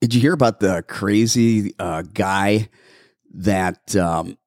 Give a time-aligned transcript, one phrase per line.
[0.00, 2.68] Did you hear about the crazy uh, guy
[3.34, 4.38] that um,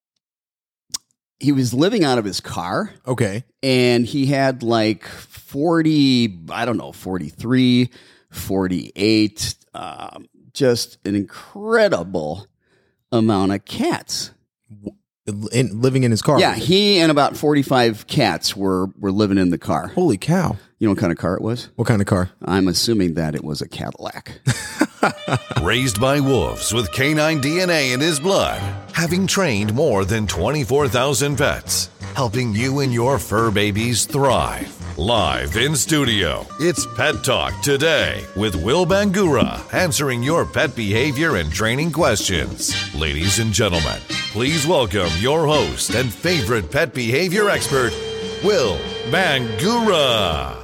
[1.39, 3.43] he was living out of his car Okay.
[3.61, 7.89] and he had like 40, I don't know, 43,
[8.31, 12.47] 48, um, just an incredible
[13.11, 14.31] amount of cats.
[15.53, 16.37] In, living in his car.
[16.37, 19.87] Yeah, he and about 45 cats were, were living in the car.
[19.87, 20.57] Holy cow.
[20.83, 21.69] You know what kind of car it was?
[21.77, 22.31] What kind of car?
[22.43, 24.41] I'm assuming that it was a Cadillac.
[25.63, 28.59] Raised by wolves with canine DNA in his blood,
[28.91, 34.77] having trained more than 24,000 vets, helping you and your fur babies thrive.
[34.97, 41.49] Live in studio, it's Pet Talk today with Will Bangura answering your pet behavior and
[41.49, 42.75] training questions.
[42.93, 44.01] Ladies and gentlemen,
[44.33, 47.93] please welcome your host and favorite pet behavior expert,
[48.43, 48.77] Will
[49.09, 50.59] Bangura.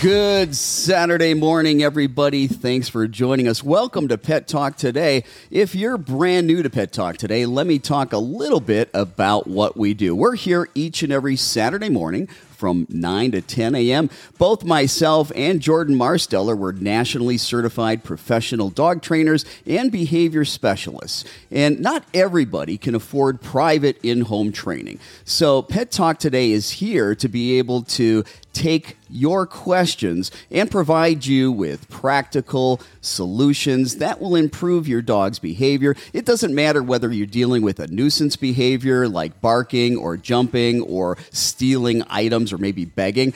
[0.00, 2.46] Good Saturday morning, everybody.
[2.46, 3.64] Thanks for joining us.
[3.64, 5.24] Welcome to Pet Talk today.
[5.50, 9.48] If you're brand new to Pet Talk today, let me talk a little bit about
[9.48, 10.14] what we do.
[10.14, 12.28] We're here each and every Saturday morning
[12.62, 14.08] from 9 to 10 a.m.
[14.38, 21.24] Both myself and Jordan Marsteller were nationally certified professional dog trainers and behavior specialists.
[21.50, 25.00] And not everybody can afford private in home training.
[25.24, 28.22] So, Pet Talk today is here to be able to
[28.52, 35.94] take your questions and provide you with practical solutions that will improve your dog's behavior.
[36.12, 41.18] It doesn't matter whether you're dealing with a nuisance behavior like barking or jumping or
[41.30, 43.34] stealing items or maybe begging.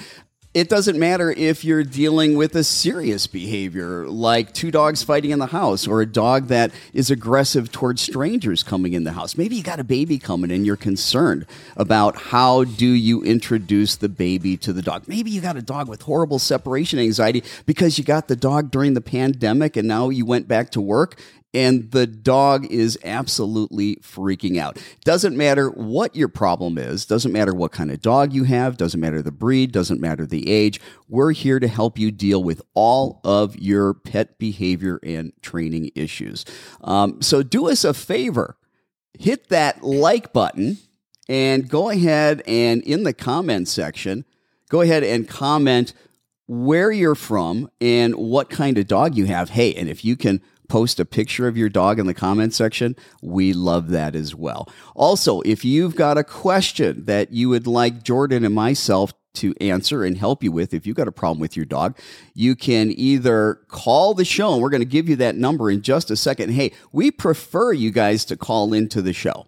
[0.56, 5.38] It doesn't matter if you're dealing with a serious behavior like two dogs fighting in
[5.38, 9.36] the house or a dog that is aggressive towards strangers coming in the house.
[9.36, 11.44] Maybe you got a baby coming and you're concerned
[11.77, 15.06] about how do you introduce the baby to the dog.
[15.06, 18.94] Maybe you got a dog with horrible separation anxiety because you got the dog during
[18.94, 21.20] the pandemic and now you went back to work
[21.56, 24.78] and the dog is absolutely freaking out.
[25.05, 29.00] Doesn't matter what your problem is, doesn't matter what kind of dog you have, doesn't
[29.00, 30.83] matter the breed, doesn't matter the age.
[31.08, 36.45] We're here to help you deal with all of your pet behavior and training issues.
[36.83, 38.58] Um, so do us a favor
[39.18, 40.77] hit that like button
[41.27, 44.27] and go ahead and in the comment section,
[44.68, 45.95] go ahead and comment
[46.46, 49.48] where you're from and what kind of dog you have.
[49.48, 52.96] Hey, and if you can post a picture of your dog in the comment section,
[53.22, 54.68] we love that as well.
[54.94, 60.02] Also, if you've got a question that you would like Jordan and myself to answer
[60.02, 61.98] and help you with if you've got a problem with your dog,
[62.34, 65.82] you can either call the show, and we're going to give you that number in
[65.82, 66.50] just a second.
[66.50, 69.46] Hey, we prefer you guys to call into the show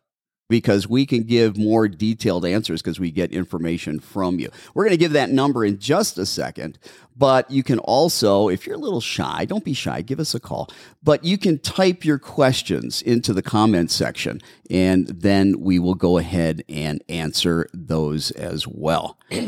[0.48, 4.50] because we can give more detailed answers because we get information from you.
[4.74, 6.78] We're going to give that number in just a second,
[7.16, 10.40] but you can also, if you're a little shy, don't be shy, give us a
[10.40, 10.70] call.
[11.02, 16.18] But you can type your questions into the comment section and then we will go
[16.18, 19.18] ahead and answer those as well.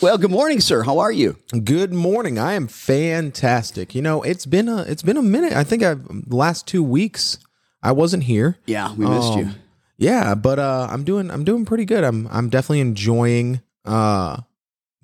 [0.00, 0.84] Well, good morning, sir.
[0.84, 1.38] How are you?
[1.64, 2.38] Good morning.
[2.38, 3.96] I am fantastic.
[3.96, 5.54] You know, it's been a it's been a minute.
[5.54, 7.38] I think I've the last two weeks
[7.82, 8.58] I wasn't here.
[8.64, 9.46] Yeah, we missed you.
[9.46, 9.54] Um,
[9.98, 12.04] Yeah, but uh I'm doing I'm doing pretty good.
[12.04, 14.38] I'm I'm definitely enjoying uh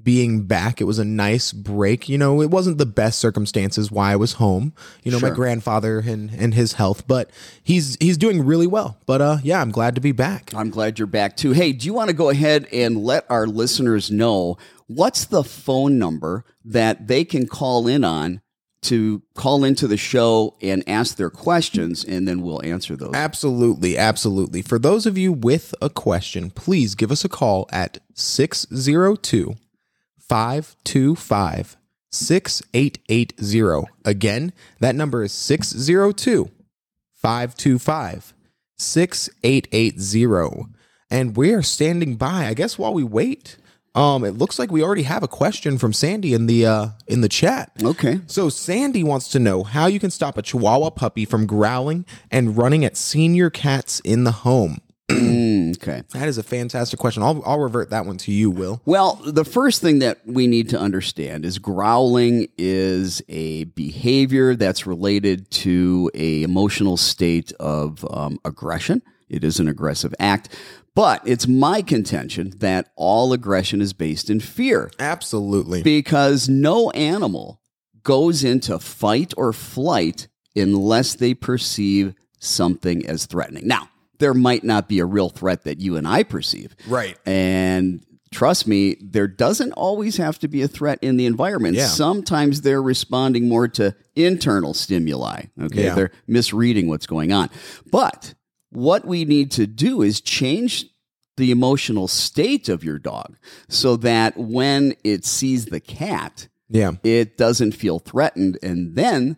[0.03, 0.81] being back.
[0.83, 2.09] It was a nice break.
[2.11, 4.75] You know, it wasn't the best circumstances why I was home.
[5.03, 5.31] You know, Sure.
[5.31, 7.31] my grandfather and and his health, but
[7.63, 8.99] he's he's doing really well.
[9.07, 10.53] But uh yeah, I'm glad to be back.
[10.55, 11.53] I'm glad you're back too.
[11.53, 15.99] Hey, do you want to go ahead and let our listeners know what's the phone
[15.99, 18.43] number that they can call in on
[18.85, 23.15] to call into the show and ask their questions, and then we'll answer those.
[23.15, 24.63] Absolutely, absolutely.
[24.63, 29.57] For those of you with a question, please give us a call at 602
[30.19, 31.77] 525
[32.11, 33.91] 6880.
[34.05, 36.51] Again, that number is 602
[37.15, 38.35] 525
[38.79, 40.67] 6880.
[41.11, 42.47] And we are standing by.
[42.47, 43.57] I guess while we wait,
[43.95, 47.21] um, it looks like we already have a question from Sandy in the uh in
[47.21, 47.71] the chat.
[47.83, 48.21] Okay.
[48.27, 52.57] So Sandy wants to know how you can stop a Chihuahua puppy from growling and
[52.57, 54.79] running at senior cats in the home.
[55.09, 56.03] Mm, okay.
[56.13, 57.23] That is a fantastic question.
[57.23, 58.81] I'll I'll revert that one to you, Will.
[58.85, 64.87] Well, the first thing that we need to understand is growling is a behavior that's
[64.87, 69.03] related to a emotional state of um, aggression.
[69.29, 70.49] It is an aggressive act,
[70.95, 75.83] but it's my contention that all aggression is based in fear Absolutely.
[75.83, 77.61] because no animal
[78.03, 83.67] goes into fight or flight unless they perceive something as threatening.
[83.67, 83.89] Now,
[84.19, 86.77] there might not be a real threat that you and I perceive.
[86.87, 87.19] Right.
[87.27, 91.77] And trust me, there doesn't always have to be a threat in the environment.
[91.77, 91.87] Yeah.
[91.87, 95.47] Sometimes they're responding more to internal stimuli.
[95.61, 95.85] Okay.
[95.85, 95.95] Yeah.
[95.95, 97.51] They're misreading what's going on.
[97.91, 98.35] But
[98.75, 100.87] what we need to do is change
[101.37, 103.37] the emotional state of your dog
[103.69, 106.93] so that when it sees the cat, Yeah.
[107.03, 108.59] it doesn't feel threatened.
[108.63, 109.37] And then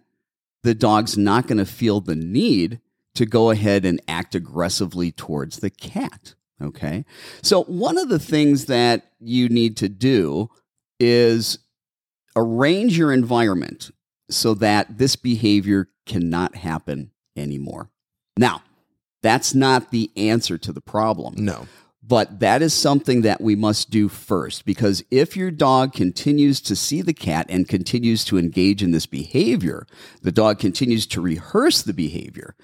[0.63, 2.81] the dog's not going to feel the need
[3.15, 6.35] to go ahead and act aggressively towards the cat.
[6.61, 7.05] Okay.
[7.43, 10.49] So, one of the things that you need to do
[10.99, 11.59] is
[12.35, 13.91] arrange your environment
[14.31, 17.91] so that this behavior cannot happen anymore.
[18.39, 18.63] Now,
[19.23, 21.35] that's not the answer to the problem.
[21.37, 21.67] No.
[22.03, 26.77] But that is something that we must do first because if your dog continues to
[26.77, 29.89] see the cat and continues to engage in this behavior,
[30.23, 32.55] the dog continues to rehearse the behavior,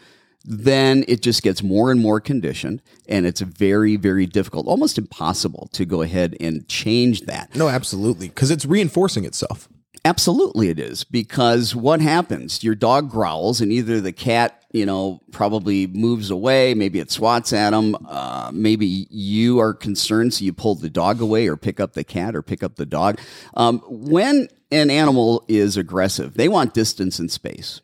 [0.45, 5.69] then it just gets more and more conditioned and it's very, very difficult, almost impossible
[5.73, 7.55] to go ahead and change that.
[7.57, 8.29] No, absolutely.
[8.29, 9.69] Because it's reinforcing itself.
[10.05, 12.65] Absolutely, it is because what happens?
[12.65, 16.75] Your dog growls, and either the cat, you know, probably moves away.
[16.75, 17.97] Maybe it swats at him.
[18.09, 22.03] Uh, maybe you are concerned, so you pull the dog away, or pick up the
[22.03, 23.21] cat, or pick up the dog.
[23.55, 27.81] Um, when an animal is aggressive, they want distance and space,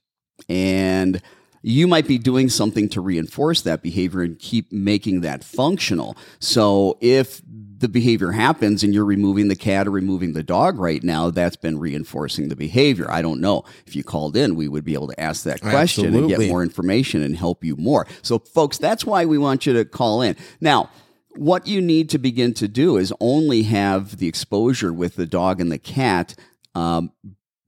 [0.49, 1.23] and
[1.63, 6.17] you might be doing something to reinforce that behavior and keep making that functional.
[6.39, 7.43] So if
[7.79, 11.57] the behavior happens and you're removing the cat or removing the dog right now, that's
[11.57, 13.11] been reinforcing the behavior.
[13.11, 13.65] I don't know.
[13.87, 16.63] If you called in, we would be able to ask that question and get more
[16.63, 18.07] information and help you more.
[18.23, 20.37] So, folks, that's why we want you to call in.
[20.61, 20.91] Now,
[21.37, 25.61] what you need to begin to do is only have the exposure with the dog
[25.61, 26.35] and the cat
[26.75, 27.13] um,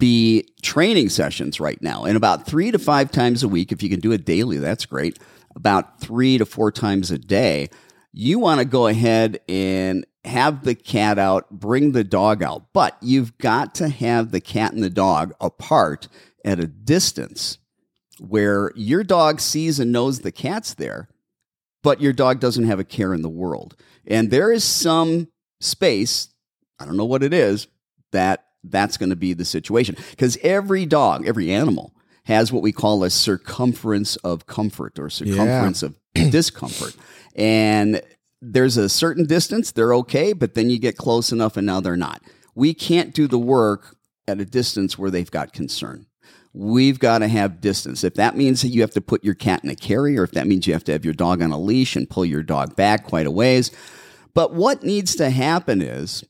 [0.01, 2.05] be training sessions right now.
[2.05, 4.87] And about three to five times a week, if you can do it daily, that's
[4.87, 5.21] great.
[5.55, 7.69] About three to four times a day,
[8.13, 12.73] you want to go ahead and have the cat out, bring the dog out.
[12.73, 16.09] But you've got to have the cat and the dog apart
[16.45, 17.59] at a distance
[18.19, 21.09] where your dog sees and knows the cat's there,
[21.83, 23.77] but your dog doesn't have a care in the world.
[24.07, 25.29] And there is some
[25.61, 26.29] space,
[26.79, 27.67] I don't know what it is,
[28.13, 29.97] that that's going to be the situation.
[30.11, 35.83] Because every dog, every animal has what we call a circumference of comfort or circumference
[35.83, 36.95] of discomfort.
[37.41, 38.03] And
[38.43, 41.97] there's a certain distance, they're okay, but then you get close enough and now they're
[41.97, 42.21] not.
[42.55, 43.97] We can't do the work
[44.29, 46.05] at a distance where they've got concern.
[46.53, 48.05] We've got to have distance.
[48.05, 50.47] If that means that you have to put your cat in a carrier, if that
[50.47, 53.05] means you have to have your dog on a leash and pull your dog back
[53.05, 53.71] quite a ways.
[54.35, 56.23] But what needs to happen is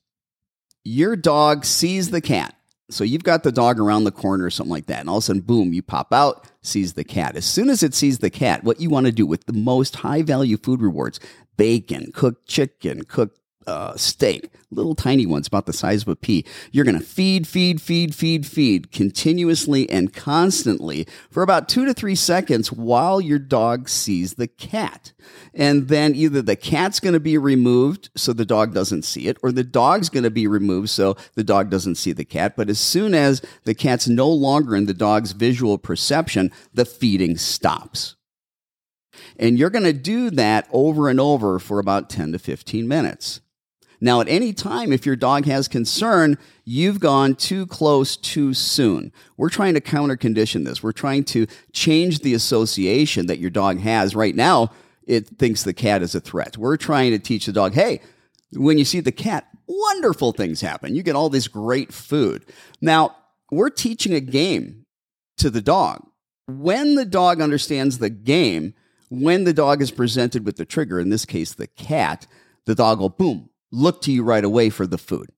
[0.84, 2.54] your dog sees the cat.
[2.90, 5.00] So you've got the dog around the corner or something like that.
[5.00, 7.36] And all of a sudden, boom, you pop out, sees the cat.
[7.36, 9.96] As soon as it sees the cat, what you want to do with the most
[9.96, 11.20] high value food rewards
[11.56, 13.39] bacon, cooked chicken, cooked
[13.70, 16.44] uh, steak, little tiny ones about the size of a pea.
[16.72, 21.94] You're going to feed, feed, feed, feed, feed continuously and constantly for about two to
[21.94, 25.12] three seconds while your dog sees the cat.
[25.54, 29.38] And then either the cat's going to be removed so the dog doesn't see it,
[29.42, 32.56] or the dog's going to be removed so the dog doesn't see the cat.
[32.56, 37.36] But as soon as the cat's no longer in the dog's visual perception, the feeding
[37.36, 38.16] stops.
[39.36, 43.40] And you're going to do that over and over for about 10 to 15 minutes.
[44.00, 49.12] Now, at any time, if your dog has concern, you've gone too close too soon.
[49.36, 50.82] We're trying to counter condition this.
[50.82, 54.14] We're trying to change the association that your dog has.
[54.14, 54.70] Right now,
[55.06, 56.56] it thinks the cat is a threat.
[56.56, 58.00] We're trying to teach the dog, hey,
[58.52, 60.94] when you see the cat, wonderful things happen.
[60.94, 62.44] You get all this great food.
[62.80, 63.16] Now,
[63.50, 64.86] we're teaching a game
[65.38, 66.06] to the dog.
[66.46, 68.74] When the dog understands the game,
[69.10, 72.26] when the dog is presented with the trigger, in this case, the cat,
[72.64, 75.30] the dog will boom, look to you right away for the food.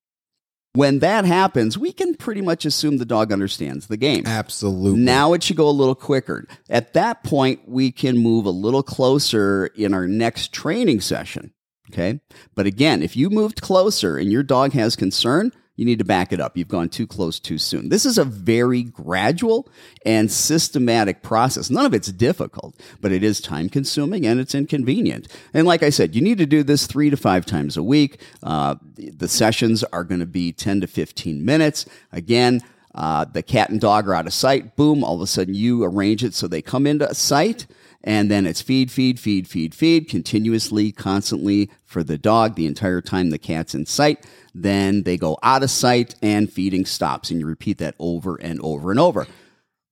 [0.74, 4.26] When that happens, we can pretty much assume the dog understands the game.
[4.26, 5.00] Absolutely.
[5.00, 6.46] Now it should go a little quicker.
[6.70, 11.52] At that point, we can move a little closer in our next training session.
[11.92, 12.20] Okay.
[12.54, 16.32] But again, if you moved closer and your dog has concern, you need to back
[16.32, 16.56] it up.
[16.56, 17.88] You've gone too close too soon.
[17.88, 19.68] This is a very gradual
[20.04, 21.70] and systematic process.
[21.70, 25.28] None of it's difficult, but it is time consuming and it's inconvenient.
[25.54, 28.20] And like I said, you need to do this three to five times a week.
[28.42, 31.86] Uh, the sessions are going to be 10 to 15 minutes.
[32.12, 32.60] Again,
[32.94, 34.76] uh, the cat and dog are out of sight.
[34.76, 37.66] Boom, all of a sudden you arrange it so they come into sight.
[38.04, 43.00] And then it's feed, feed, feed, feed, feed continuously, constantly for the dog the entire
[43.00, 44.26] time the cat's in sight.
[44.54, 47.30] Then they go out of sight and feeding stops.
[47.30, 49.26] And you repeat that over and over and over.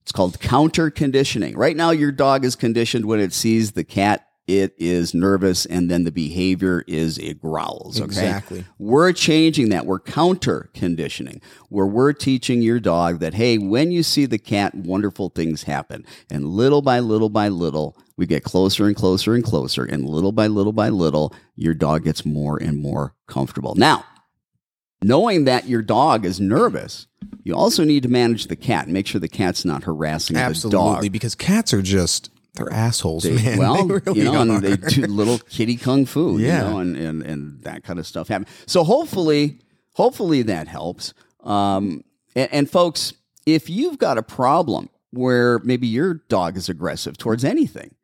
[0.02, 1.56] It's called counter conditioning.
[1.56, 5.90] Right now, your dog is conditioned when it sees the cat it is nervous, and
[5.90, 7.98] then the behavior is it growls.
[8.00, 8.06] Okay?
[8.06, 8.64] Exactly.
[8.78, 9.86] We're changing that.
[9.86, 14.74] We're counter conditioning, where we're teaching your dog that, hey, when you see the cat,
[14.74, 16.04] wonderful things happen.
[16.30, 19.84] And little by little by little, we get closer and closer and closer.
[19.84, 23.74] And little by little by little, your dog gets more and more comfortable.
[23.76, 24.04] Now,
[25.02, 27.06] knowing that your dog is nervous,
[27.44, 30.40] you also need to manage the cat and make sure the cat's not harassing the
[30.40, 30.50] dog.
[30.50, 32.30] Absolutely, because cats are just
[32.64, 33.58] they're assholes, man.
[33.58, 34.42] Well, They really you know, are.
[34.56, 36.64] and they do little kitty kung fu, Yeah.
[36.66, 38.46] you know, and, and, and that kind of stuff happen.
[38.66, 39.58] So hopefully,
[39.94, 41.14] hopefully that helps.
[41.42, 42.04] Um,
[42.36, 43.12] and, and folks,
[43.46, 47.94] if you've got a problem where maybe your dog is aggressive towards anything,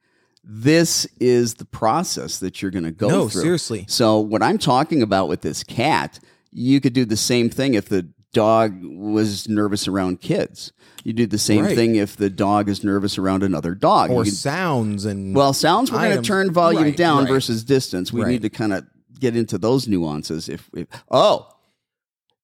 [0.42, 3.42] this is the process that you're going to go No, through.
[3.42, 3.84] seriously.
[3.88, 6.18] So what I'm talking about with this cat,
[6.52, 10.73] you could do the same thing if the dog was nervous around kids.
[11.05, 11.75] You do the same Right.
[11.76, 14.11] thing if the dog is nervous around another dog.
[14.11, 17.28] or could- sounds and well, sounds we're going to turn volume Right, down right.
[17.28, 18.12] versus distance.
[18.12, 18.85] We need to kind of
[19.19, 20.49] get into those nuances.
[20.49, 21.49] If, if oh,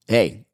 [0.09, 0.47] hey,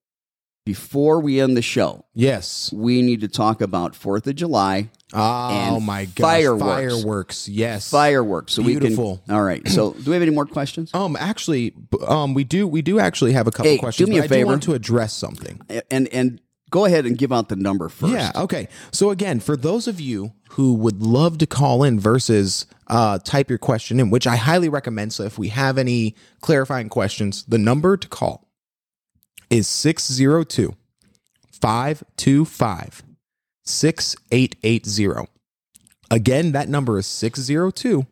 [0.69, 2.71] before we end the show, yes.
[2.75, 6.63] we need to talk about Fourth of July Oh my gosh, fireworks.
[6.63, 7.49] fireworks.
[7.49, 8.53] Yes, fireworks.
[8.53, 9.13] So Beautiful.
[9.13, 9.35] we can.
[9.35, 9.67] All right.
[9.67, 10.91] So, do we have any more questions?
[10.93, 11.73] Um, actually,
[12.07, 14.07] um, we do we do actually have a couple Hey, questions.
[14.07, 14.51] do me a I favor.
[14.51, 15.63] want to address something.
[15.91, 18.13] And and go ahead and give out the number first.
[18.13, 18.33] Yeah.
[18.37, 18.69] Okay.
[18.93, 23.49] So again, for those of you who would love to call in versus uh, type
[23.49, 25.15] your question in, which I highly recommend.
[25.15, 28.48] So if we have any clarifying questions, the number to call
[29.51, 30.75] is 602
[31.51, 33.03] 525
[33.65, 35.29] 6880.
[36.11, 38.07] Again, that number is 602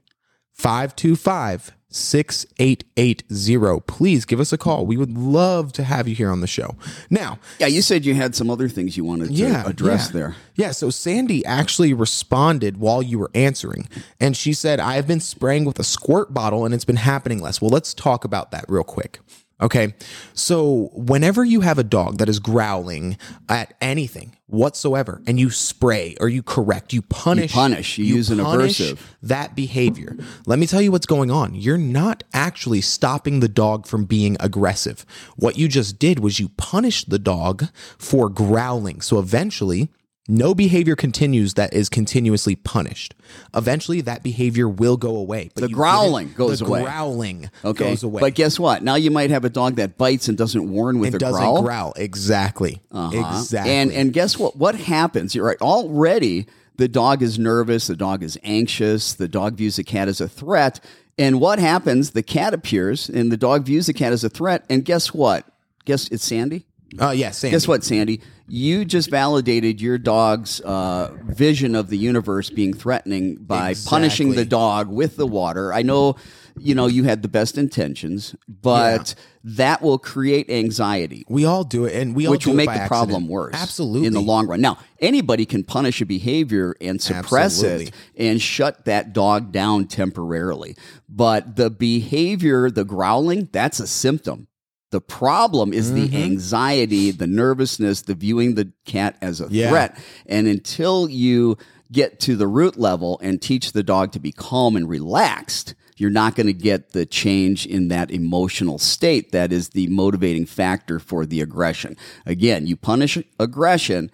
[0.52, 3.80] 525 6880.
[3.86, 4.84] Please give us a call.
[4.86, 6.74] We would love to have you here on the show.
[7.08, 7.68] Now, Yeah.
[7.68, 10.12] You said you had some other things you wanted to yeah, address yeah.
[10.12, 10.36] there.
[10.56, 13.88] Yeah, so Sandy actually responded while you were answering,
[14.20, 17.40] and she said, I have been spraying with a squirt bottle and it's been happening
[17.40, 17.60] less.
[17.62, 19.20] Well, let's talk about that real quick.
[19.60, 19.94] Okay.
[20.34, 23.16] So, whenever you have a dog that is growling
[23.48, 28.38] at anything whatsoever and you spray or you correct, you punish, punish, you use an
[28.38, 28.98] aversive.
[29.22, 30.16] that behavior.
[30.44, 31.54] Let me tell you what's going on.
[31.54, 35.06] You're not actually stopping the dog from being aggressive.
[35.36, 39.00] What you just did was you punished the dog for growling.
[39.00, 39.88] So eventually,
[40.28, 43.14] no behavior continues that is continuously punished.
[43.54, 45.50] Eventually, that behavior will go away.
[45.54, 46.82] But The growling goes the away.
[46.82, 47.84] growling Okay.
[47.90, 48.20] goes away.
[48.20, 48.82] But guess what?
[48.82, 51.40] Now you might have a dog that bites and doesn't warn with it a doesn't
[51.40, 51.62] growl.
[51.62, 51.92] growl.
[51.96, 52.82] Exactly.
[52.90, 53.36] Uh-huh.
[53.38, 53.72] Exactly.
[53.72, 54.56] And and guess what?
[54.56, 55.34] What happens?
[55.34, 55.60] You're right.
[55.60, 60.20] Already the dog is nervous, the dog is anxious, the dog views the cat as
[60.20, 60.80] a threat.
[61.18, 62.10] And what happens?
[62.10, 64.64] The cat appears and the dog views the cat as a threat.
[64.68, 65.46] And guess what?
[65.86, 66.65] Guess it's Sandy?
[67.00, 67.54] Uh, yeah, Sandy.
[67.54, 68.20] Guess what, Sandy?
[68.48, 74.44] You just validated your dog's uh, vision of the universe being threatening by punishing the
[74.44, 75.72] dog with the water.
[75.72, 76.14] I know,
[76.56, 81.86] you know, you had the best intentions, but that will create anxiety We all do
[81.86, 83.30] it, and we all which will make the problem accident.
[83.30, 83.54] worse.
[83.54, 84.06] Absolutely.
[84.06, 84.60] In the long run.
[84.60, 90.76] Now, anybody can punish a behavior and suppress it and shut that dog down temporarily.
[91.08, 94.46] But the behavior, the growling, that's a symptom.
[94.90, 96.06] The problem is Mm-hmm.
[96.16, 99.68] the anxiety, the nervousness, the viewing the cat as a Yeah.
[99.70, 99.98] threat.
[100.26, 101.56] And until you
[101.92, 106.10] get to the root level and teach the dog to be calm and relaxed, you're
[106.10, 110.98] not going to get the change in that emotional state that is the motivating factor
[110.98, 111.96] for the aggression.
[112.26, 114.10] Again, you punish aggression,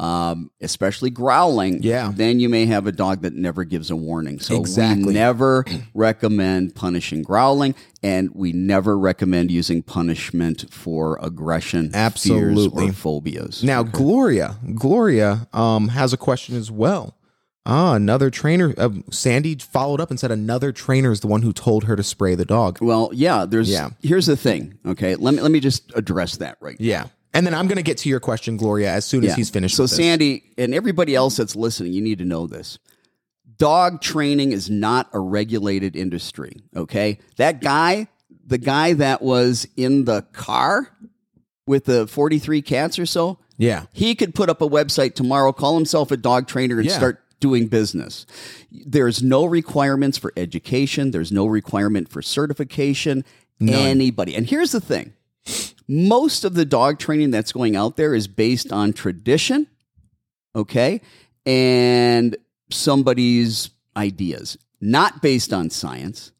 [0.00, 2.10] um, especially growling, Yeah.
[2.14, 4.40] then you may have a dog that never gives a warning.
[4.40, 11.96] So we never recommend punishing growling, and we never recommend using punishment for aggression, fears,
[11.96, 12.88] Absolutely.
[12.88, 13.62] or phobias.
[13.62, 17.18] Now, Gloria, Gloria um, has a question as well.
[17.66, 18.72] Ah, another trainer.
[18.78, 22.02] Uh, Sandy followed up and said another trainer is the one who told her to
[22.02, 22.78] spray the dog.
[22.80, 23.44] Well, yeah.
[23.44, 23.68] There's.
[23.68, 23.90] Yeah.
[24.02, 24.78] Here's the thing.
[24.86, 25.14] Okay.
[25.14, 26.76] Let me let me just address that right.
[26.80, 27.08] Yeah.
[27.32, 29.76] And then I'm going to get to your question, Gloria, as soon as he's finished.
[29.76, 29.98] So, with this.
[29.98, 32.78] Sandy and everybody else that's listening, you need to know this.
[33.56, 36.56] Dog training is not a regulated industry.
[36.74, 37.18] Okay.
[37.36, 38.08] That guy,
[38.46, 40.88] the guy that was in the car
[41.66, 43.84] with the 43 cats or so, Yeah.
[43.92, 46.96] he could put up a website tomorrow, call himself a dog trainer, and Yeah.
[46.96, 48.26] start doing business.
[48.72, 53.24] There's no requirements for education, there's no requirement for certification.
[53.60, 54.34] Anybody.
[54.34, 55.12] And here's the thing
[55.90, 59.66] most of the dog training that's going out there is based on tradition,
[60.54, 61.00] okay,
[61.44, 62.36] and
[62.70, 66.30] somebody's ideas, not based on science.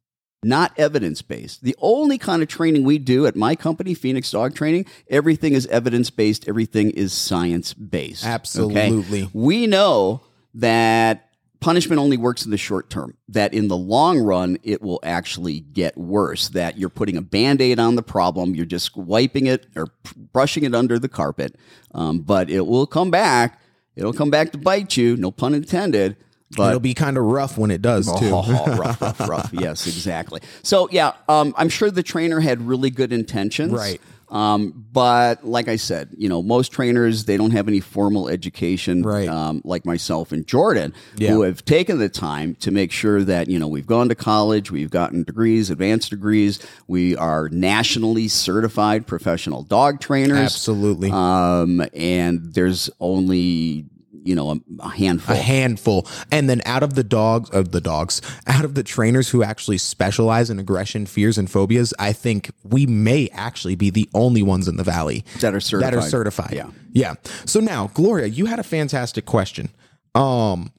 [0.42, 1.62] Not evidence based.
[1.62, 5.66] The only kind of training we do at my company, Phoenix Dog Training, everything is
[5.66, 8.24] evidence based, everything is science based.
[8.24, 9.28] Absolutely.
[9.34, 10.22] We know
[10.54, 11.29] that
[11.60, 13.16] punishment only works in the short term.
[13.28, 16.48] That in the long run, it will actually get worse.
[16.50, 19.88] That you're putting a band aid on the problem, you're just wiping it or
[20.32, 21.56] brushing it under the carpet,
[21.94, 23.60] um, but it will come back.
[23.96, 25.16] It'll come back to bite you.
[25.16, 26.16] No pun intended.
[26.56, 28.26] But It'll be kind of rough when it does too.
[28.34, 29.50] Oh, rough, rough, rough.
[29.52, 30.40] Yes, exactly.
[30.64, 33.72] So yeah, um, I'm sure the trainer had really good intentions.
[33.72, 34.00] Right.
[34.30, 39.02] Um, but like I said, you know, most trainers they don't have any formal education,
[39.02, 39.28] Right.
[39.28, 41.30] Um, like myself and Jordan, Yeah.
[41.32, 44.70] who have taken the time to make sure that you know we've gone to college,
[44.70, 50.38] we've gotten degrees, advanced degrees, we are nationally certified professional dog trainers.
[50.38, 51.10] Absolutely.
[51.10, 53.84] Um, and there's only
[54.22, 55.34] you know a, a handful.
[55.34, 59.28] a handful and then out of the dogs of the dogs out of the trainers
[59.30, 64.08] who actually specialize in aggression fears and phobias i think we may actually be the
[64.14, 65.92] only ones in the valley That are certified.
[65.94, 66.70] that are certified Yeah.
[66.92, 67.14] yeah
[67.46, 69.70] so now gloria you had a fantastic question
[70.14, 70.72] um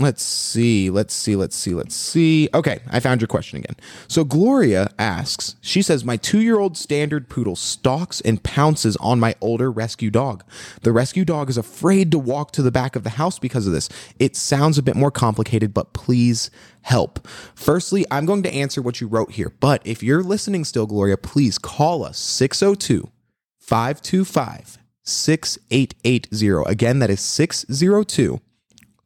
[0.00, 2.48] Let's see, let's see, let's see, let's see.
[2.54, 3.74] Okay, I found your question again.
[4.06, 9.18] So Gloria asks, she says, My two year old standard poodle stalks and pounces on
[9.18, 10.44] my older rescue dog.
[10.82, 13.72] The rescue dog is afraid to walk to the back of the house because of
[13.72, 13.88] this.
[14.20, 16.48] It sounds a bit more complicated, but please
[16.82, 17.26] help.
[17.56, 21.16] Firstly, I'm going to answer what you wrote here, but if you're listening still, Gloria,
[21.16, 23.10] please call us 602
[23.58, 26.70] 525 6880.
[26.70, 28.40] Again, that is 602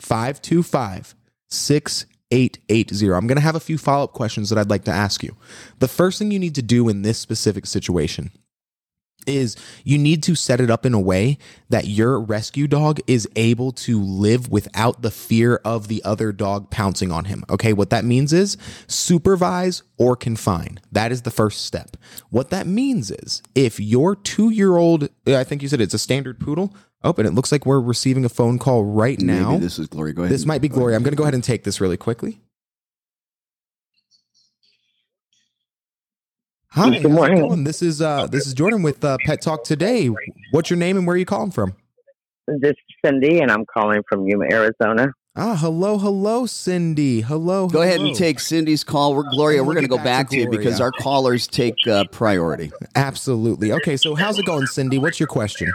[0.03, 1.15] 525
[1.49, 3.07] 6880.
[3.13, 5.37] I'm going to have a few follow up questions that I'd like to ask you.
[5.79, 8.33] The first thing you need to do in this specific situation
[9.27, 13.29] is you need to set it up in a way that your rescue dog is
[13.37, 17.45] able to live without the fear of the other dog pouncing on him.
[17.49, 18.57] Okay, what that means is
[18.89, 20.81] supervise or confine.
[20.91, 21.97] That is the first step.
[22.31, 25.99] What that means is if your two year old, I think you said it's a
[25.99, 26.75] standard poodle.
[27.05, 29.53] Oh, and it looks like we're receiving a phone call right now.
[29.53, 30.15] Maybe this is Gloria.
[30.15, 30.33] Go ahead.
[30.33, 30.97] This might be Gloria.
[30.97, 32.41] I'm going to go ahead and take this really quickly.
[36.71, 37.65] Hi, Good how's it morning.
[37.65, 40.09] This is uh, this is Jordan with uh, Pet Talk today.
[40.53, 41.75] What's your name and where are you calling from?
[42.47, 45.13] This is Cindy, and I'm calling from Yuma, Arizona.
[45.35, 47.21] Ah, hello, hello, Cindy.
[47.23, 47.67] Hello.
[47.67, 49.15] Go ahead and take Cindy's call.
[49.15, 49.65] We're Gloria.
[49.65, 52.71] We're going to go back back to to you because our callers take uh, priority.
[52.95, 53.73] Absolutely.
[53.73, 54.99] Okay, so how's it going, Cindy?
[54.99, 55.73] What's your question?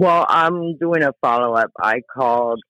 [0.00, 1.72] Well, I'm doing a follow up.
[1.80, 2.60] I called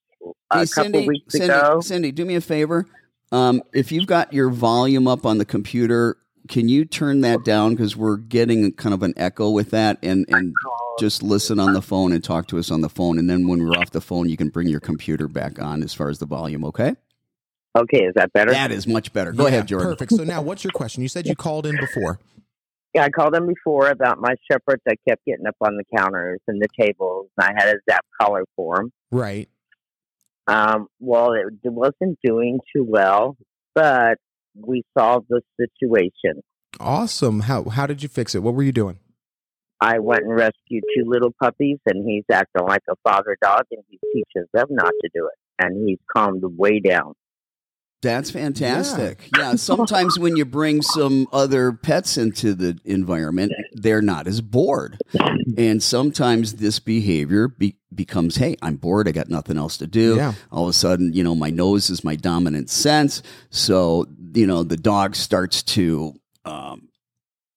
[0.51, 1.81] a Hey, couple weeks Cindy, ago.
[1.81, 2.87] Cindy, do me a favor.
[3.33, 7.73] Um, if you've got your volume up on the computer, can you turn that down
[7.77, 10.55] because we're getting kind of an echo with that, and and
[10.99, 13.63] just listen on the phone and talk to us on the phone, and then when
[13.65, 16.27] we're off the phone, you can bring your computer back on as far as the
[16.27, 16.65] volume.
[16.67, 16.97] Okay,
[17.79, 18.53] Okay, is that better?
[18.53, 19.33] that is much better.
[19.33, 19.91] Go Yeah, ahead, Jordan.
[19.91, 20.13] Perfect.
[20.13, 21.03] So now, what's your question?
[21.03, 22.21] You said you called in before.
[22.95, 26.41] Yeah, I called them before about my shepherd that kept getting up on the counters
[26.49, 27.29] and the tables.
[27.39, 28.93] And I had a zap collar for him.
[29.11, 29.49] Right.
[30.47, 33.37] Um, well, it, it wasn't doing too well,
[33.75, 34.19] but
[34.55, 36.43] we solved the situation.
[36.81, 37.41] Awesome.
[37.41, 38.43] How how did you fix it?
[38.43, 38.99] What were you doing?
[39.81, 43.83] I went and rescued two little puppies, and he's acting like a father dog, and
[43.89, 45.65] he teaches them not to do it.
[45.65, 47.15] And he's calmed way down.
[48.03, 49.29] That's fantastic.
[49.37, 49.57] Yeah.
[49.57, 54.99] sometimes when you bring some other pets into the environment, they're not as bored.
[55.59, 59.07] And sometimes this behavior be- becomes, hey, I'm bored.
[59.07, 60.17] I got nothing else to do.
[60.17, 60.33] Yeah.
[60.51, 63.23] All of a sudden, you know, my nose is my dominant sense.
[63.51, 66.89] So, you know, the dog starts to um,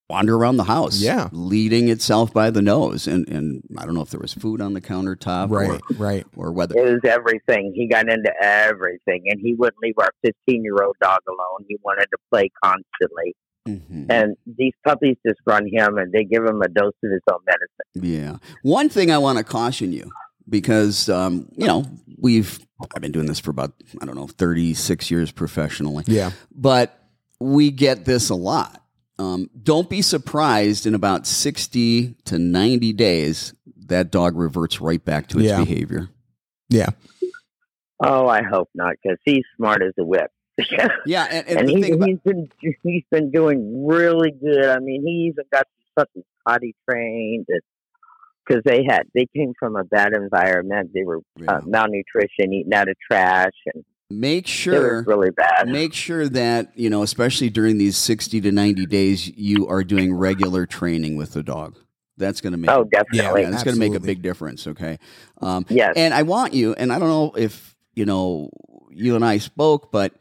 [0.10, 1.30] wander around the house, Yeah.
[1.32, 3.08] leading itself by the nose.
[3.08, 5.82] And, and I don't know if there was food on the countertop Right.
[5.98, 6.26] Right.
[6.36, 6.78] or, or whether.
[6.78, 7.72] It was everything.
[7.76, 11.66] He got into everything, and he wouldn't leave our 15 year old dog alone.
[11.68, 13.36] He wanted to play constantly.
[13.68, 14.08] Mhm.
[14.10, 17.40] And these puppies just run him, and they give him a dose of his own
[17.48, 18.12] medicine.
[18.12, 18.38] Yeah.
[18.62, 20.12] One thing I want to caution you
[20.50, 21.86] because um, you know
[22.20, 22.60] we've
[22.94, 26.32] I've been doing this for about I don't know thirty six years professionally, Yeah.
[26.54, 27.00] but
[27.40, 28.83] we get this a lot.
[29.20, 33.54] Um, don't be surprised in about sixty to ninety days
[33.88, 35.64] that dog reverts right back to its Yeah.
[35.64, 36.10] behavior.
[36.70, 36.90] Yeah.
[38.04, 40.32] Oh, I hope not, because he's smart as a whip.
[41.06, 42.50] Yeah, and, and, and the he, thing about he's been
[42.84, 44.66] he's been doing really good.
[44.66, 47.48] I mean, he even got something potty trained,
[48.46, 50.92] because they had they came from a bad environment.
[50.94, 53.84] They were uh, malnutrition, eating out of trash, and
[54.20, 55.68] make it sure was really bad.
[55.68, 60.14] make sure that you know especially during these 60 to 90 days you are doing
[60.14, 61.78] regular training with the dog
[62.18, 63.42] that's going to make oh, definitely.
[63.42, 64.98] yeah, it's going to make a big difference okay
[65.42, 65.94] um, Yes.
[65.96, 68.50] and i want you and i don't know if you know
[68.90, 70.14] you and i spoke but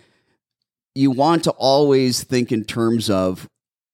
[0.95, 3.49] you want to always think in terms of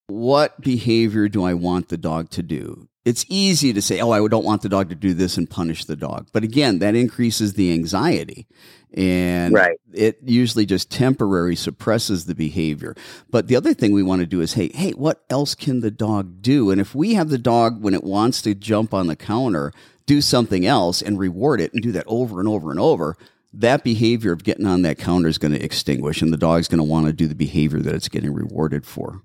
[0.06, 4.28] what behavior do i want the dog to do it's easy to say, oh, I
[4.28, 6.28] don't want the dog to do this and punish the dog.
[6.30, 8.46] But again, that increases the anxiety.
[8.94, 9.78] And Right.
[9.92, 12.94] it usually just temporarily suppresses the behavior.
[13.30, 15.90] But the other thing we want to do is, hey, hey, what else can the
[15.90, 16.70] dog do?
[16.70, 19.72] And if we have the dog when it wants to jump on the counter,
[20.06, 23.16] do something else and reward it and do that over and over and over,
[23.52, 26.78] that behavior of getting on that counter is going to extinguish and the dog's going
[26.78, 29.20] to want to do the behavior that it's getting rewarded for.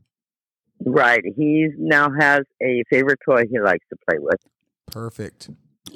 [0.86, 1.24] Right.
[1.38, 4.40] He now has a favorite toy he likes to play with
[4.92, 5.50] Perfect.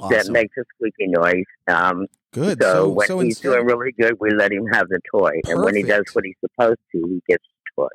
[0.09, 1.43] that makes a squeaky noise.
[1.67, 2.61] Um, Good.
[2.61, 5.31] so, So, when so he's instead, doing really good, we let him have the toy.
[5.47, 7.87] And when he does what he's supposed to, he gets the toy.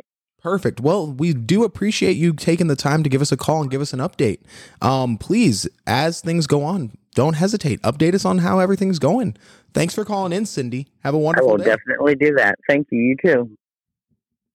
[0.42, 0.80] Perfect.
[0.80, 3.80] Well, we do appreciate you taking the time to give us a call and give
[3.80, 4.40] us an update.
[4.80, 7.80] Um, please, as things go on, don't hesitate.
[7.82, 9.36] Update us on how everything's going.
[9.74, 10.88] Thanks for calling in, Cindy.
[11.04, 11.52] Have a wonderful day.
[11.52, 11.76] I will day.
[11.76, 12.58] definitely do that.
[12.68, 12.98] Thank you.
[13.00, 13.56] You too.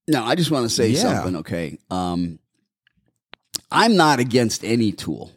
[0.09, 0.99] Now, I just want to say Yeah.
[1.01, 1.77] something, okay?
[1.89, 2.39] Um,
[3.71, 5.31] I'm not against any tool.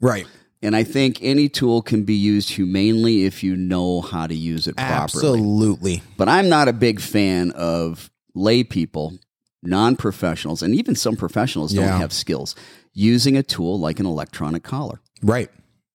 [0.00, 0.26] right.
[0.66, 4.66] And I think any tool can be used humanely if you know how to use
[4.66, 4.96] it properly.
[4.96, 6.02] Absolutely.
[6.16, 9.16] But I'm not a big fan of lay people,
[9.62, 12.56] non professionals, and even some professionals don't have skills
[12.92, 15.00] using a tool like an electronic collar.
[15.22, 15.52] Right.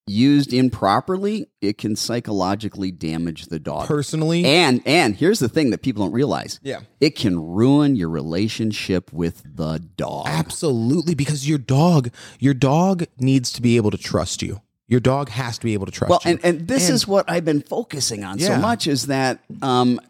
[0.08, 3.88] Used improperly, it can psychologically damage the dog.
[3.88, 6.60] Personally, and and here's the thing that people don't realize.
[6.64, 6.82] Yeah.
[7.00, 10.26] It can ruin your relationship with the dog.
[10.28, 12.10] absolutely because your dog,
[12.40, 14.62] your dog needs to be able to trust you.
[14.88, 16.32] Your dog has to be able to trust Well, you.
[16.32, 18.48] and, and this And- is what I've been focusing on Yeah.
[18.48, 20.02] so much is that um,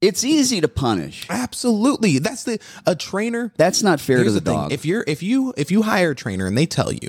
[0.00, 1.26] it's easy to punish.
[1.28, 2.18] absolutely.
[2.20, 4.54] That's the a trainer That's not fair to the, the, thing.
[4.54, 4.72] dog.
[4.72, 7.08] If you're if you if you hire a trainer and they tell you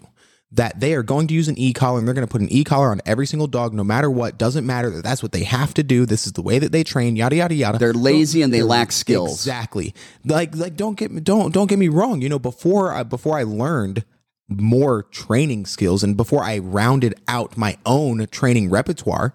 [0.54, 2.92] that they are going to use an e-collar and they're going to put an e-collar
[2.92, 4.38] on every single dog no matter what.
[4.38, 6.06] Doesn't matter that that's what they have to do.
[6.06, 7.78] This is the way that they train yada yada yada.
[7.80, 9.34] They're lazy and they lack skills.
[9.34, 9.94] exactly.
[10.26, 12.22] Like like don't get me don't don't get me wrong.
[12.22, 14.06] You know before I, before I learned
[14.50, 19.34] more training skills and before I rounded out my own training repertoire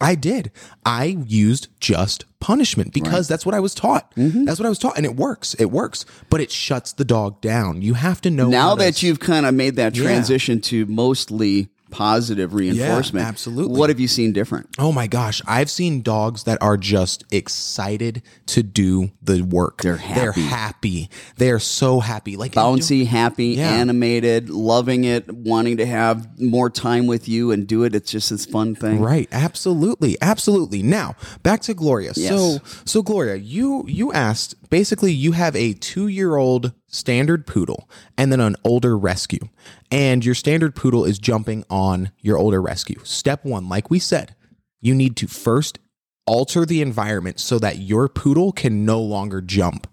[0.00, 0.50] I did.
[0.84, 4.14] I used just punishment because that's what I was taught.
[4.16, 4.44] Mm-hmm.
[4.44, 5.54] That's what I was taught, and it works.
[5.54, 7.80] It works, but it shuts the dog down.
[7.80, 10.02] You have to know now how to- that you've kind of made that Yeah.
[10.02, 13.78] transition to mostly positive reinforcement, absolutely.
[13.78, 14.68] What have you seen different?
[14.78, 19.82] Oh my gosh, I've seen dogs that are just excited to do the work.
[19.82, 20.40] They're They're happy.
[20.42, 21.10] happy.
[21.36, 22.36] They're so happy.
[22.36, 23.70] Like Bouncy, happy, Yeah.
[23.70, 27.94] animated, loving it, wanting to have more time with you and do it.
[27.94, 29.00] It's just this fun thing.
[29.00, 30.82] Right, absolutely, absolutely.
[30.82, 32.12] Now back to Gloria.
[32.16, 32.28] Yes.
[32.28, 37.88] So, so Gloria, you you asked basically you have a two year old standard poodle
[38.16, 39.48] and then an older rescue,
[39.90, 43.00] and your standard poodle is jumping on your older rescue.
[43.04, 44.34] Step one, like we said,
[44.80, 45.78] you need to first
[46.26, 49.86] alter the environment so that your poodle can no longer jump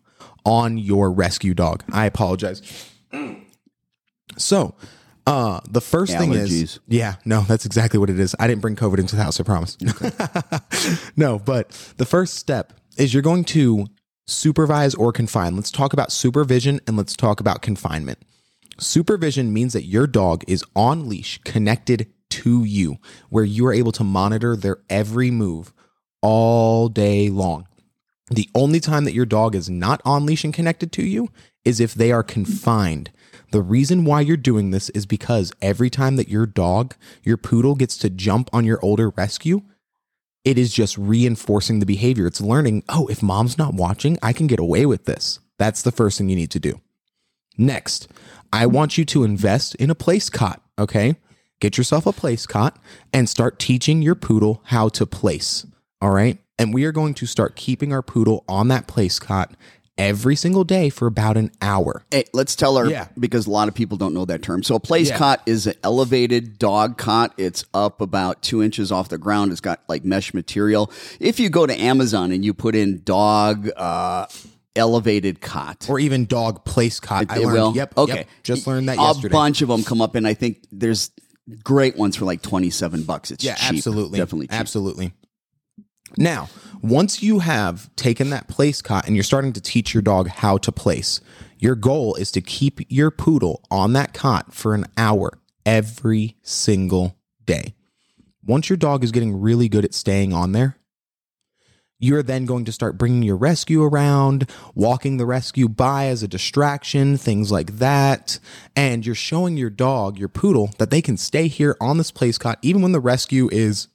[0.45, 1.83] on your rescue dog.
[1.91, 2.61] I apologize.
[4.37, 4.75] So,
[5.27, 8.35] uh, the first thing is, yeah, no, that's exactly what it is.
[8.39, 9.77] I didn't bring COVID into the house, I promise.
[11.15, 13.87] no, but the first step is you're going to
[14.31, 15.55] supervise or confine.
[15.55, 18.19] Let's talk about supervision and let's talk about confinement.
[18.79, 22.97] Supervision means that your dog is on leash, connected to you,
[23.29, 25.73] where you are able to monitor their every move
[26.21, 27.67] all day long.
[28.29, 31.29] The only time that your dog is not on leash and connected to you
[31.65, 33.11] is if they are confined.
[33.51, 37.75] The reason why you're doing this is because every time that your dog, your poodle
[37.75, 39.63] gets to jump on your older rescue,
[40.43, 42.27] it is just reinforcing the behavior.
[42.27, 45.39] It's learning, oh, if mom's not watching, I can get away with this.
[45.57, 46.81] That's the first thing you need to do.
[47.57, 48.07] Next,
[48.51, 51.15] I want you to invest in a place cot, okay?
[51.59, 52.79] Get yourself a place cot
[53.13, 55.65] and start teaching your poodle how to place,
[56.01, 56.39] all right?
[56.57, 59.53] And we are going to start keeping our poodle on that place cot
[59.97, 62.03] every single day for about an hour.
[62.11, 63.07] Hey, let's tell her Yeah.
[63.19, 64.63] because a lot of people don't know that term.
[64.63, 65.17] So a place Yeah.
[65.17, 67.33] cot is an elevated dog cot.
[67.37, 69.51] It's up about two inches off the ground.
[69.51, 70.91] It's got like mesh material.
[71.19, 74.25] If you go to Amazon and you put in dog uh,
[74.75, 77.25] elevated cot, Or even dog place cot.
[77.29, 77.75] I it learned, will.
[77.75, 77.97] Yep.
[77.97, 78.15] Okay.
[78.15, 79.03] yep, just learned that yesterday.
[79.03, 79.33] a yesterday.
[79.33, 81.11] bunch of them come up, and I think there's
[81.63, 83.31] great ones for like twenty seven bucks.
[83.31, 83.73] It's Yeah, cheap.
[83.77, 84.19] absolutely.
[84.19, 84.53] definitely cheap.
[84.59, 85.13] Absolutely.
[86.17, 86.49] Now,
[86.81, 90.57] once you have taken that place cot and you're starting to teach your dog how
[90.57, 91.21] to place,
[91.59, 97.15] your goal is to keep your poodle on that cot for an hour every single
[97.45, 97.75] day.
[98.43, 100.77] Once your dog is getting really good at staying on there,
[101.99, 106.27] you're then going to start bringing your rescue around, walking the rescue by as a
[106.27, 108.39] distraction, things like that.
[108.75, 112.39] And you're showing your dog, your poodle, that they can stay here on this place
[112.39, 113.87] cot even when the rescue is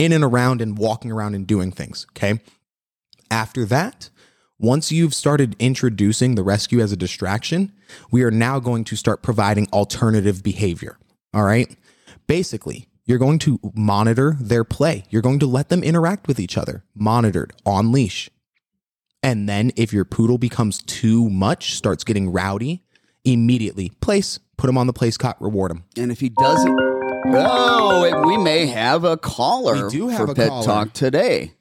[0.00, 2.06] in and around and walking around and doing things.
[2.16, 2.40] Okay.
[3.30, 4.10] After that,
[4.60, 7.72] Once you've started introducing the rescue as a distraction,
[8.10, 10.98] we are now going to start providing alternative behavior.
[11.32, 11.74] All right.
[12.26, 15.04] Basically, you're going to monitor their play.
[15.08, 18.28] You're going to let them interact with each other, monitored on leash.
[19.22, 22.84] And then if your poodle becomes too much, starts getting rowdy,
[23.24, 25.84] immediately place, put him on the place cot, reward him.
[25.96, 26.89] And if he doesn't,
[27.26, 30.64] oh, we may have a caller We do have for a Pet caller.
[30.64, 31.52] Talk today.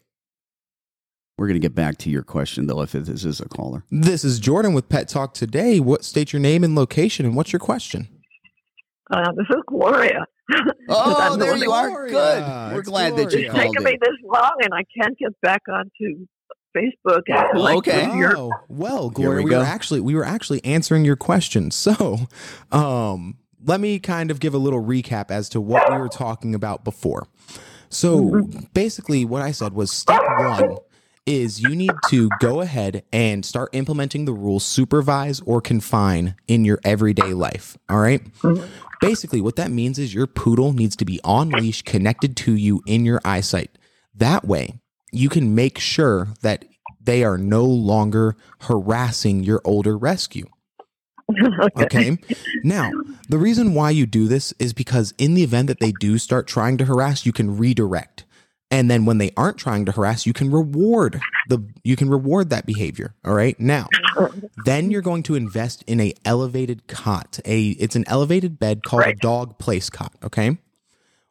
[1.38, 3.84] We're going to get back to your question, though, if this is a caller.
[3.90, 5.80] This is Jordan with Pet Talk today.
[5.80, 8.10] What state your name and location and what's your question?
[9.10, 10.26] Uh, this is Gloria.
[10.92, 12.10] Oh, I'm there the you one- are.
[12.10, 12.10] Gloria.
[12.10, 12.74] Good.
[12.74, 13.46] We're It's glad that you Gloria.
[13.46, 13.98] It's called taken me in.
[14.02, 16.26] this long, and I can't get back onto
[16.76, 17.22] Facebook.
[17.28, 18.18] And like, Okay.
[18.18, 19.60] Your, Oh, well, Gloria, we we, go.
[19.60, 21.70] were actually we were actually answering your question.
[21.80, 22.18] So,
[22.72, 26.56] um, let me kind of give a little recap as to what we were talking
[26.56, 27.28] about before.
[27.90, 28.66] So, mm-hmm.
[28.74, 30.78] basically, what I said was step one
[31.26, 36.66] is you need to go ahead and start implementing the rules supervise or confine in
[36.66, 37.78] your everyday life.
[37.88, 38.24] All right?
[38.42, 38.66] Mm-hmm.
[39.02, 42.82] Basically, what that means is your poodle needs to be on leash, connected to you
[42.86, 43.78] in your eyesight.
[44.16, 44.80] That way,
[45.12, 46.66] you can make sure that
[47.00, 50.46] they are no longer harassing your older rescue.
[51.78, 52.18] Okay.
[52.64, 52.92] Now,
[53.30, 56.48] the reason why you do this is because in the event that they do start
[56.48, 58.26] trying to harass, you can redirect.
[58.72, 62.52] And then when they aren't trying to harass, you can reward the you can reward
[62.52, 63.16] that behavior.
[63.26, 63.60] All right.
[63.60, 63.88] Now,
[64.66, 67.40] then you're going to invest in a elevated cot.
[67.46, 70.14] A it's an elevated bed called a dog place cot.
[70.24, 70.58] Okay.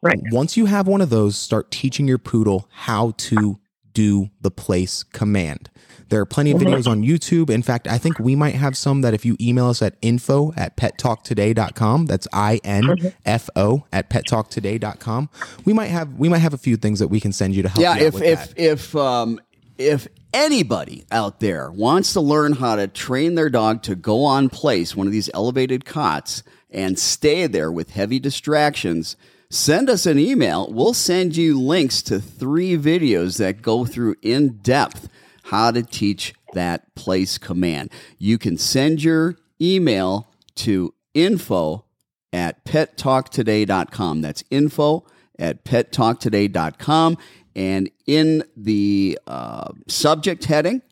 [0.02, 0.18] Right.
[0.30, 3.60] Once you have one of those, start teaching your poodle how to
[3.92, 5.70] do the place command.
[6.08, 7.50] There are plenty of videos on YouTube.
[7.50, 10.52] In fact, I think we might have some that if you email us at info
[10.56, 15.28] at pettalktoday.com, that's I N F O at pettalktoday.com,
[15.64, 17.68] we might have we might have a few things that we can send you to
[17.68, 18.58] help Yeah, you out if if that.
[18.60, 19.40] if um
[19.76, 24.48] if anybody out there wants to learn how to train their dog to go on
[24.48, 29.16] place, one of these elevated cots, and stay there with heavy distractions,
[29.50, 30.68] send us an email.
[30.72, 35.08] We'll send you links to three videos that go through in depth
[35.50, 37.90] how to teach that place command.
[38.18, 41.84] You can send your email to info
[42.32, 44.20] at pettalktoday.com.
[44.20, 45.06] That's info
[45.38, 47.18] at pettalktoday.com.
[47.56, 50.82] And in the uh, subject heading,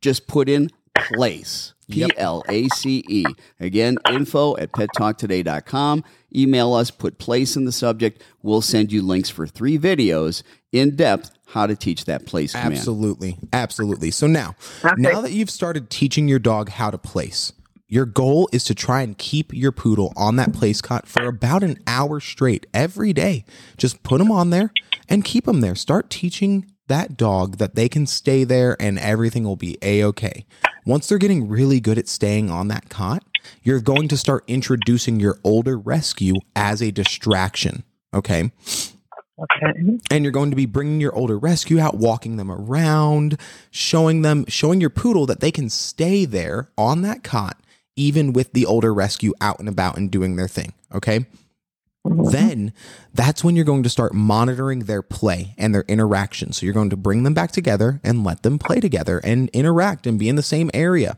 [0.00, 1.72] just put in place.
[1.90, 3.24] P L A C E.
[3.60, 6.04] Again, info at pettalktoday.com.
[6.34, 8.22] Email us, put place in the subject.
[8.42, 12.72] We'll send you links for three videos in depth how to teach that place command.
[12.72, 13.36] Absolutely.
[13.52, 14.10] Absolutely.
[14.10, 14.94] So now, Okay.
[14.96, 17.52] now that you've started teaching your dog how to place,
[17.88, 21.62] your goal is to try and keep your poodle on that place cot for about
[21.62, 23.44] an hour straight every day.
[23.76, 24.72] Just put them on there
[25.10, 25.74] and keep them there.
[25.74, 30.46] Start teaching that dog that they can stay there and everything will be a okay.
[30.86, 33.24] Once they're getting really good at staying on that cot,
[33.62, 37.84] you're going to start introducing your older rescue as a distraction.
[38.14, 38.50] Okay
[39.42, 39.98] okay.
[40.10, 43.38] and you're going to be bringing your older rescue out, walking them around,
[43.70, 47.60] showing them, showing your poodle that they can stay there on that cot,
[47.96, 50.72] even with the older rescue out and about and doing their thing.
[50.94, 51.26] Okay.
[52.06, 52.30] Mm-hmm.
[52.30, 52.72] Then
[53.14, 56.52] that's when you're going to start monitoring their play and their interaction.
[56.52, 60.06] So you're going to bring them back together and let them play together and interact
[60.06, 61.16] and be in the same area.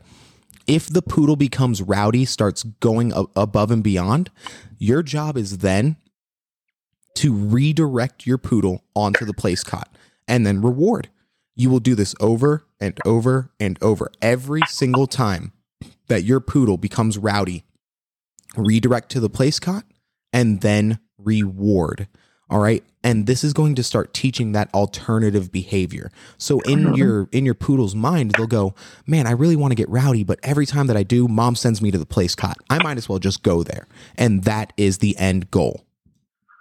[0.67, 4.31] If the poodle becomes rowdy, starts going above and beyond,
[4.77, 5.97] your job is then
[7.15, 9.89] to redirect your poodle onto the place cot
[10.27, 11.09] and then reward.
[11.55, 15.53] You will do this over and over and over every single time
[16.07, 17.63] that your poodle becomes rowdy.
[18.57, 19.83] Redirect to the place cot
[20.33, 22.07] and then reward.
[22.49, 22.83] All right?
[23.03, 26.11] And this is going to start teaching that alternative behavior.
[26.37, 26.95] So in mm-hmm.
[26.95, 28.73] your in your poodle's mind, they'll go,
[29.05, 31.81] "Man, I really want to get rowdy, but every time that I do, mom sends
[31.81, 32.57] me to the place cot.
[32.69, 35.84] I might as well just go there." And that is the end goal.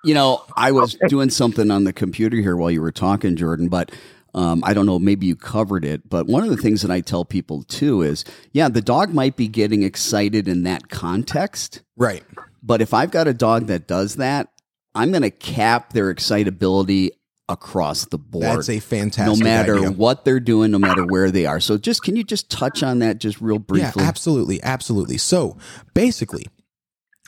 [0.04, 3.68] You know, I was doing something on the computer here while you were talking, Jordan,
[3.68, 3.90] but
[4.34, 6.08] um, I don't know, maybe you covered it.
[6.08, 9.36] But one of the things that I tell people too is yeah, the dog might
[9.36, 11.82] be getting excited in that context.
[11.96, 12.24] Right.
[12.62, 14.48] But if I've got a dog that does that,
[14.94, 17.12] I'm going to cap their excitability
[17.48, 18.44] across the board.
[18.44, 19.38] That's a fantastic.
[19.38, 19.92] no matter idea.
[19.92, 21.60] what they're doing, no matter where they are.
[21.60, 24.02] So just can you just touch on that just real briefly?
[24.02, 25.18] Yeah, absolutely, absolutely.
[25.18, 25.58] So
[25.92, 26.46] basically,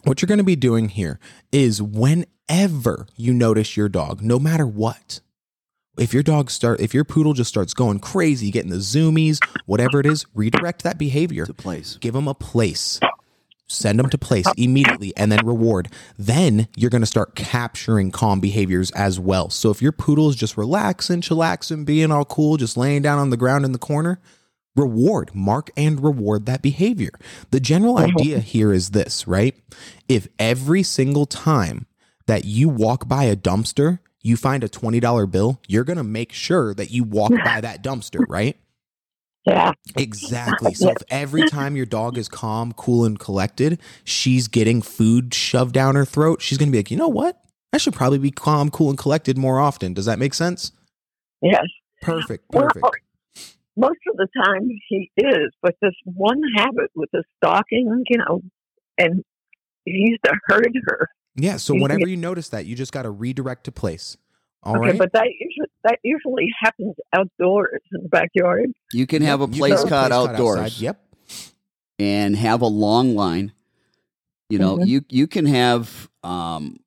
[0.05, 1.19] what you're going to be doing here
[1.53, 1.83] is
[2.49, 5.21] whenever you notice your dog, no matter what,
[5.99, 9.99] if your dog start, if your poodle just starts going crazy, getting the zoomies, whatever
[10.01, 11.47] it is, redirect that behavior.
[11.47, 11.97] To place.
[12.01, 13.01] Give them a place.
[13.69, 15.89] Send them to place immediately and then reward.
[16.17, 19.51] Then you're going to start capturing calm behaviors as well.
[19.51, 23.31] So if your poodle is just relaxing, chillaxing, being all cool, just laying down on
[23.31, 24.21] the ground in the corner,
[24.77, 27.11] reward, mark and reward that behavior.
[27.51, 28.13] The general uh-huh.
[28.19, 29.57] idea here is this, right?
[30.09, 31.87] If every single time
[32.27, 36.33] that you walk by a dumpster, you find a $20 bill, you're going to make
[36.33, 38.57] sure that you walk by that dumpster, right?
[39.47, 39.73] Yeah.
[39.97, 40.75] Exactly.
[40.77, 45.73] So if every time your dog is calm, cool, and collected, she's getting food shoved
[45.73, 47.41] down her throat, she's going to be like, you know what?
[47.73, 49.95] I should probably be calm, cool, and collected more often.
[49.95, 50.73] Does that make sense?
[51.43, 51.65] Yes.
[52.03, 52.45] Perfect.
[52.53, 53.01] Well, Perfect.
[53.77, 58.43] most of the time he is, but this one habit with the stalking, you know,
[58.99, 59.23] and
[59.85, 61.09] he used to hurt her.
[61.37, 61.57] Yeah.
[61.59, 64.17] So whenever you notice that, you just got to redirect to place.
[64.63, 64.99] All okay, right.
[64.99, 68.73] but that usually that usually happens outdoors in the backyard.
[68.93, 70.81] You can have a place can cot place outdoors outside.
[70.83, 71.03] Yep.
[71.99, 73.53] and have a long line.
[74.49, 74.87] You know, Mhm.
[74.87, 76.79] you you can have um,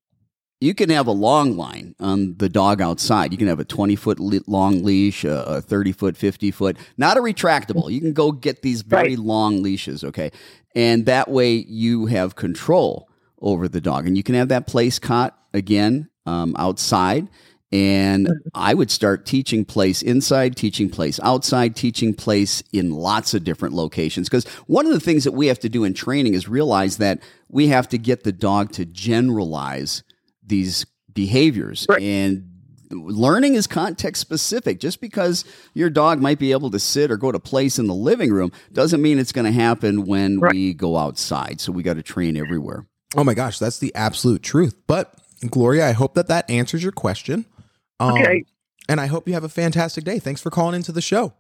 [0.62, 3.32] you can have a long line on the dog outside.
[3.32, 6.76] You can have a twenty foot le- long leash, a, a thirty foot, fifty foot,
[6.98, 7.92] not a retractable.
[7.92, 9.20] You can go get these very Right.
[9.20, 10.32] long leashes, okay,
[10.76, 13.09] and that way you have control
[13.42, 17.28] over the dog, and you can have that place cot again um, outside.
[17.72, 23.44] And I would start teaching place inside, teaching place outside, teaching place in lots of
[23.44, 24.28] different locations.
[24.28, 27.22] Because one of the things that we have to do in training is realize that
[27.48, 30.02] we have to get the dog to generalize
[30.44, 31.86] these behaviors.
[31.88, 32.02] Right.
[32.02, 32.50] And
[32.90, 34.80] learning is context specific.
[34.80, 37.94] Just because your dog might be able to sit or go to place in the
[37.94, 40.54] living room doesn't mean it's going to happen when Right.
[40.54, 41.62] we go outside.
[41.62, 42.88] So we got to train everywhere.
[43.16, 44.76] Oh my gosh, that's the absolute truth.
[44.88, 45.14] But
[45.50, 47.46] Gloria, I hope that that answers your question.
[48.00, 48.44] Um, Okay.
[48.88, 50.18] And I hope you have a fantastic day.
[50.18, 51.34] Thanks for calling into the show.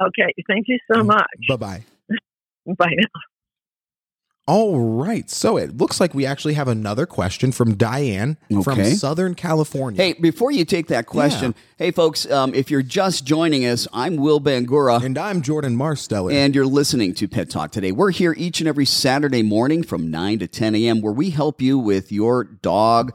[0.00, 0.96] Okay, thank you Mm.
[0.96, 1.26] so much.
[1.48, 1.84] Bye bye.
[2.76, 3.20] Bye now.
[4.50, 5.30] All right.
[5.30, 10.02] So it looks like we actually have another question from Diane from Southern California.
[10.02, 14.16] Hey, before you take that question, hey folks, um, if you're just joining us, I'm
[14.16, 15.04] Will Bangura.
[15.04, 16.34] And I'm Jordan Marsteller.
[16.34, 17.92] And you're listening to Pet Talk today.
[17.92, 21.62] We're here each and every Saturday morning from 9 to 10 a.m., where we help
[21.62, 23.14] you with your dog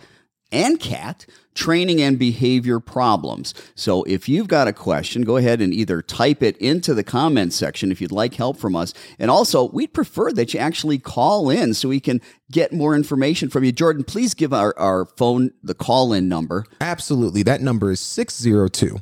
[0.54, 3.54] and cat training and behavior problems.
[3.74, 7.56] So if you've got a question, go ahead and either type it into the comments
[7.56, 8.94] section if you'd like help from us.
[9.18, 13.50] And also, we'd prefer that you actually call in so we can get more information
[13.50, 13.72] from you.
[13.72, 16.66] Jordan, please give our, our phone the call in number.
[16.82, 17.42] Absolutely.
[17.42, 19.00] That number is 602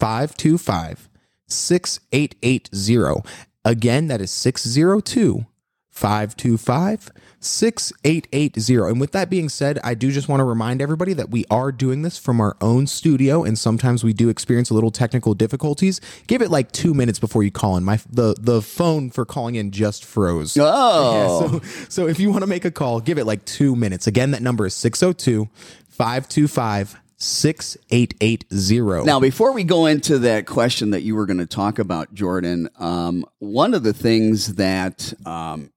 [0.00, 1.08] 525
[1.46, 3.28] 6880.
[3.64, 5.46] Again, that is 602
[5.90, 8.90] 525 6880.
[8.90, 11.72] And with that being said, I do just want to remind everybody that we are
[11.72, 16.00] doing this from our own studio, and sometimes we do experience a little technical difficulties.
[16.26, 17.84] Give it like two minutes before you call in.
[17.84, 20.56] My the the phone for calling in just froze.
[20.60, 21.60] Oh.
[21.60, 24.06] So, so if you want to make a call, give it like two minutes.
[24.06, 25.48] Again, that number is 602
[25.88, 29.04] 525 6880.
[29.04, 32.70] Now, before we go into that question that you were going to talk about, Jordan,
[32.78, 35.70] um, one of the things that um,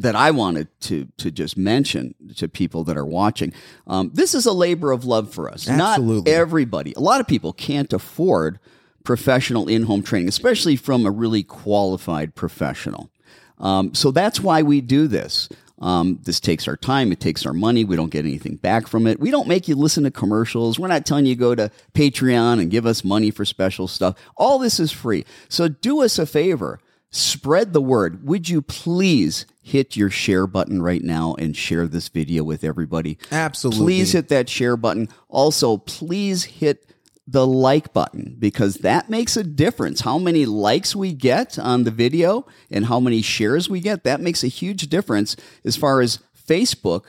[0.00, 3.52] that I wanted to to just mention to people that are watching,
[3.86, 5.68] um, this is a labor of love for us.
[5.68, 6.30] Absolutely.
[6.30, 6.94] Not everybody.
[6.96, 8.58] A lot of people can't afford
[9.04, 13.10] professional in home training, especially from a really qualified professional.
[13.58, 15.48] Um, so that's why we do this.
[15.80, 17.12] Um, this takes our time.
[17.12, 17.84] It takes our money.
[17.84, 19.20] We don't get anything back from it.
[19.20, 20.78] We don't make you listen to commercials.
[20.78, 24.16] We're not telling you to go to Patreon and give us money for special stuff.
[24.36, 25.24] All this is free.
[25.48, 26.80] So do us a favor.
[27.10, 28.26] Spread the word.
[28.26, 33.18] Would you please hit your share button right now and share this video with everybody?
[33.32, 33.84] Absolutely.
[33.84, 35.08] Please hit that share button.
[35.28, 36.84] Also, please hit
[37.26, 40.00] the like button because that makes a difference.
[40.00, 44.20] How many likes we get on the video and how many shares we get, that
[44.20, 47.04] makes a huge difference as far as Facebook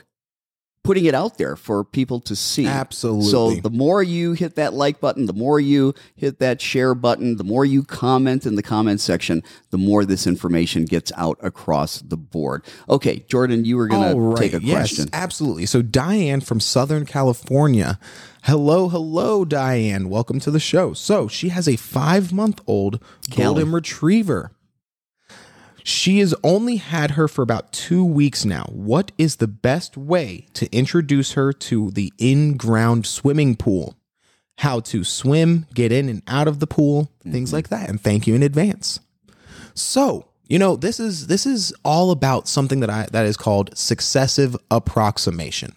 [0.82, 2.66] putting it out there for people to see.
[2.66, 3.30] Absolutely.
[3.30, 7.36] So the more you hit that like button, the more you hit that share button,
[7.36, 12.00] the more you comment in the comment section, the more this information gets out across
[12.00, 12.64] the board.
[12.88, 15.10] Okay, Jordan, you were going All to take a yes, question.
[15.12, 15.66] absolutely.
[15.66, 17.98] So Diane from Southern California.
[18.44, 20.08] Hello, hello, Diane.
[20.08, 20.94] Welcome to the show.
[20.94, 23.02] So she has a five month old
[23.36, 24.52] golden retriever.
[25.90, 28.66] She has only had her for about two weeks now.
[28.70, 33.96] What is the best way to introduce her to the in ground swimming pool?
[34.58, 37.56] How to swim, get in and out of the pool, things mm-hmm.
[37.56, 37.88] like that.
[37.88, 39.00] And thank you in advance.
[39.74, 43.76] So, you know, this is this is all about something that I that is called
[43.76, 45.72] successive approximation.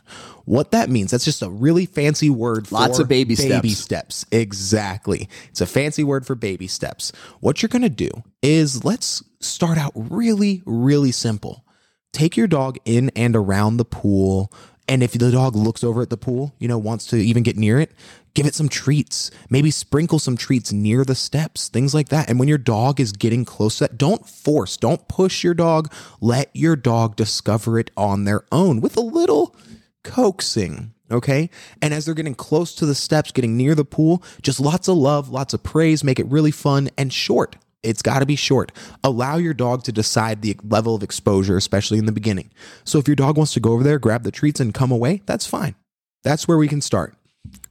[0.46, 4.18] What that means, that's just a really fancy word for Lots of baby baby steps.
[4.18, 4.26] steps.
[4.32, 5.30] Exactly.
[5.50, 7.12] It's a fancy word for baby steps.
[7.40, 8.10] What you're going to do
[8.42, 11.66] is let's start out really really simple.
[12.12, 14.52] Take your dog in and around the pool
[14.88, 17.56] And if the dog looks over at the pool, you know, wants to even get
[17.58, 17.92] near it,
[18.34, 19.32] give it some treats.
[19.50, 22.30] Maybe sprinkle some treats near the steps, things like that.
[22.30, 25.92] And when your dog is getting close to that, don't force, don't push your dog.
[26.20, 29.56] Let your dog discover it on their own with a little
[30.04, 30.94] coaxing.
[31.12, 31.50] Okay.
[31.82, 34.98] And as they're getting close to the steps, getting near the pool, just lots of
[34.98, 37.56] love, lots of praise, make it really fun and short.
[37.84, 38.72] It's got to be short.
[39.04, 42.50] Allow your dog to decide the level of exposure, especially in the beginning.
[42.86, 45.22] So if your dog wants to go over there, grab the treats, and come away,
[45.26, 45.76] that's fine.
[46.24, 47.16] That's where we can start.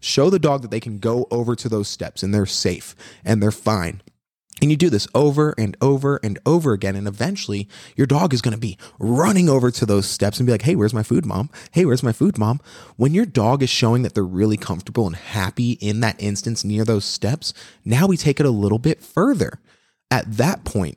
[0.01, 3.43] Show the dog that they can go over to those steps and they're safe and
[3.43, 4.03] they're fine.
[4.63, 6.95] And you do this over and over and over again.
[6.95, 10.53] And eventually your dog is going to be running over to those steps and be
[10.53, 11.51] like, Hey, where's my food, mom?
[11.73, 12.61] Hey, where's my food, mom?
[12.97, 16.85] When your dog is showing that they're really comfortable and happy in that instance near
[16.85, 17.53] those steps,
[17.85, 19.59] now we take it a little bit further.
[20.13, 20.97] At that point,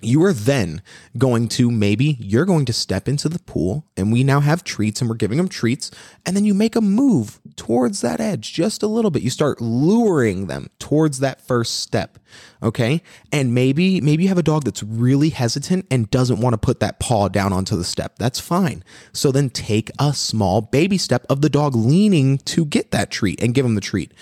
[0.00, 0.82] you are then
[1.16, 5.00] going to maybe you're going to step into the pool and we now have treats
[5.00, 5.90] and we're giving them treats.
[6.24, 9.22] And then you make a move towards that edge just a little bit.
[9.22, 12.18] You start luring them towards that first step
[12.62, 13.02] okay?
[13.32, 16.80] And maybe maybe you have a dog that's really hesitant and doesn't want to put
[16.80, 18.16] that paw down onto the step.
[18.18, 18.82] That's fine.
[19.12, 23.42] So then take a small baby step of the dog leaning to get that treat
[23.42, 24.12] and give them the treat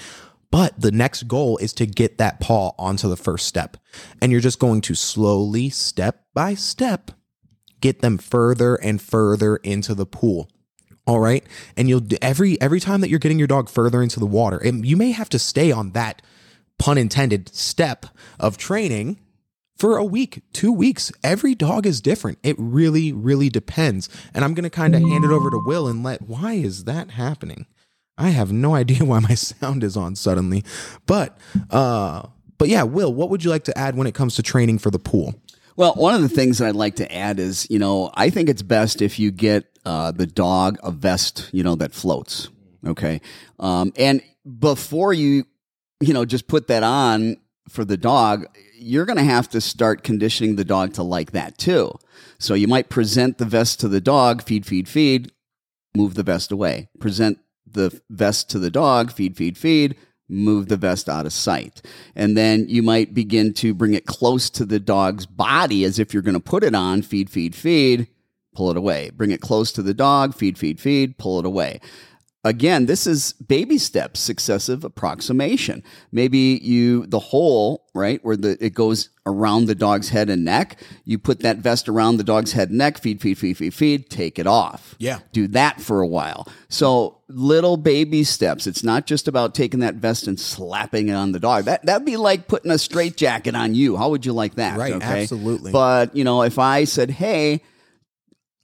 [0.51, 3.77] but the next goal is to get that paw onto the first step.
[4.21, 7.11] And you're just going to slowly, step by step,
[7.81, 10.51] get them further and further into the pool.
[11.07, 11.45] All right.
[11.77, 14.97] And you'll every every time that you're getting your dog further into the water, you
[14.97, 16.21] may have to stay on that
[16.79, 18.07] pun intended step
[18.41, 19.19] of training
[19.77, 21.13] for a week, two weeks.
[21.23, 22.39] Every dog is different.
[22.43, 24.09] It really, really depends.
[24.35, 27.13] And I'm to kind of hand it over to Will and let, why is that
[27.13, 27.67] happening?
[28.19, 30.65] I have no idea why my sound is on suddenly.
[31.07, 31.39] But
[31.71, 32.27] uh
[32.59, 34.91] but yeah, Will, what would you like to add when it comes to training for
[34.91, 35.35] the pool?
[35.77, 38.49] Well, one of the things that I'd like to add is, you know, I think
[38.49, 42.49] it's best if you get uh, the dog a vest, you know, that floats.
[42.87, 43.21] Okay.
[43.61, 44.23] Um, and
[44.59, 45.45] before you,
[46.01, 47.37] you know, just put that on
[47.69, 51.59] for the dog, you're going to have to start conditioning the dog to like that
[51.59, 51.93] too.
[52.39, 55.33] So you might present the vest to the dog, feed, feed, feed,
[55.95, 56.89] move the vest away.
[57.01, 57.39] Present
[57.71, 59.97] the vest to the dog, feed, feed, feed,
[60.29, 61.83] move the vest out of sight.
[62.15, 66.13] And then you might begin to bring it close to the dog's body as if
[66.13, 68.09] you're going to put it on, feed, feed, feed,
[68.55, 69.11] pull it away.
[69.11, 71.81] Bring it close to the dog, feed, feed, feed, pull it away.
[72.47, 75.83] Again, this is baby steps, successive approximation.
[76.13, 80.79] Maybe you, the hole, right, where the, it goes around the dog's head and neck,
[81.05, 84.09] you put that vest around the dog's head and neck, feed, feed, feed, feed, feed,
[84.09, 84.95] take it off.
[84.99, 85.19] Yeah.
[85.33, 86.47] Do that for a while.
[86.69, 88.69] So little baby steps.
[88.69, 91.65] It's not just about taking that vest and slapping it on the dog.
[91.65, 93.97] That, that'd be like putting a straight jacket on you.
[93.97, 94.79] How would you like that?
[94.79, 94.95] Right.
[95.03, 95.73] Absolutely.
[95.73, 97.63] But, you know, if I said, hey,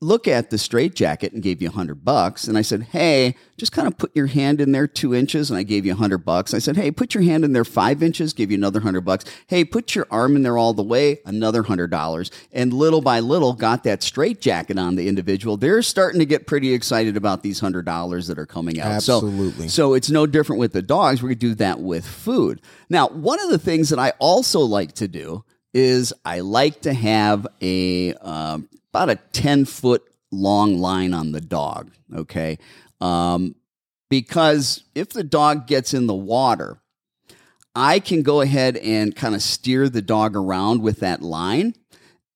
[0.03, 2.49] look at the straitjacket and gave you a hundred bucks.
[2.49, 5.49] And I said, Hey, just kind of put your hand in there two inches.
[5.49, 6.53] And I gave you a hundred bucks.
[6.53, 9.25] I said, Hey, put your hand in there five inches, give you another hundred bucks.
[9.47, 12.33] Hey, put your arm in there all the way, another hundred dollars.
[12.53, 15.57] And little by little got that straitjacket on the individual.
[15.57, 18.91] They're starting to get pretty excited about these hundred dollars that are coming out.
[18.91, 19.69] Absolutely.
[19.69, 21.23] So, so it's no different with the dogs.
[21.23, 22.61] We're going to do that with food.
[22.91, 26.93] Now, one of the things that I also like to do is I like to
[26.93, 31.91] have a, um, about a 10 foot long line on the dog.
[32.15, 32.59] Okay.
[33.01, 33.55] Um,
[34.11, 36.79] because if the dog gets in the water,
[37.75, 41.75] I can go ahead and kind of steer the dog around with that line.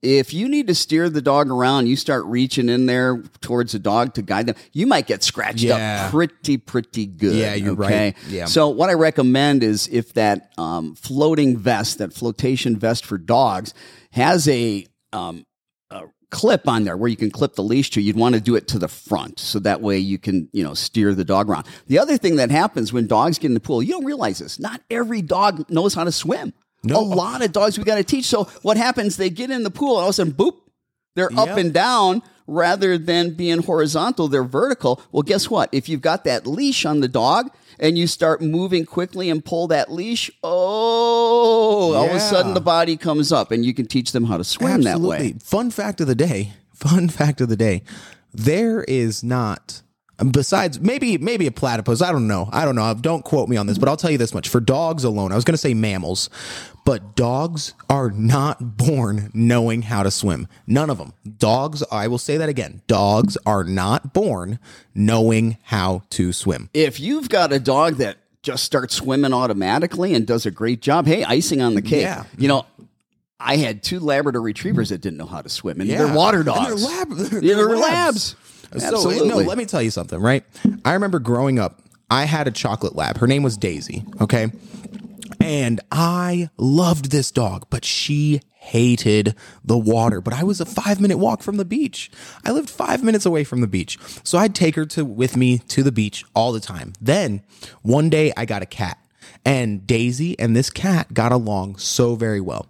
[0.03, 3.79] If you need to steer the dog around, you start reaching in there towards the
[3.79, 6.05] dog to guide them, you might get scratched Yeah.
[6.07, 7.35] up pretty, pretty good.
[7.35, 8.15] Yeah, you're okay?
[8.15, 8.17] right.
[8.29, 8.45] Yeah.
[8.47, 13.75] So what I recommend is if that um, floating vest, that flotation vest for dogs,
[14.13, 15.45] has a, um, a
[16.31, 18.69] clip on there where you can clip the leash to, you'd want to do it
[18.69, 21.67] to the front so that way you can you know steer the dog around.
[21.87, 24.59] The other thing that happens when dogs get in the pool, you don't realize this.
[24.59, 26.53] Not every dog knows how to swim.
[26.83, 26.99] No.
[26.99, 28.27] A lot of dogs we got to teach.
[28.27, 29.17] So what happens?
[29.17, 30.57] They get in the pool and all of a sudden, boop,
[31.15, 35.03] they're up and down rather than being horizontal, they're vertical.
[35.13, 35.69] Well, guess what?
[35.73, 39.69] If you've got that leash on the dog and you start moving quickly and pull
[39.69, 44.13] that leash, oh, all of a sudden the body comes up and you can teach
[44.13, 45.35] them how to swim that way.
[45.43, 46.53] Fun fact of the day.
[46.75, 47.83] Fun fact of the day.
[48.35, 49.83] There is not
[50.31, 52.03] besides maybe maybe a platypus.
[52.03, 52.49] I don't know.
[52.53, 52.95] I don't know.
[52.95, 54.49] Don't quote me on this, but I'll tell you this much.
[54.49, 56.31] For dogs alone, I was going to say mammals,
[56.85, 60.49] but dogs are not born knowing how to swim.
[60.67, 61.13] None of them.
[61.39, 62.83] Dogs, I will say that again.
[62.87, 64.59] Dogs are not born
[64.95, 66.71] knowing how to swim.
[66.73, 71.07] If you've got a dog that just starts swimming automatically and does a great job,
[71.07, 72.03] hey, icing on the cake.
[72.03, 72.25] Yeah.
[72.39, 72.65] You know,
[73.41, 76.05] I had two Labrador retrievers that didn't know how to swim, and Yeah.
[76.05, 76.85] they're water And they're dogs.
[76.85, 78.37] lab- Yeah, they're they're labs.
[78.73, 78.85] Labs.
[78.85, 79.29] So, Absolutely.
[79.29, 80.45] no, let me tell you something, right?
[80.85, 83.19] I remember growing up, I had a chocolate lab.
[83.19, 84.51] Her name was Daisy, okay?
[85.41, 90.21] And I loved this dog, but she hated the water.
[90.21, 92.11] But I was a five minute walk from the beach.
[92.45, 93.99] I lived five minutes away from the beach.
[94.25, 96.93] So I'd take her to with me to the beach all the time.
[97.01, 97.43] Then
[97.83, 98.99] one day I got a cat.
[99.45, 102.67] And Daisy and this cat got along so very well.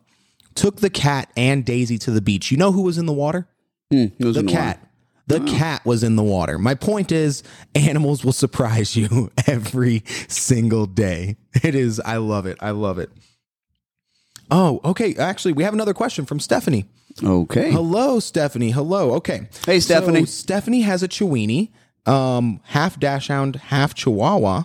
[0.55, 2.51] Took the cat and Daisy to the beach.
[2.51, 3.49] You know who was in the water?
[3.90, 4.86] Hmm, it was the in cat.
[5.29, 6.59] The cat was in the water.
[6.59, 7.43] My point is,
[7.74, 11.37] animals will surprise you every single day.
[11.62, 11.99] It is.
[12.01, 12.59] I love it.
[12.61, 13.11] I love it.
[14.51, 15.16] Oh, okay.
[15.16, 16.85] Actually, we have another question from Stephanie.
[17.22, 17.72] Okay.
[17.72, 18.70] Hello, Stephanie.
[18.70, 19.14] Hello.
[19.14, 19.49] Okay.
[19.64, 20.20] Hey, Stephanie.
[20.20, 21.70] So Stephanie has a Chiweenie,
[22.07, 24.64] um, half Dachshund, half Chihuahua.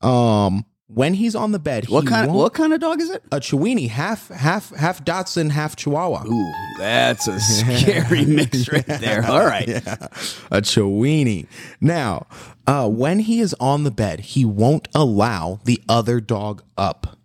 [0.00, 2.28] Um, when he's on the bed, What he kind?
[2.28, 3.22] won't- What kind of dog is it?
[3.30, 6.24] A Chiweenie, half half half Dachshund, half Chihuahua.
[6.26, 9.24] Ooh, that's a scary mix right there.
[9.26, 9.68] All right.
[9.68, 11.46] a Chiweenie.
[11.80, 12.26] Now,
[12.66, 17.16] uh, when he is on the bed, he won't allow the other dog up.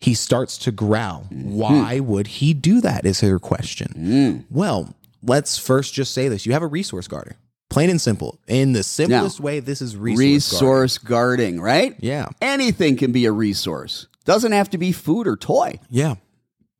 [0.00, 1.26] He starts to growl.
[1.30, 3.06] Why would he do that?
[3.06, 4.44] Is her question.
[4.50, 7.36] Well, let's first just say this: you have a resource guarder,
[7.76, 8.40] plain and simple.
[8.48, 10.16] In the simplest way, this is resource.
[10.18, 10.32] guarding.
[10.32, 11.94] Resource guarding, right?
[11.98, 12.28] Yeah.
[12.40, 14.06] Anything can be a resource.
[14.24, 15.78] Doesn't have to be food or toy.
[15.90, 16.14] Yeah,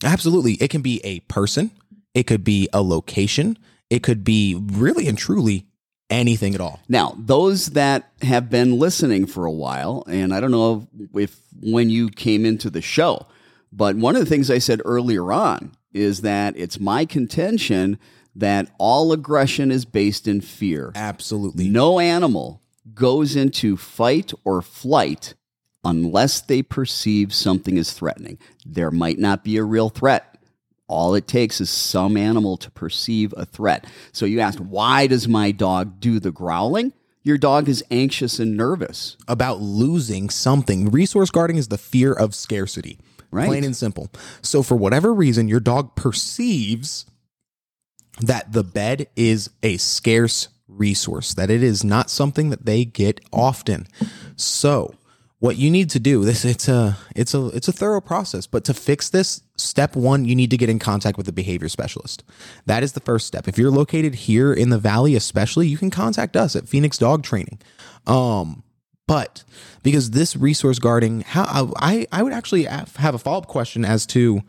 [0.02, 0.54] absolutely.
[0.54, 1.70] It can be a person,
[2.14, 3.58] it could be a location,
[3.90, 5.66] it could be really and truly
[6.08, 6.80] anything at all.
[6.88, 11.90] Now, those that have been listening for a while, and I don't know if when
[11.90, 13.26] you came into the show,
[13.70, 17.98] but one of the things I said earlier on is that it's my contention
[18.36, 20.92] that all aggression is based in fear.
[20.94, 21.68] Absolutely.
[21.68, 22.62] No animal
[22.94, 25.34] goes into fight or flight
[25.84, 28.38] unless they perceive something as threatening.
[28.64, 30.38] There might not be a real threat.
[30.88, 33.86] All it takes is some animal to perceive a threat.
[34.12, 36.92] So you asked, why does my dog do the growling?
[37.22, 39.16] Your dog is anxious and nervous.
[39.26, 40.90] about losing something.
[40.90, 43.00] Resource guarding is the fear of scarcity.
[43.32, 43.48] Right.
[43.48, 44.10] Plain and simple.
[44.42, 47.04] So for whatever reason, your dog perceives
[48.20, 53.20] that the bed is a scarce resource, that it is not something that they get
[53.32, 53.86] often.
[54.36, 54.94] So
[55.38, 58.64] what you need to do this it's a it's a it's a thorough process but
[58.64, 62.24] to fix this step 1 you need to get in contact with a behavior specialist.
[62.64, 63.46] That is the first step.
[63.46, 67.22] If you're located here in the valley especially you can contact us at Phoenix Dog
[67.22, 67.58] Training.
[68.06, 68.62] Um
[69.06, 69.44] but
[69.82, 74.42] because this resource guarding how I I would actually have a follow-up question as to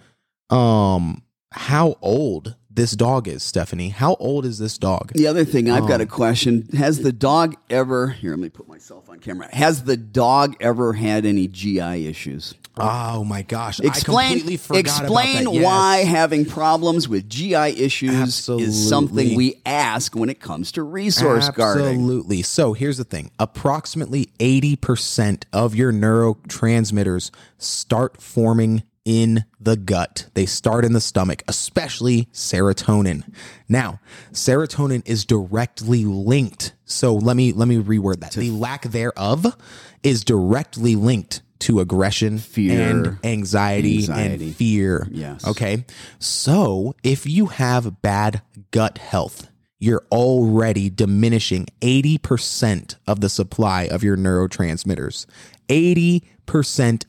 [0.50, 5.70] um how old this dog is Stephanie how old is this dog The other thing,
[5.70, 6.08] I've got a oh.
[6.08, 6.68] question.
[6.78, 9.50] Has the dog ever, here, let me put myself on camera.
[9.54, 12.54] Has the dog ever had any GI issues?
[12.80, 15.54] oh my gosh I Explain, completely forgot explain about that.
[15.54, 15.66] Yes.
[15.66, 21.50] why having problems with GI issues is something we ask when it comes to resource
[21.50, 21.88] guarding.
[21.88, 22.44] Absolutely.
[22.44, 30.28] So here's the thing approximately 80% of your neurotransmitters start forming in the gut.
[30.34, 33.24] They start in the stomach, especially serotonin.
[33.70, 34.02] Now,
[34.34, 36.74] serotonin is directly linked.
[36.84, 38.34] So let me let me reword that.
[38.34, 39.56] The lack thereof
[40.04, 44.48] is directly linked to aggression, Fear, and anxiety, anxiety.
[44.48, 45.08] and fear.
[45.10, 45.48] Yes.
[45.48, 45.86] Okay.
[46.20, 48.42] So if you have bad
[48.72, 49.48] gut health,
[49.80, 55.26] you're already diminishing 80% of the supply of your neurotransmitters.
[55.70, 56.24] 80%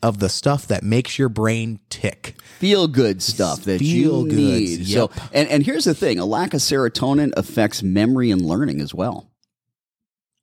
[0.03, 2.35] of the stuff that makes your brain tick.
[2.59, 4.79] Feel good stuff that Feel you goods, need.
[4.81, 5.11] yep.
[5.13, 8.93] So, and, and here's the thing a lack of serotonin affects memory and learning as
[8.93, 9.31] well.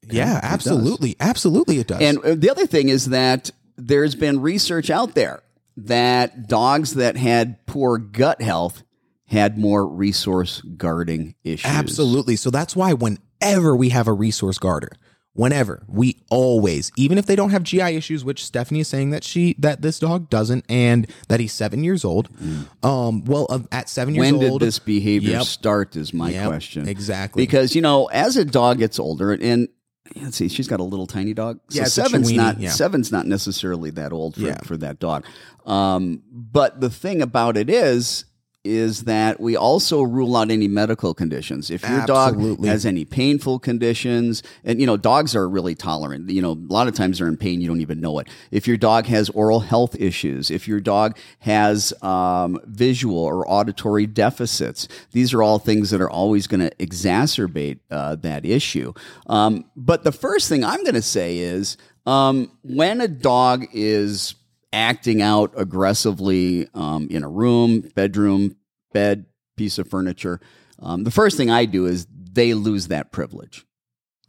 [0.09, 1.17] Yeah, absolutely.
[1.21, 2.01] Absolutely, it does.
[2.01, 5.43] And uh, the other thing is that there's been research out there
[5.77, 8.83] that dogs that had poor gut health
[9.27, 11.71] had more resource guarding issues.
[11.71, 12.37] Absolutely.
[12.37, 14.91] So that's why whenever we have a resource guarder,
[15.37, 19.23] whenever we always, even if they don't have GI issues, which Stephanie is saying that
[19.23, 22.29] she that this dog doesn't, and that he's seven years old.
[22.83, 25.43] Um, well, uh, at seven years old, When did old, this behavior Yep.
[25.45, 25.97] start?
[25.97, 27.43] Is my Yep, question exactly.
[27.43, 29.69] because you know as a dog gets older and.
[30.23, 30.47] Let's see.
[30.49, 31.59] She's got a little tiny dog.
[31.69, 32.71] So Yeah, seven's not yeah.
[32.71, 34.59] seven's not necessarily that old for, Yeah.
[34.63, 35.25] for that dog.
[35.67, 38.25] Um, but the thing about it is,
[38.67, 41.71] is that we also rule out any medical conditions.
[41.71, 46.31] If your dog has any painful conditions, and you know, dogs are really tolerant.
[46.31, 48.29] You know, a lot of times they're in pain, you don't even know it.
[48.51, 54.07] If your dog has oral health issues, if your dog has um, visual or auditory
[54.07, 58.93] deficits, these are all things that are always going to exacerbate uh, that issue.
[59.29, 64.35] Um, but the first thing I'm going to say is um, when a dog is
[64.77, 68.57] acting out aggressively um, in a room, bedroom,
[68.93, 69.25] bed,
[69.57, 70.39] piece of furniture,
[70.79, 73.65] um, the first thing I do is they lose that privilege.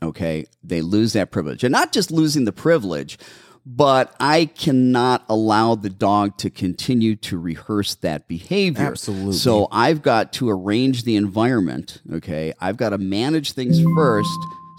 [0.02, 0.46] Okay.
[0.64, 1.64] They lose that privilege.
[1.64, 3.18] And not just losing the privilege,
[3.66, 8.86] but I cannot allow the dog to continue to rehearse that behavior.
[8.86, 9.34] Absolutely.
[9.34, 12.02] So I've got to arrange the environment.
[12.14, 12.54] Okay.
[12.62, 14.30] I've got to manage things first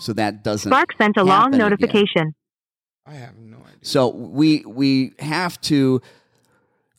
[0.01, 0.71] so that doesn't.
[0.73, 1.71] Spark sent a long happen again.
[1.71, 2.35] notification.
[3.05, 3.48] I have no idea.
[3.89, 6.03] So we we have to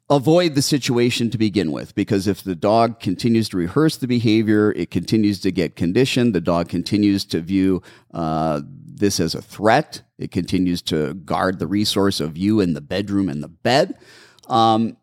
[0.09, 4.71] avoid the situation to begin with because if the dog continues to rehearse the behavior,
[4.71, 6.33] it continues to get conditioned.
[6.33, 10.01] The dog continues to view uh, this as a threat.
[10.17, 13.99] It continues to guard the resource of you in the bedroom and the bed.
[14.47, 14.97] Um,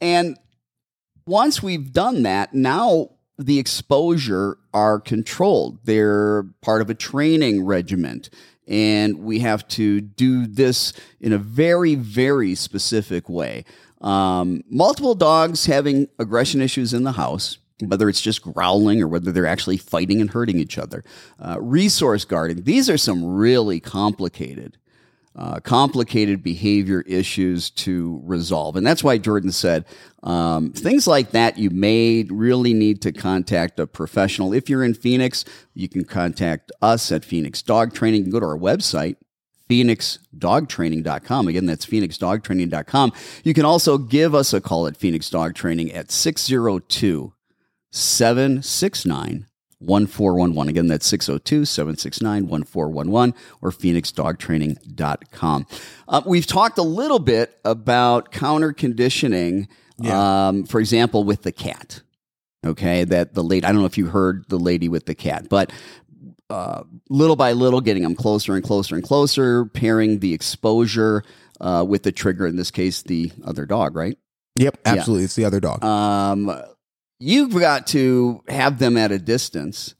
[0.00, 0.36] and
[1.24, 5.78] once we've done that, now the exposure are controlled.
[5.84, 8.28] They're part of a training regiment.
[8.68, 13.64] And we have to do this in a very, very specific way.
[14.00, 19.32] Um, multiple dogs having aggression issues in the house, whether it's just growling or whether
[19.32, 21.02] they're actually fighting and hurting each other.
[21.40, 24.76] Uh, resource guarding, these are some really complicated
[25.38, 28.74] uh, complicated behavior issues to resolve.
[28.74, 29.84] And that's why Jordan said
[30.24, 34.52] um, things like that you may really need to contact a professional.
[34.52, 38.18] If you're in Phoenix, you can contact us at Phoenix Dog Training.
[38.18, 39.16] You can go to our website.
[39.68, 41.46] PhoenixDogTraining.com.
[41.46, 43.12] Again, that's PhoenixDogTraining.com.
[43.44, 47.34] You can also give us a call at Phoenix Dog Training at 602
[47.90, 49.47] 769
[49.80, 50.68] 1411.
[50.70, 55.66] Again, that's 602 769 1411 or phoenixdogtraining.com.
[56.08, 59.68] Uh, we've talked a little bit about counter conditioning,
[60.10, 62.02] um, for example, with the cat.
[62.66, 65.48] Okay, that the lady, I don't know if you heard the lady with the cat,
[65.48, 65.72] but
[66.50, 71.22] uh, little by little, getting them closer and closer and closer, pairing the exposure
[71.60, 74.18] uh, with the trigger, in this case, the other dog, right?
[74.56, 75.24] Yep, absolutely.
[75.24, 75.84] It's the other dog.
[75.84, 76.50] um,
[77.18, 79.94] you've got to have them at a distance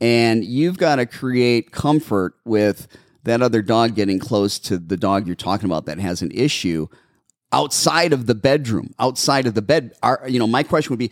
[0.00, 2.88] and you've got to create comfort with
[3.24, 6.86] that other dog getting close to the dog you're talking about that has an issue
[7.52, 11.10] outside of the bedroom outside of the bed Are, you know my question would be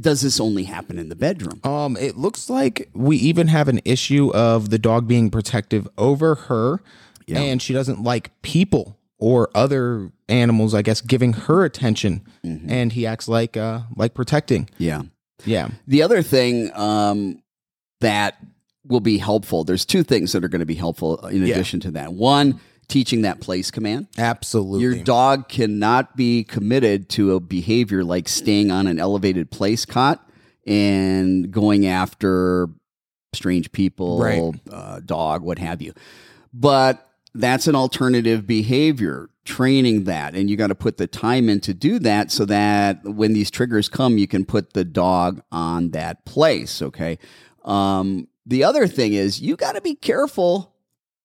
[0.00, 3.80] does this only happen in the bedroom Um, it looks like we even have an
[3.84, 6.82] issue of the dog being protective over her,
[7.26, 7.40] Yeah.
[7.40, 10.74] and she doesn't like people or other animals.
[10.74, 12.70] I guess giving her attention, Mm-hmm.
[12.70, 14.68] and he acts like uh like protecting.
[14.78, 15.02] yeah
[15.44, 17.42] Yeah, The other thing um,
[18.00, 18.36] that
[18.86, 21.54] will be helpful, there's two things that are going to be helpful in Yeah.
[21.54, 22.12] addition to that.
[22.12, 24.08] One, teaching that place command.
[24.18, 24.82] absolutely.
[24.82, 30.26] Your dog cannot be committed to a behavior like staying on an elevated place cot
[30.66, 32.68] and going after
[33.34, 34.54] strange people, Right.
[34.70, 35.92] uh, dog, what have you.
[36.52, 40.34] But that's an alternative behavior, training that.
[40.34, 43.50] And you got to put the time in to do that so that when these
[43.50, 46.80] triggers come, you can put the dog on that place.
[46.80, 47.18] Okay.
[47.64, 50.74] Um, the other thing is you got to be careful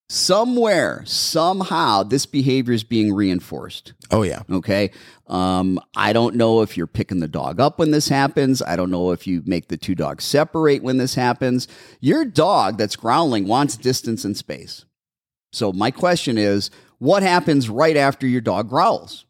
[0.07, 3.93] somewhere, somehow, this behavior is being reinforced.
[4.11, 4.91] oh yeah, Okay.
[5.27, 8.63] Um, I don't know if you're picking the dog up when this happens.
[8.63, 11.67] I don't know if you make the two dogs separate when this happens.
[11.99, 14.85] Your dog that's growling wants distance and space.
[15.51, 16.69] So, my question is
[16.99, 19.25] what happens right after your dog growls?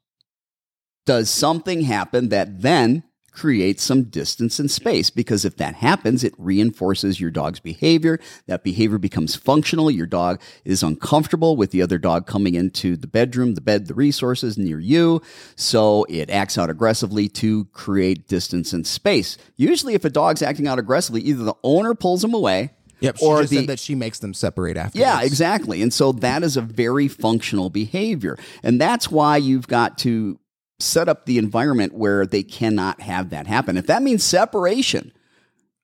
[1.05, 5.09] Does something happen that then creates some distance and space?
[5.09, 8.19] Because if that happens, it reinforces your dog's behavior.
[8.47, 9.89] That behavior becomes functional.
[9.89, 13.93] Your dog is uncomfortable with the other dog coming into the bedroom, the bed, the
[13.93, 15.21] resources near you.
[15.55, 19.37] So it acts out aggressively to create distance and space.
[19.55, 22.71] Usually, if a dog's acting out aggressively, either the owner pulls him away.
[22.99, 23.17] Yep.
[23.17, 24.97] She or the, said that she makes them separate after.
[24.99, 25.81] yeah, exactly.
[25.81, 28.37] And so that is a very functional behavior.
[28.63, 30.39] And that's why you've got to
[30.79, 33.77] set up the environment where they cannot have that happen.
[33.77, 35.11] If that means separation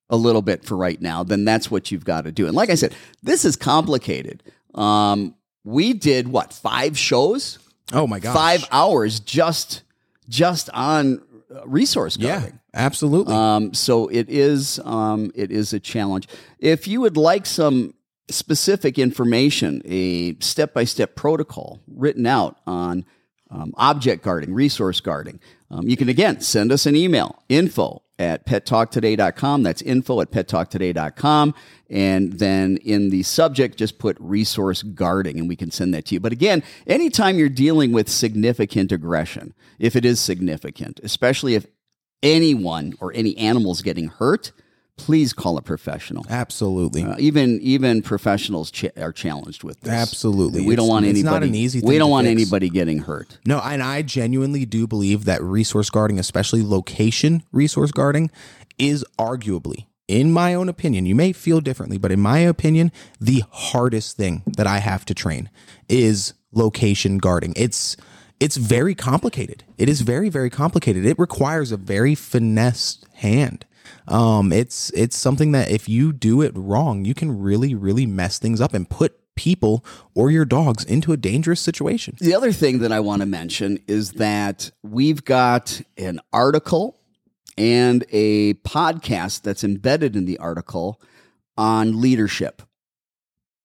[0.10, 2.48] a little bit for right now, then that's what you've got to do.
[2.48, 4.44] And like I said, this is complicated.
[4.74, 7.60] Um, we did what, five shows?
[7.92, 9.84] Oh my god, Five hours just
[10.28, 11.22] just on
[11.66, 13.34] resource Yeah, absolutely.
[13.34, 16.28] Um, so it is um, it is a challenge.
[16.60, 17.94] If you would like some
[18.30, 23.06] specific information, a step by step protocol written out on
[23.52, 25.40] um, object guarding, resource guarding,
[25.70, 29.64] um, you can again send us an email info at pettalktoday.com.
[29.64, 31.54] That's info at pettalktoday.com.
[31.90, 36.16] And then in the subject, just put resource guarding and we can send that to
[36.16, 36.20] you.
[36.20, 41.66] But again, anytime you're dealing with significant aggression, if it is significant, especially if
[42.24, 44.52] anyone or any animals getting hurt,
[44.98, 46.26] please call a professional.
[46.30, 47.04] absolutely.
[47.04, 49.92] Uh, even even professionals are challenged with this.
[49.94, 50.62] Absolutely.
[50.62, 51.34] we don't It's- want it's anybody.
[51.34, 52.32] not an easy we don't want fix.
[52.42, 53.38] anybody getting hurt.
[53.46, 58.32] No, and I genuinely do believe that resource guarding, especially location resource guarding,
[58.78, 63.44] is arguably in my own opinion, you may feel differently, but in my opinion, the
[63.50, 65.50] hardest thing that I have to train
[65.90, 67.54] is location guarding.
[67.56, 67.98] It's
[68.40, 69.64] it's very complicated.
[69.78, 71.06] It is very very complicated.
[71.06, 73.66] It requires a very finessed hand.
[74.08, 78.40] Um, it's it's something that if you do it wrong, you can really really mess
[78.40, 79.84] things up and put people
[80.14, 82.16] or your dogs into a dangerous situation.
[82.20, 86.98] The other thing that I want to mention is that we've got an article
[87.58, 91.02] and a podcast that's embedded in the article
[91.58, 92.62] on leadership.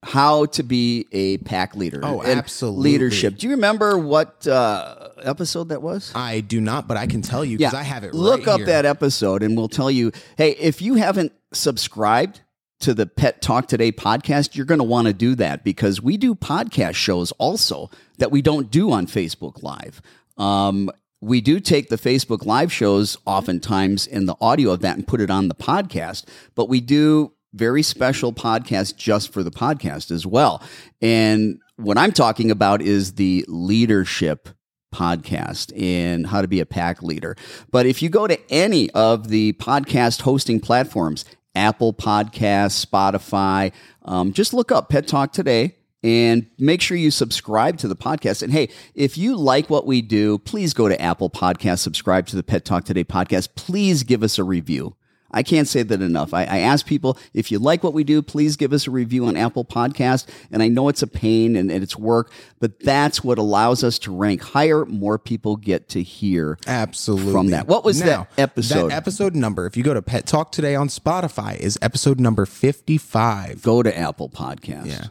[0.03, 2.01] How to be a pack leader.
[2.03, 2.93] Oh, and absolutely.
[2.93, 3.37] Leadership.
[3.37, 6.11] Do you remember what uh, episode that was?
[6.15, 8.15] I do not, but I can tell you because I have it.
[8.15, 8.67] Look right up here.
[8.67, 12.41] that episode and we'll tell you hey, if you haven't subscribed
[12.81, 16.17] to the Pet Talk Today podcast, you're going to want to do that because we
[16.17, 20.01] do podcast shows also that we don't do on Facebook Live.
[20.39, 20.91] Um,
[21.21, 25.21] we do take the Facebook Live shows oftentimes in the audio of that and put
[25.21, 26.25] it on the podcast,
[26.55, 30.63] but we do very special podcast just for the podcast as well.
[31.01, 34.49] And what I'm talking about is the leadership
[34.95, 37.37] podcast and how to be a pack leader.
[37.71, 41.25] But if you go to any of the podcast hosting platforms,
[41.55, 43.73] Apple Podcasts, Spotify,
[44.03, 48.43] um, just look up Pet Talk Today and make sure you subscribe to the podcast.
[48.43, 52.37] And hey, if you like what we do, please go to Apple Podcasts, subscribe to
[52.37, 53.55] the Pet Talk Today podcast.
[53.55, 54.97] Please give us a review.
[55.33, 56.35] I can't say that enough.
[56.35, 59.27] I, I ask people if you like what we do, please give us a review
[59.27, 60.27] on Apple Podcast.
[60.51, 63.99] And I know it's a pain and, and it's work, but that's what allows us
[64.01, 64.85] to rank higher.
[64.85, 67.33] More people get to hear Absolutely.
[67.33, 67.67] from that.
[67.67, 68.91] What was Now, that episode?
[68.91, 72.47] That episode number, if you go to Pet Talk Today on Spotify, is episode number
[72.47, 73.63] 55.
[73.63, 75.11] Go to Apple Podcast,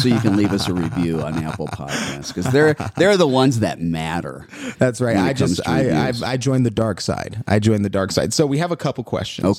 [0.00, 3.60] so you can leave us a review on Apple Podcast because they're they're the ones
[3.60, 4.46] that matter.
[4.78, 5.16] That's right.
[5.16, 6.12] I just I, I.
[6.24, 7.42] I joined the dark side.
[7.46, 8.32] I joined the dark side.
[8.32, 9.46] So we have a couple questions.
[9.46, 9.57] Okay.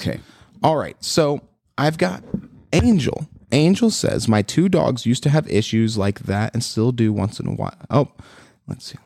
[0.63, 0.95] All right.
[1.03, 1.41] So
[1.77, 2.23] I've got
[2.73, 3.27] Angel.
[3.51, 7.39] Angel says my two dogs used to have issues like that and still do once
[7.39, 7.77] in a while.
[7.89, 8.11] Oh,
[8.67, 8.97] let's see.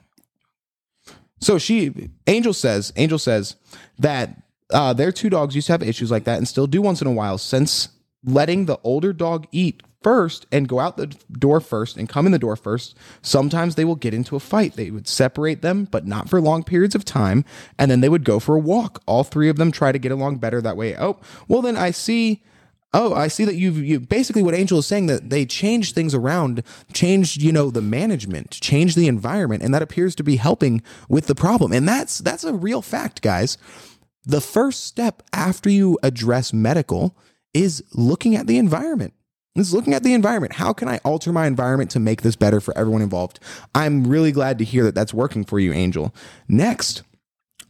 [1.39, 3.56] So she Angel says Angel says
[4.00, 4.41] that
[4.72, 7.08] uh, their two dogs used to have issues like that and still do once in
[7.08, 7.89] a while since
[8.26, 12.32] letting the older dog eat first and go out the door first and come in
[12.32, 16.06] the door first sometimes they will get into a fight they would separate them but
[16.06, 17.43] not for long periods of time
[17.80, 20.12] and then they would go for a walk all three of them try to get
[20.12, 22.41] along better that way oh well then i see
[22.95, 26.14] Oh, I see that you've you basically what Angel is saying that they changed things
[26.14, 26.62] around,
[26.93, 31.26] changed you know the management, changed the environment, and that appears to be helping with
[31.26, 31.72] the problem.
[31.72, 33.58] And that's that's a real fact, guys.
[34.26, 37.18] The first step after you address medical
[37.54, 39.14] is looking at the environment.
[39.56, 40.54] Is looking at the environment.
[40.54, 43.39] How can I alter my environment to make this better for everyone involved?
[43.76, 46.12] I'm really glad to hear that that's working for you, Angel.
[46.47, 47.04] Next,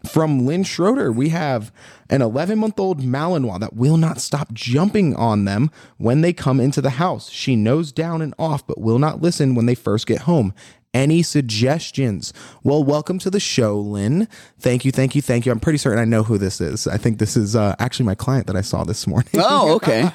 [0.10, 1.74] from Lynn Schroeder, we have
[2.10, 6.62] an 11 month old Malinois that will not stop jumping on them when they come
[6.62, 7.30] into the house.
[7.30, 10.54] She knows down and off, but will not listen when they first get home.
[10.94, 12.32] Any suggestions?
[12.64, 14.30] Well, welcome to the show, Lynn.
[14.64, 15.52] Thank you, thank you, thank you.
[15.52, 16.88] I'm pretty certain I know who this is.
[16.88, 19.30] I think this is uh, actually my client that I saw this morning.
[19.36, 20.10] Oh, okay.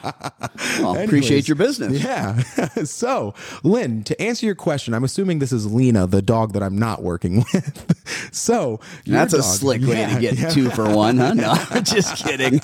[0.81, 2.03] Well, appreciate your business.
[2.03, 2.39] Yeah.
[2.85, 6.79] so, Lynn, to answer your question, I'm assuming this is Lena, the dog that I'm
[6.79, 8.33] not working with.
[8.35, 10.49] so, That's a dog- slick way Yeah, to get yeah.
[10.49, 11.35] two for one, huh?
[11.35, 12.59] No, just kidding.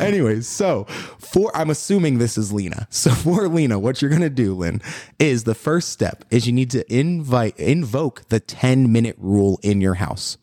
[0.00, 0.84] Anyways, so
[1.18, 2.86] for I'm assuming this is Lena.
[2.88, 4.80] So for Lena, what you're gonna do, Lynn,
[5.18, 9.82] is the first step is you need to invite invoke the 10 minute rule in
[9.82, 10.38] your house.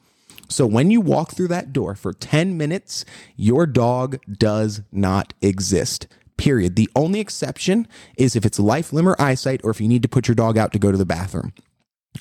[0.49, 6.07] So when you walk through that door for 10 minutes, your dog does not exist.
[6.37, 6.75] Period.
[6.75, 7.87] The only exception
[8.17, 10.57] is if it's life, limb, or eyesight, or if you need to put your dog
[10.57, 11.53] out to go to the bathroom.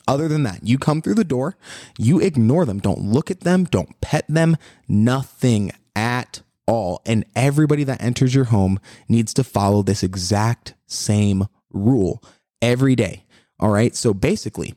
[0.07, 1.57] Other than that, you come through the door,
[1.99, 2.79] you ignore them.
[2.79, 4.57] Don't look at them, don't pet them,
[4.87, 7.01] nothing at all.
[7.07, 12.22] And everybody that enters your home needs to follow this exact same rule
[12.61, 13.24] every day.
[13.59, 13.97] All right.
[13.97, 14.74] So basically,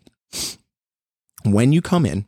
[1.43, 2.25] when you come in,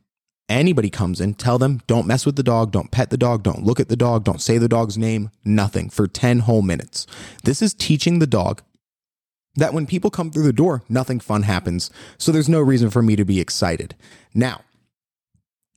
[0.50, 3.64] anybody comes in, tell them don't mess with the dog, don't pet the dog, don't
[3.64, 7.08] look at the dog, don't say the dog's name, nothing for 10 whole minutes.
[7.44, 8.62] This is teaching the dog
[9.56, 11.90] that when people come through the door, nothing fun happens.
[12.18, 13.96] So there's no reason for me to be excited.
[14.34, 14.62] Now,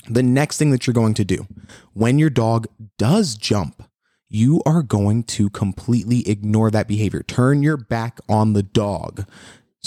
[0.08, 1.46] the next thing that you're going to do
[1.92, 3.82] when your dog does jump,
[4.28, 7.22] you are going to completely ignore that behavior.
[7.22, 9.26] Turn your back on the dog.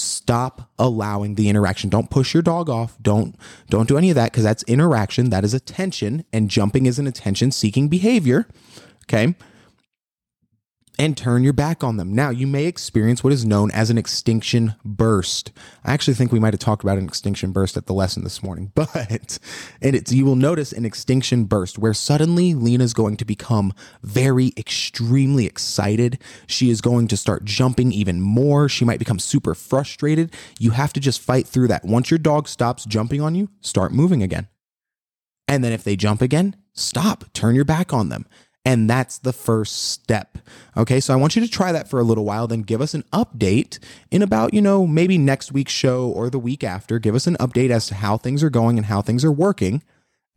[0.01, 1.89] Stop allowing the interaction.
[1.89, 2.97] Don't push your dog off.
[3.01, 3.35] Don't
[3.69, 5.29] don't do any of that because that's interaction.
[5.29, 8.47] That is attention, and jumping is an attention seeking behavior.
[9.03, 9.35] Okay.
[10.99, 12.13] And turn your back on them.
[12.13, 15.53] Now, you may experience what is known as an extinction burst.
[15.85, 18.43] I actually think we might have talked about an extinction burst at the lesson this
[18.43, 19.39] morning, but
[19.81, 23.73] and it's you will notice an extinction burst where suddenly Lena's going to become
[24.03, 26.21] very extremely excited.
[26.47, 28.67] She is going to start jumping even more.
[28.67, 30.35] She might become super frustrated.
[30.59, 31.85] You have to just fight through that.
[31.85, 34.49] Once your dog stops jumping on you, start moving again.
[35.47, 38.27] And then if they jump again, stop, turn your back on them.
[38.69, 40.37] And that's the first step.
[40.77, 42.93] Okay, so I want you to try that for a little while, then give us
[42.93, 43.79] an update
[44.11, 46.99] in about, you know, maybe next week's show or the week after.
[46.99, 49.81] Give us an update as to how things are going and how things are working.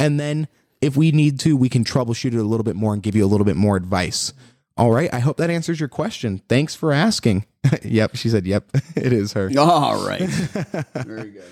[0.01, 0.49] And then
[0.81, 3.23] if we need to, we can troubleshoot it a little bit more and give you
[3.23, 4.33] a little bit more advice.
[4.79, 6.41] All right, I hope that answers your question.
[6.49, 7.45] Thanks for asking.
[7.83, 8.65] yep, she said, yep,
[8.97, 9.51] it is her.
[9.59, 10.23] All right.
[10.95, 11.45] Very good.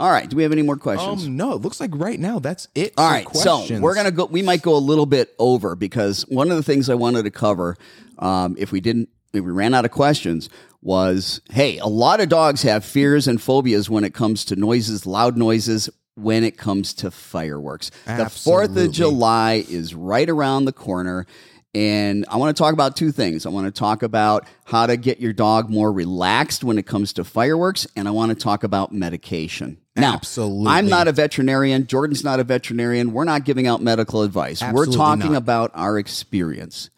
[0.00, 0.28] All right.
[0.28, 1.26] Do we have any more questions?
[1.26, 2.94] Um, no, it looks like right now that's it.
[2.96, 4.24] All right, so we're gonna go.
[4.24, 7.30] We might go a little bit over because one of the things I wanted to
[7.30, 7.76] cover,
[8.18, 10.48] um, if we didn't, if we ran out of questions,
[10.82, 15.06] was hey, a lot of dogs have fears and phobias when it comes to noises,
[15.06, 15.90] loud noises.
[16.16, 21.24] When it comes to fireworks, the Fourth of July is right around the corner.
[21.72, 23.46] And I want to talk about two things.
[23.46, 27.12] I want to talk about how to get your dog more relaxed when it comes
[27.14, 29.78] to fireworks, and I want to talk about medication.
[29.94, 30.66] Now, Absolutely.
[30.66, 31.86] I'm not a veterinarian.
[31.86, 33.12] Jordan's not a veterinarian.
[33.12, 34.62] We're not giving out medical advice.
[34.62, 35.38] Absolutely We're talking not.
[35.38, 36.90] about our experience.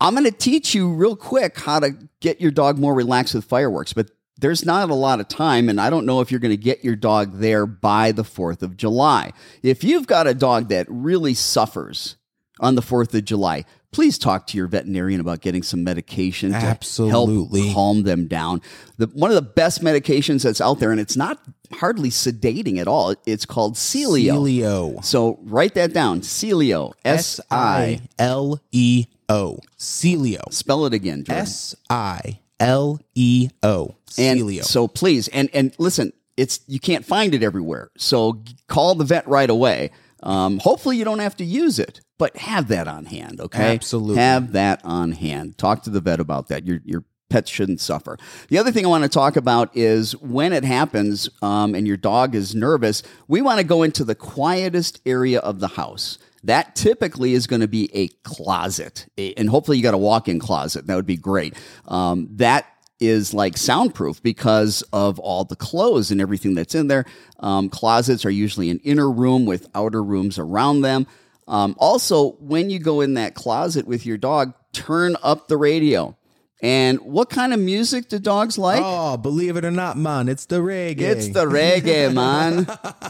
[0.00, 3.44] I'm going to teach you real quick how to get your dog more relaxed with
[3.44, 6.50] fireworks, but there's not a lot of time, and I don't know if you're going
[6.50, 9.32] to get your dog there by the 4th of July.
[9.62, 12.16] If you've got a dog that really suffers
[12.62, 17.08] on the 4th of July, please talk to your veterinarian about getting some medication to
[17.08, 17.30] help
[17.74, 18.62] calm them down.
[18.96, 21.40] The, one of the best medications that's out there, and it's not
[21.72, 24.34] hardly sedating at all, it's called Sileo.
[24.34, 25.04] Sileo.
[25.04, 26.20] So write that down.
[26.20, 26.92] Sileo.
[27.04, 29.58] S I L E O.
[29.78, 30.52] Sileo.
[30.52, 31.24] Spell it again.
[31.28, 33.96] S I L E O.
[34.18, 34.64] And Sileo.
[34.64, 37.90] so please, and and listen, it's you can't find it everywhere.
[37.96, 39.90] So call the vet right away.
[40.22, 43.40] Um, hopefully you don't have to use it, but have that on hand.
[43.40, 44.14] Okay, Absolutely.
[44.14, 45.58] have that on hand.
[45.58, 46.64] Talk to the vet about that.
[46.64, 48.16] Your your pets shouldn't suffer.
[48.46, 51.96] The other thing I want to talk about is when it happens um, and your
[51.96, 53.02] dog is nervous.
[53.26, 56.18] We want to go into the quietest area of the house.
[56.44, 60.86] That typically is going to be a closet, and hopefully you got a walk-in closet.
[60.86, 61.56] That would be great.
[61.88, 62.66] Um, that
[63.00, 67.04] is like soundproof because of all the clothes and everything that's in there.
[67.40, 71.08] Um, closets are usually an inner room with outer rooms around them.
[71.48, 76.16] Um, also, when you go in that closet with your dog, turn up the radio.
[76.62, 78.80] And what kind of music do dogs like?
[78.84, 81.00] Oh, believe it or not, man, it's the reggae.
[81.00, 82.66] It's the reggae, man.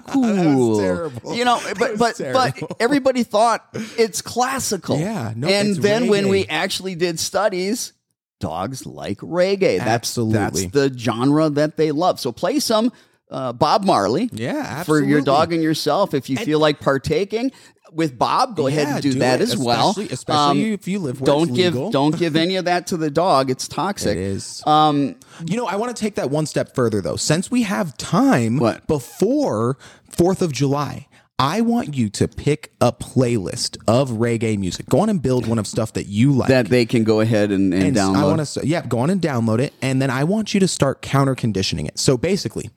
[0.08, 0.78] Cool.
[0.78, 1.34] terrible.
[1.34, 2.68] You know, but but terrible.
[2.68, 3.66] but everybody thought
[3.98, 4.98] it's classical.
[4.98, 7.92] Yeah, no, and then when we actually did studies,
[8.40, 9.78] dogs like reggae.
[9.78, 10.66] That's Absolutely.
[10.68, 12.20] that's the genre that they love.
[12.20, 12.90] So play some
[13.30, 14.28] uh, Bob Marley.
[14.32, 17.52] Yeah, For your dog and yourself, if you feel like partaking
[17.94, 19.90] with Bob, go ahead and do, that it, as well.
[19.90, 21.90] especially- Especially if you live where don't it's give legal.
[21.90, 23.50] don't give any of that to the dog.
[23.50, 24.16] It's toxic.
[24.16, 24.62] It is.
[24.66, 25.16] Um,
[25.46, 27.16] You know, I want to take that one step further though.
[27.16, 28.86] Since we have time What?
[28.86, 29.76] before
[30.10, 31.06] 4th of July,
[31.42, 34.86] I want you to pick a playlist of reggae music.
[34.88, 36.48] Go on and build one of stuff that you like.
[36.50, 38.16] that they can go ahead and, and, and download.
[38.16, 40.68] I want to, yeah, go on and download it, and then I want you to
[40.68, 41.98] start counter conditioning it.
[41.98, 42.70] So basically,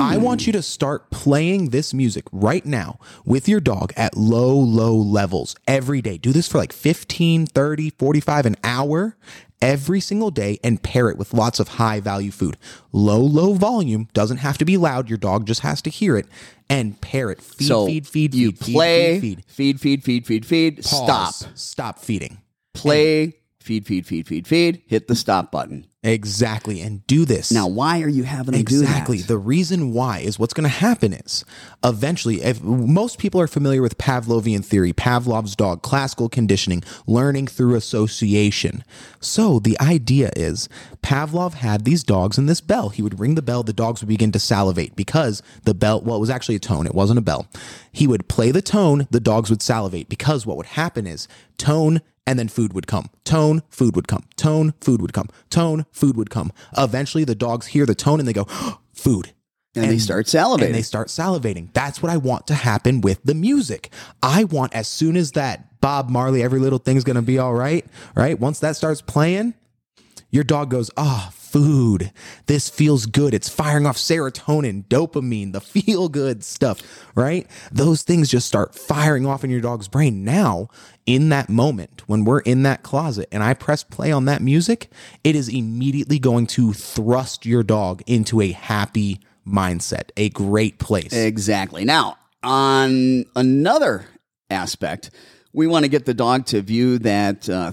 [0.00, 0.22] I hmm.
[0.22, 4.94] want you to start playing this music right now with your dog at low, low
[4.94, 6.16] levels every day.
[6.16, 9.16] Do this for like 15, 30, 45, an hour
[9.64, 12.56] every single day and pair it with lots of high value food.
[12.92, 15.08] Low, low volume doesn't have to be loud.
[15.08, 16.26] Your dog just has to hear it
[16.68, 17.40] and pair it.
[17.40, 20.76] Feed, so feed, feed, you feed, play, feed, feed, feed, feed, feed, feed, feed.
[20.76, 20.84] feed.
[20.84, 21.08] Stop.
[21.08, 21.48] Pause.
[21.54, 22.38] Stop feeding.
[22.74, 23.34] Play,
[23.64, 24.82] feed, feed, feed, feed, feed.
[24.86, 25.86] Hit the stop button.
[26.06, 26.82] Exactly.
[26.82, 27.50] And do this.
[27.50, 28.76] Now, why are you having to Exactly.
[28.76, 28.90] do that?
[28.90, 29.18] Exactly.
[29.22, 31.46] The reason why is what's going to happen is
[31.82, 37.74] eventually, if most people are familiar with Pavlovian theory, Pavlov's dog, classical conditioning, learning through
[37.74, 38.84] association.
[39.20, 40.68] So the idea is
[41.02, 42.90] Pavlov had these dogs and this bell.
[42.90, 46.16] He would ring the bell, the dogs would begin to salivate because the bell, well,
[46.18, 47.46] it was actually a tone, it wasn't a bell.
[47.92, 52.02] He would play the tone, the dogs would salivate because what would happen is tone
[52.26, 53.10] and then food would come.
[53.24, 54.24] Tone, food would come.
[54.36, 55.28] Tone, food would come.
[55.50, 56.52] Tone, food would come.
[56.76, 58.44] Eventually, the dogs hear the tone and they go,
[58.92, 59.32] food.
[59.76, 60.66] And they start salivating.
[60.66, 61.72] And they start salivating.
[61.72, 63.90] That's what I want to happen with the music.
[64.22, 67.54] I want as soon as that Bob Marley, every little thing's going to be all
[67.54, 68.38] right, right?
[68.38, 69.54] Once that starts playing,
[70.30, 72.10] your dog goes, oh, food.
[72.46, 73.32] This feels good.
[73.32, 76.80] It's firing off serotonin, dopamine, the feel good stuff,
[77.14, 77.48] right?
[77.70, 80.24] Those things just start firing off in your dog's brain.
[80.24, 80.68] Now,
[81.06, 84.90] in that moment, when we're in that closet and I press play on that music,
[85.22, 91.12] it is immediately going to thrust your dog into a happy mindset, a great place.
[91.12, 91.84] Exactly.
[91.84, 94.06] Now, on another
[94.50, 95.10] aspect,
[95.52, 97.48] we want to get the dog to view that.
[97.48, 97.72] Uh,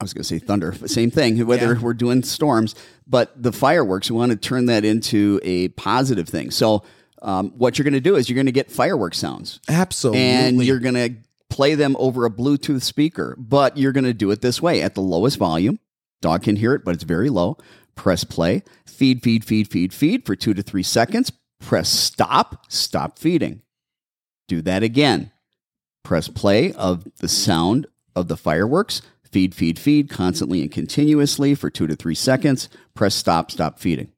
[0.00, 1.44] I was going to say thunder, same thing.
[1.46, 1.80] Whether Yeah.
[1.80, 2.74] we're doing storms,
[3.06, 6.50] but the fireworks, we want to turn that into a positive thing.
[6.50, 6.82] So,
[7.22, 10.20] um, what you're going to do is you're going to get fireworks sounds, Absolutely.
[10.22, 11.14] and you're going to
[11.54, 13.36] play them over a Bluetooth speaker.
[13.38, 15.78] But you're going to do it this way at the lowest volume.
[16.20, 17.58] Dog can hear it, but it's very low.
[17.94, 21.30] Press play, feed, feed, feed, feed, feed for two to three seconds.
[21.60, 23.62] Press stop, stop feeding.
[24.48, 25.30] Do that again.
[26.02, 27.86] Press play of the sound
[28.16, 29.00] of the fireworks.
[29.22, 32.68] Feed, feed, feed constantly and continuously for two to three seconds.
[32.94, 34.10] Press stop, stop feeding.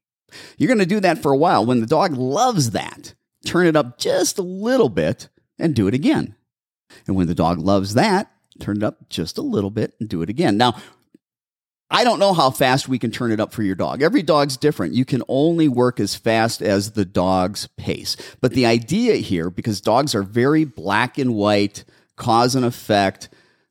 [0.57, 1.63] You're going to do that for a while.
[1.63, 3.13] When the dog loves that,
[3.45, 5.29] turn it up just a little bit
[5.59, 6.36] and do it again.
[7.05, 10.21] And when the dog loves that, turn it up just a little bit and do
[10.21, 10.57] it again.
[10.57, 10.75] Now,
[11.89, 14.01] I don't know how fast we can turn it up for your dog.
[14.01, 14.93] Every dog's different.
[14.93, 18.17] You can only work as fast as the dog's pace.
[18.41, 21.85] But the idea here, because dogs are very black and white,
[22.17, 23.29] cause and effect,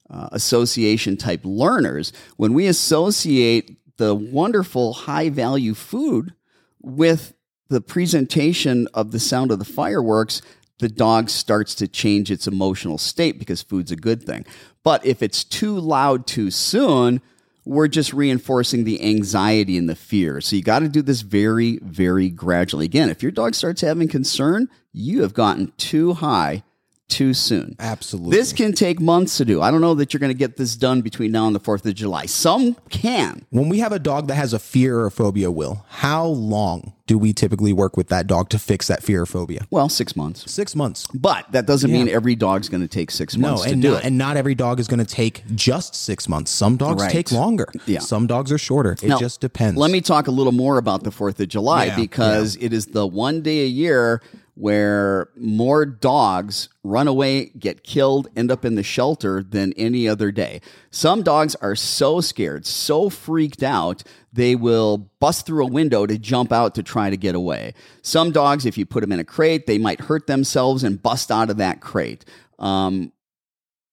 [0.08, 6.32] uh, association type learners, when we associate the wonderful high value food
[6.80, 7.34] with
[7.68, 10.40] the presentation of the sound of the fireworks,
[10.78, 14.44] the dog starts to change its emotional state because food's a good thing.
[14.82, 17.20] But if it's too loud too soon,
[17.64, 20.40] we're just reinforcing the anxiety and the fear.
[20.40, 22.84] So you got to do this very, very gradually.
[22.84, 26.62] Again, if your dog starts having concern, you have gotten too high
[27.08, 27.76] too soon.
[27.78, 28.36] Absolutely.
[28.36, 29.62] This can take months to do.
[29.62, 31.86] I don't know that you're going to get this done between now and the 4th
[31.86, 32.26] of July.
[32.26, 33.46] Some can.
[33.50, 36.94] when we have a dog that has a fear or a phobia, Will, how long
[37.06, 39.64] do we typically work with that dog to fix that fear or phobia?
[39.70, 40.50] Well, six months.
[40.50, 41.06] Six months.
[41.14, 43.90] But that doesn't mean every dog's going to take six No, months to and do
[43.92, 44.06] not, it.
[44.06, 46.50] and not every dog is going to take just six months.
[46.50, 47.12] Some dogs Right.
[47.12, 47.68] take longer.
[47.86, 48.00] Yeah.
[48.00, 48.92] Some dogs are shorter.
[49.00, 49.78] It Now, just depends.
[49.78, 52.86] Let me talk a little more about the 4th of July Yeah, because it is
[52.86, 54.20] the one day a year
[54.56, 60.32] where more dogs run away, get killed, end up in the shelter than any other
[60.32, 60.62] day.
[60.90, 64.02] Some dogs are so scared, so freaked out,
[64.32, 67.74] they will bust through a window to jump out to try to get away.
[68.00, 71.30] Some dogs, if you put them in a crate, they might hurt themselves and bust
[71.30, 72.24] out of that crate.
[72.58, 73.12] Um,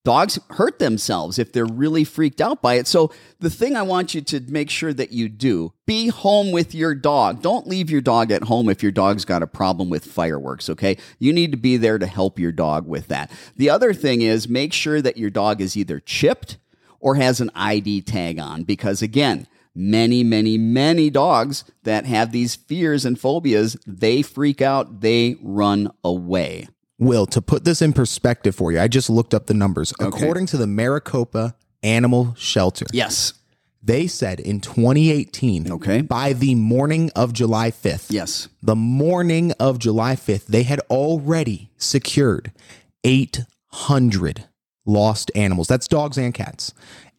[0.03, 2.87] dogs hurt themselves if they're really freaked out by it.
[2.87, 6.75] So the thing I want you to make sure that you do, be home with
[6.75, 7.41] your dog.
[7.41, 10.97] Don't leave your dog at home if your dog's got a problem with fireworks, okay?
[11.19, 13.31] You need to be there to help your dog with that.
[13.55, 16.57] The other thing is make sure that your dog is either chipped
[16.99, 22.55] or has an ID tag on because again, many, many, many dogs that have these
[22.55, 26.67] fears and phobias, they freak out, they run away.
[26.99, 29.93] Will, to put this in perspective for you, I just looked up the numbers.
[29.99, 33.33] According to the Maricopa Animal Shelter, Yes.
[33.81, 36.01] they said in 2018, Okay.
[36.01, 38.47] by the morning of July 5th, Yes.
[38.61, 42.51] the morning of July 5th, they had already secured
[43.03, 44.45] 800
[44.85, 45.67] lost animals.
[45.67, 46.73] That's dogs and cats.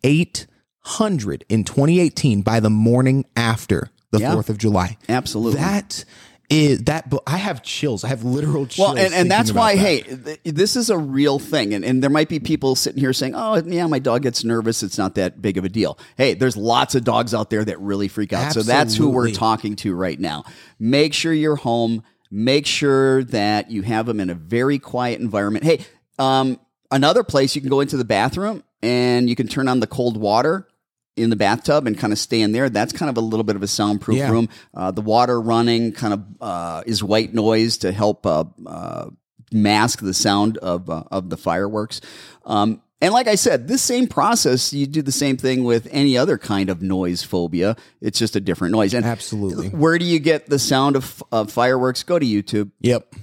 [0.05, 4.33] 800 in 2018 by the morning after the Yeah.
[4.35, 4.97] 4th of July.
[5.09, 5.61] Absolutely.
[5.61, 6.05] That
[6.51, 8.05] is that but I have chills.
[8.05, 8.95] I have literal chills.
[8.95, 9.81] Well, and, and that's why, that.
[9.81, 11.75] hey, th- this is a real thing.
[11.75, 14.83] And, and there might be people sitting here saying, oh, yeah, my dog gets nervous.
[14.83, 15.99] It's not that big of a deal.
[16.17, 18.53] Hey, there's lots of dogs out there that really freak out.
[18.53, 20.45] So that's who we're talking to right now.
[20.79, 22.03] Make sure you're home.
[22.31, 25.65] Make sure that you have them in a very quiet environment.
[25.65, 25.85] Hey,
[26.19, 26.59] um,
[26.91, 30.17] another place you can go into the bathroom and you can turn on the cold
[30.17, 30.69] water
[31.17, 32.69] in the bathtub and kind of stay in there.
[32.69, 34.31] That's kind of a little bit of a soundproof Yeah.
[34.31, 34.49] room.
[34.75, 39.07] Uh, the water running kind of uh, is white noise to help uh, uh,
[39.53, 42.01] mask the sound of uh, of the fireworks.
[42.45, 46.17] Um, and like I said, this same process, you do the same thing with any
[46.17, 47.77] other kind of noise phobia.
[48.01, 48.95] It's just a different noise.
[48.95, 49.69] And Absolutely.
[49.69, 52.03] where do you get the sound of, of fireworks?
[52.03, 52.71] Go to YouTube.
[52.81, 53.15] Yep.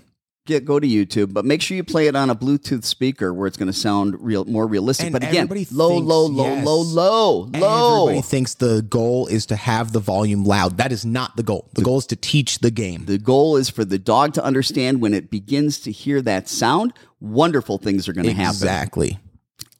[0.51, 3.47] Get go to YouTube, but make sure you play it on a Bluetooth speaker where
[3.47, 5.05] it's going to sound real more realistic.
[5.05, 6.65] And but again, low, low, low, yes.
[6.65, 8.07] low, low, low.
[8.09, 10.75] Everybody thinks the goal is to have the volume loud.
[10.75, 11.69] That is not the goal.
[11.73, 13.05] The goal is to teach the game.
[13.05, 16.91] The goal is for the dog to understand when it begins to hear that sound,
[17.21, 18.49] wonderful things are going to happen.
[18.49, 19.19] Exactly.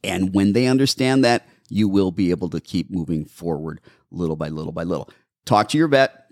[0.05, 4.47] And when they understand that, you will be able to keep moving forward little by
[4.47, 5.09] little by little.
[5.43, 6.32] Talk to your vet.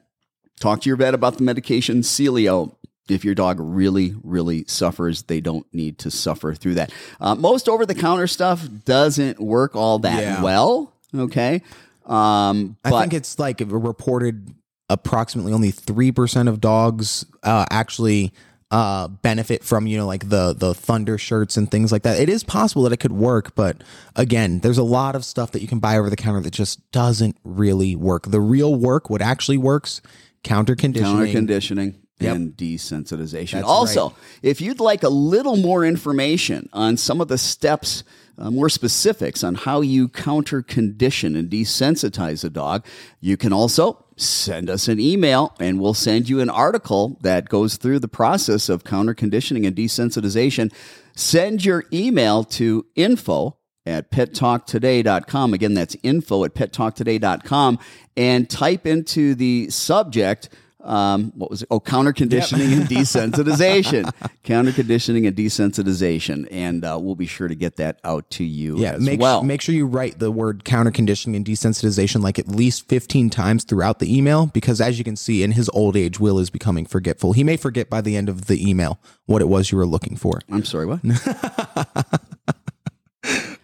[0.62, 2.76] Talk to your vet about the medication Sileo.
[3.10, 6.92] If your dog really, really suffers, they don't need to suffer through that.
[7.20, 10.42] Uh, most over the counter stuff doesn't work all that Yeah.
[10.44, 10.94] well.
[11.16, 11.62] Okay.
[12.06, 14.54] Um, but I think it's like reported
[14.90, 18.34] approximately only 3% of dogs uh, actually
[18.72, 22.20] uh, benefit from you know like the the thunder shirts and things like that.
[22.20, 23.78] It is possible that it could work, but
[24.16, 26.92] again, there's a lot of stuff that you can buy over the counter that just
[26.92, 28.28] doesn't really work.
[28.28, 30.02] The real work, what actually works,
[30.44, 31.16] counter conditioning.
[31.16, 31.96] Counter conditioning.
[32.20, 32.36] Yep.
[32.36, 33.54] And desensitization.
[33.54, 34.18] That's also, right.
[34.44, 38.04] if you'd like a little more information on some of the steps,
[38.38, 42.86] uh, more specifics on how you counter condition and desensitize a dog,
[43.22, 47.78] you can also send us an email and we'll send you an article that goes
[47.78, 50.74] through the process of counter conditioning and desensitization.
[51.16, 55.54] Send your email to info at pettalktoday.com.
[55.54, 57.80] Again, that's info at pettalktoday.com
[58.18, 60.50] and type into the subject
[60.82, 61.68] um, what was it?
[61.72, 64.12] Oh, counter conditioning and desensitization.
[64.44, 68.78] counter conditioning and desensitization, and uh, we'll be sure to get that out to you
[68.78, 69.44] Yeah, as make well.
[69.44, 73.64] make sure you write the word counter conditioning and desensitization like at least 15 times
[73.66, 76.86] throughout the email because as you can see in his old age Will is becoming
[76.86, 77.34] forgetful.
[77.34, 80.16] He may forget by the end of the email what it was you were looking
[80.16, 80.40] for.
[80.50, 81.02] I'm sorry, what?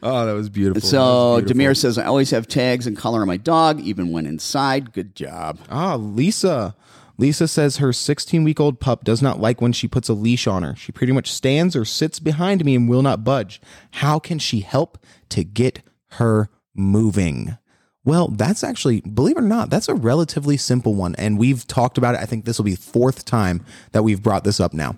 [0.04, 0.88] Oh, that was beautiful.
[0.88, 4.94] so Demir says, I always have tags and color on my dog, even when inside.
[4.94, 5.58] Good job.
[5.68, 6.76] Ah, Lisa.
[7.18, 10.48] Lisa says her 16 week old pup does not like when she puts a leash
[10.48, 10.76] on her.
[10.76, 13.62] She pretty much stands or sits behind me and will not budge.
[13.92, 14.98] How can she help
[15.30, 17.58] to get her moving?
[18.04, 21.16] Well, that's actually, believe it or not, that's a relatively simple one.
[21.16, 22.22] And we've talked about it.
[22.22, 24.98] I think this will be fourth time that we've brought this up now.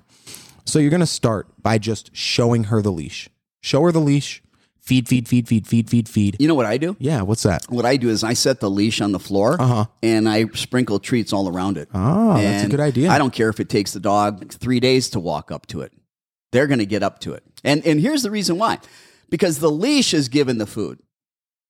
[0.66, 3.30] So you're going to start by just showing her the leash.
[3.62, 4.44] Show her the leash.
[4.88, 6.38] Feed, feed, feed, feed, feed, feed, feed.
[6.40, 6.96] You know what I do?
[6.98, 7.66] Yeah, what's that?
[7.68, 9.58] What I do is I set the leash on the floor
[10.02, 11.90] and I sprinkle treats all around it.
[11.94, 12.30] Uh-huh.
[12.32, 13.10] Ah, that's a good idea.
[13.10, 15.92] I don't care if it takes the dog three days to walk up to it.
[16.54, 17.44] They're going to get up to it.
[17.66, 18.80] And, and here's the reason why
[19.30, 21.00] because the leash is given the food,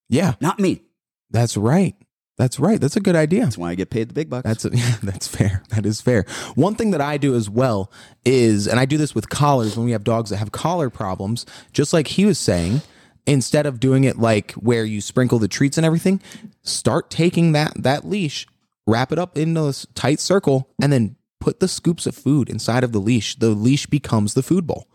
[0.09, 0.83] Yeah, not me.
[1.31, 1.95] that's right.
[2.37, 2.79] That's right.
[2.79, 3.45] That's a good idea.
[3.45, 4.43] That's why I get paid the big bucks.
[4.45, 4.69] That's a,
[5.01, 5.63] that's fair.
[5.69, 6.23] That is fair.
[6.53, 7.91] One thing that I do as well
[8.25, 11.47] is, and I do this with collars when we have dogs that have collar problems,
[11.73, 12.81] just like he was saying,
[13.27, 16.21] instead of doing it like where you sprinkle the treats and everything,
[16.63, 18.47] start taking that that leash,
[18.87, 22.83] wrap it up in a tight circle, and then put the scoops of food inside
[22.83, 23.35] of the leash.
[23.35, 24.87] The leash becomes the food bowl.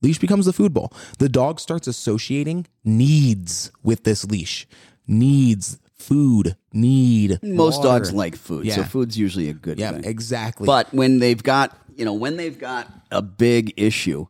[0.00, 0.92] Leash becomes the food bowl.
[1.18, 4.68] The dog starts associating needs with this leash.
[5.08, 7.88] Needs food, need Most water.
[7.88, 10.04] dogs like food, so food's usually a good Yeah, thing.
[10.04, 10.66] exactly.
[10.66, 14.26] But when they've got, you know, when they've got a big issue,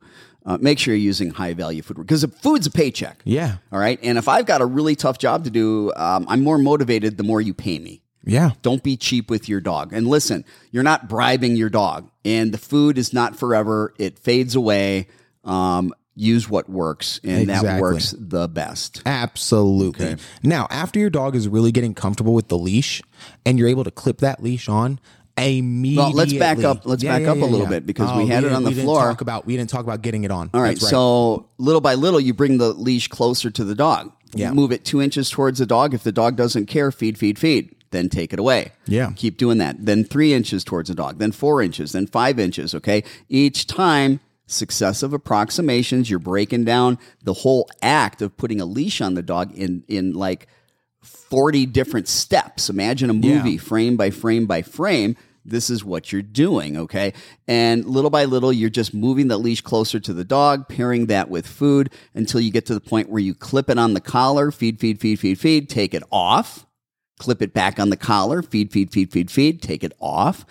[0.49, 3.21] uh, make sure you're using high value food because food's a paycheck.
[3.25, 3.99] yeah, All right.
[4.03, 7.23] And if I've got a really tough job to do, um, I'm more motivated the
[7.23, 8.03] more you pay me.
[8.25, 9.93] yeah, Don't be cheap with your dog.
[9.93, 13.93] And listen, you're not bribing your dog, and the food is not forever.
[13.99, 15.09] It fades away.
[15.45, 19.03] Um, use what works, and that works the best.
[19.07, 20.17] absolutely.
[20.43, 23.01] Now, after your dog is really getting comfortable with the leash,
[23.47, 24.99] and you're able to clip that leash on.
[25.39, 25.97] Immediately.
[25.97, 28.53] Well, let's back up- let's back up a little bit because we oh, had it
[28.53, 29.03] on the we didn't floor.
[29.03, 30.51] Talk about we didn't talk about getting it on.
[30.53, 34.13] All right, That's So little by little, you bring the leash closer to the dog.
[34.35, 34.53] Yeah.
[34.53, 35.95] Move it two inches towards the dog.
[35.95, 37.75] If the dog doesn't care, feed, feed, feed.
[37.91, 38.73] Then take it away.
[38.87, 39.13] Yeah.
[39.17, 39.77] Keep doing that.
[39.87, 41.19] Then three inches towards the dog.
[41.19, 41.93] Then four inches.
[41.93, 42.75] Then five inches.
[42.75, 43.03] Okay.
[43.31, 46.11] Each time, successive approximations.
[46.11, 50.13] You're breaking down the whole act of putting a leash on the dog in in
[50.13, 50.49] like
[51.03, 52.69] 40 different steps.
[52.69, 53.59] Imagine a movie Yeah.
[53.61, 55.17] frame by frame by frame.
[55.49, 57.13] This is what you're doing, okay?
[57.47, 61.31] And little by little, you're just moving the leash closer to the dog, pairing that
[61.31, 64.51] with food until you get to the point where you clip it on the collar,
[64.51, 66.67] feed, feed, feed, feed, feed, take it off,
[67.19, 70.45] clip it back on the collar, feed, feed, feed, feed, feed, take it off.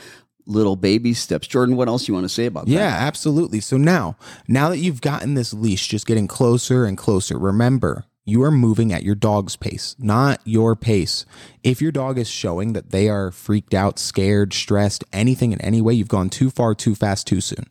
[0.49, 1.45] Little baby steps.
[1.45, 2.85] Jordan, what else you want to say about Yeah, that?
[2.85, 3.59] Yeah, absolutely.
[3.59, 4.15] So now,
[4.47, 8.93] now that you've gotten this leash just getting closer and closer, remember you are moving
[8.93, 11.25] at your dog's pace, not your pace.
[11.63, 15.81] If your dog is showing that they are freaked out, scared, stressed, anything in any
[15.81, 17.65] way, you've gone too far, too fast, too soon.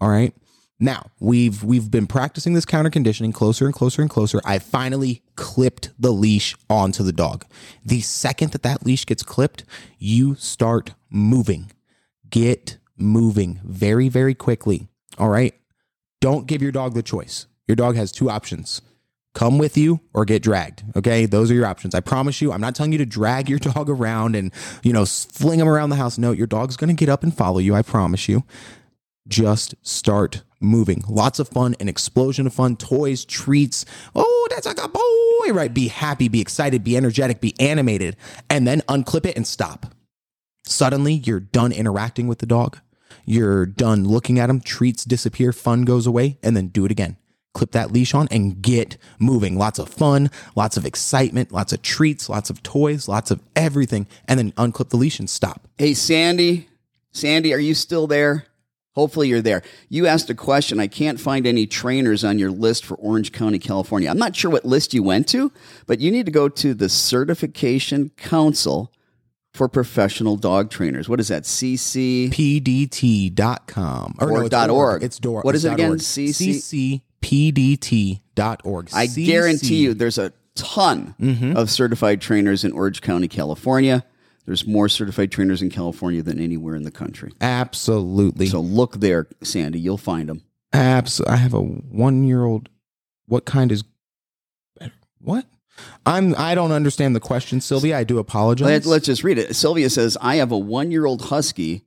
[0.00, 0.32] All right.
[0.78, 4.40] Now we've we've been practicing this counter conditioning closer and closer and closer.
[4.44, 7.44] I finally clipped the leash onto the dog.
[7.84, 9.64] The second that that leash gets clipped,
[9.98, 11.72] you start moving
[12.30, 14.88] get moving very, very quickly.
[15.18, 15.54] All right.
[16.20, 17.46] Don't give your dog the choice.
[17.66, 18.80] Your dog has two options
[19.36, 20.82] come with you or get dragged.
[20.96, 21.26] Okay.
[21.26, 21.94] Those are your options.
[21.94, 24.50] I promise you, I'm not telling you to drag your dog around and,
[24.82, 26.16] you know, fling him around the house.
[26.18, 27.74] No, your dog's going to get up and follow you.
[27.74, 28.44] I promise you.
[29.28, 31.04] Just start moving.
[31.06, 33.84] Lots of fun, an explosion of fun, toys, treats.
[34.14, 35.72] Oh, that's like a boy, right?
[35.72, 38.16] Be happy, be excited, be energetic, be animated,
[38.48, 39.94] and then unclip it and stop.
[40.64, 42.78] Suddenly, you're done interacting with the dog.
[43.24, 44.60] You're done looking at him.
[44.60, 47.16] Treats disappear, fun goes away, and then do it again.
[47.56, 49.56] Clip that leash on and get moving.
[49.56, 54.06] Lots of fun, lots of excitement, lots of treats, lots of toys, lots of everything,
[54.28, 55.66] and then unclip the leash and stop.
[55.78, 56.68] Hey, Sandy,
[57.12, 58.46] Sandy, are you still there?
[58.94, 59.62] Hopefully you're there.
[59.88, 60.80] You asked a question.
[60.80, 64.08] I can't find any trainers on your list for Orange County, California.
[64.08, 65.52] I'm not sure what list you went to,
[65.86, 68.92] but you need to go to the Certification Council
[69.52, 71.08] for Professional Dog Trainers.
[71.08, 71.44] What is that?
[71.44, 74.16] CC PDT.com.
[74.18, 75.02] Or it's dot org.
[75.02, 75.42] It's door.
[75.42, 75.90] What is it again?
[75.90, 75.98] org.
[76.00, 77.00] CC?
[77.26, 78.88] CCPDT.org.
[78.92, 79.26] I CC.
[79.26, 81.56] guarantee you there's a ton Mm-hmm.
[81.56, 84.04] of certified trainers in Orange County, California.
[84.46, 87.32] There's more certified trainers in California than anywhere in the country.
[87.40, 88.46] Absolutely.
[88.46, 89.80] So look there, Sandy.
[89.80, 90.42] You'll find them.
[90.72, 92.68] Abs- I have a one year old.
[93.26, 93.82] What kind is
[94.78, 94.92] better?
[95.20, 95.46] What?
[96.06, 96.34] I'm.
[96.38, 97.98] I don't understand the question, Sylvia.
[97.98, 98.86] I do apologize.
[98.86, 99.54] Let, us just read it.
[99.56, 101.84] Sylvia says, I have a one year old husky.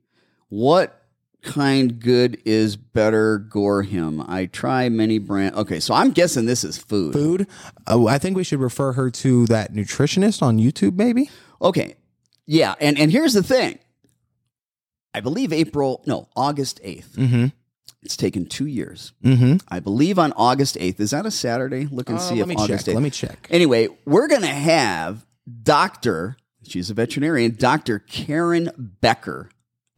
[0.50, 0.99] What
[1.42, 4.20] kind good is better gore him?
[4.26, 5.54] I try many brand.
[5.56, 7.12] Okay, so I'm guessing this is food.
[7.12, 7.46] food.
[7.86, 11.30] Uh, I think we should refer her to that nutritionist on YouTube, maybe.
[11.60, 11.96] Okay.
[12.46, 12.74] Yeah.
[12.80, 13.78] And, and here's the thing
[15.14, 17.10] I believe April, no, August 8th.
[17.10, 17.46] Mm-hmm.
[18.02, 19.12] It's taken two years.
[19.22, 19.56] Mm-hmm.
[19.68, 21.00] I believe on August 8th.
[21.00, 21.86] Is that a Saturday?
[21.86, 22.92] Look and see let if me August check.
[22.92, 22.94] 8th.
[22.94, 23.46] Let me check.
[23.50, 25.26] Anyway, we're going to have
[25.62, 26.36] Dr.
[26.62, 27.98] She's a veterinarian, Dr.
[27.98, 29.50] Karen Becker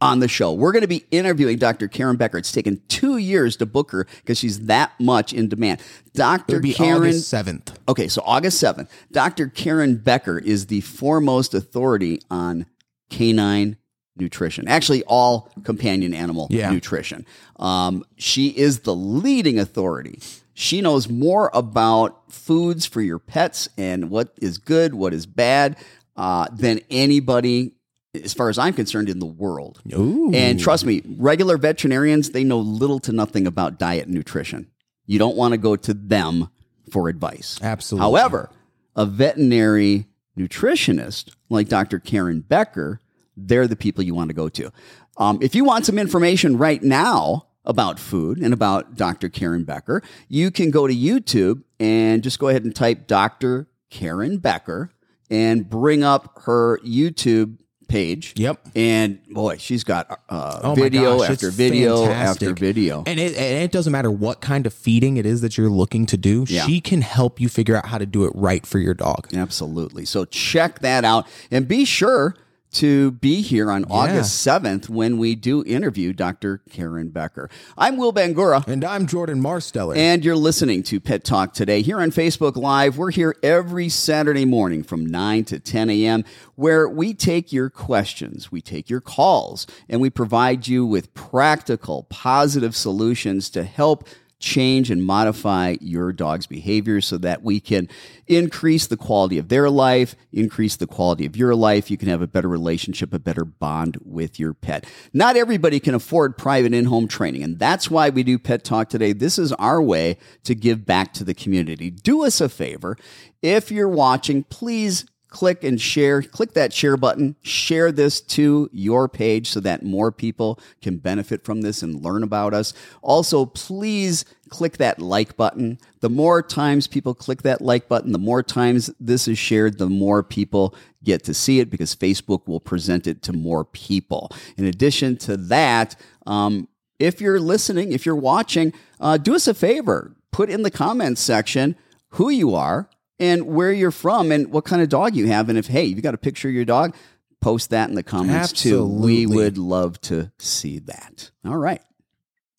[0.03, 0.51] on the show.
[0.53, 1.87] We're going to be interviewing Dr.
[1.87, 2.37] Karen Becker.
[2.37, 5.81] It's taken two years to book her because she's that much in demand.
[6.13, 6.59] Dr.
[6.59, 6.97] be Karen.
[7.03, 7.79] August seventh.
[7.87, 8.89] Okay, so August 7th.
[9.11, 9.47] Dr.
[9.47, 12.65] Karen Becker is the foremost authority on
[13.09, 13.77] canine
[14.17, 14.67] nutrition.
[14.67, 16.69] Actually, all companion animal Yeah.
[16.71, 17.25] nutrition.
[17.57, 20.19] Um, she is the leading authority.
[20.53, 25.77] She knows more about foods for your pets and what is good, what is bad,
[26.15, 27.73] uh, than anybody,
[28.13, 29.81] as far as I'm concerned, in the world.
[29.93, 30.31] Ooh.
[30.33, 34.69] And trust me, regular veterinarians, they know little to nothing about diet and nutrition.
[35.05, 36.49] You don't want to go to them
[36.91, 37.59] for advice.
[37.61, 38.03] Absolutely.
[38.03, 38.49] However,
[38.95, 40.05] a veterinary
[40.37, 41.99] nutritionist like Dr.
[41.99, 42.99] Karen Becker,
[43.35, 44.71] they're the people you want to go to.
[45.17, 49.29] Um, if you want some information right now about food and about Dr.
[49.29, 53.67] Karen Becker, you can go to YouTube and just go ahead and type Dr.
[53.89, 54.91] Karen Becker
[55.29, 57.57] and bring up her YouTube
[57.93, 58.33] page.
[58.37, 58.69] Yep.
[58.75, 62.49] And boy, she's got uh, Oh video gosh, after video fantastic.
[62.49, 63.03] after video.
[63.05, 66.07] And it, and it doesn't matter what kind of feeding it is that you're looking
[66.07, 66.45] to do.
[66.47, 66.65] Yeah.
[66.65, 69.27] She can help you figure out how to do it right for your dog.
[69.33, 70.05] Absolutely.
[70.05, 72.35] So check that out and be sure
[72.73, 76.61] to be here on August 7th when we do interview Dr.
[76.69, 77.49] Karen Becker.
[77.77, 78.67] I'm Will Bangura.
[78.67, 79.95] And I'm Jordan Marsteller.
[79.95, 82.97] And you're listening to Pet Talk today here on Facebook Live.
[82.97, 86.25] We're here every Saturday morning from 9 to 10 a.m.,
[86.55, 92.03] where we take your questions, we take your calls, and we provide you with practical,
[92.09, 94.07] positive solutions to help
[94.43, 97.87] change and modify your dog's behavior so that we can
[98.27, 101.89] increase the quality of their life, increase the quality of your life.
[101.89, 104.85] You can have a better relationship, a better bond with your pet.
[105.13, 108.89] Not everybody can afford private in home training, and that's why we do Pet Talk
[108.89, 109.13] today.
[109.13, 111.89] This is our way to give back to the community.
[111.89, 112.97] Do us a favor.
[113.41, 116.21] If you're watching, please click and share.
[116.21, 117.35] Click that share button.
[117.41, 122.21] Share this to your page so that more people can benefit from this and learn
[122.21, 122.71] about us.
[123.01, 125.79] Also, please click that like button.
[126.01, 129.89] The more times people click that like button, the more times this is shared, the
[129.89, 134.31] more people get to see it because Facebook will present it to more people.
[134.55, 135.95] In addition to that,
[136.27, 136.67] um,
[136.99, 140.15] if you're listening, if you're watching, uh, do us a favor.
[140.31, 141.75] Put in the comments section
[142.09, 142.87] who you are
[143.23, 145.47] and where you're from and what kind of dog you have.
[145.47, 146.93] And if, hey, you got a picture of your dog,
[147.39, 148.85] post that in the comments too.
[148.85, 151.31] We would love to see that.
[151.45, 151.81] All right.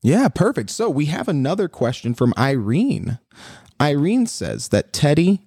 [0.02, 0.70] Yeah, perfect.
[0.70, 3.18] So we have another question from Irene.
[3.78, 5.40] Irene says that Teddy,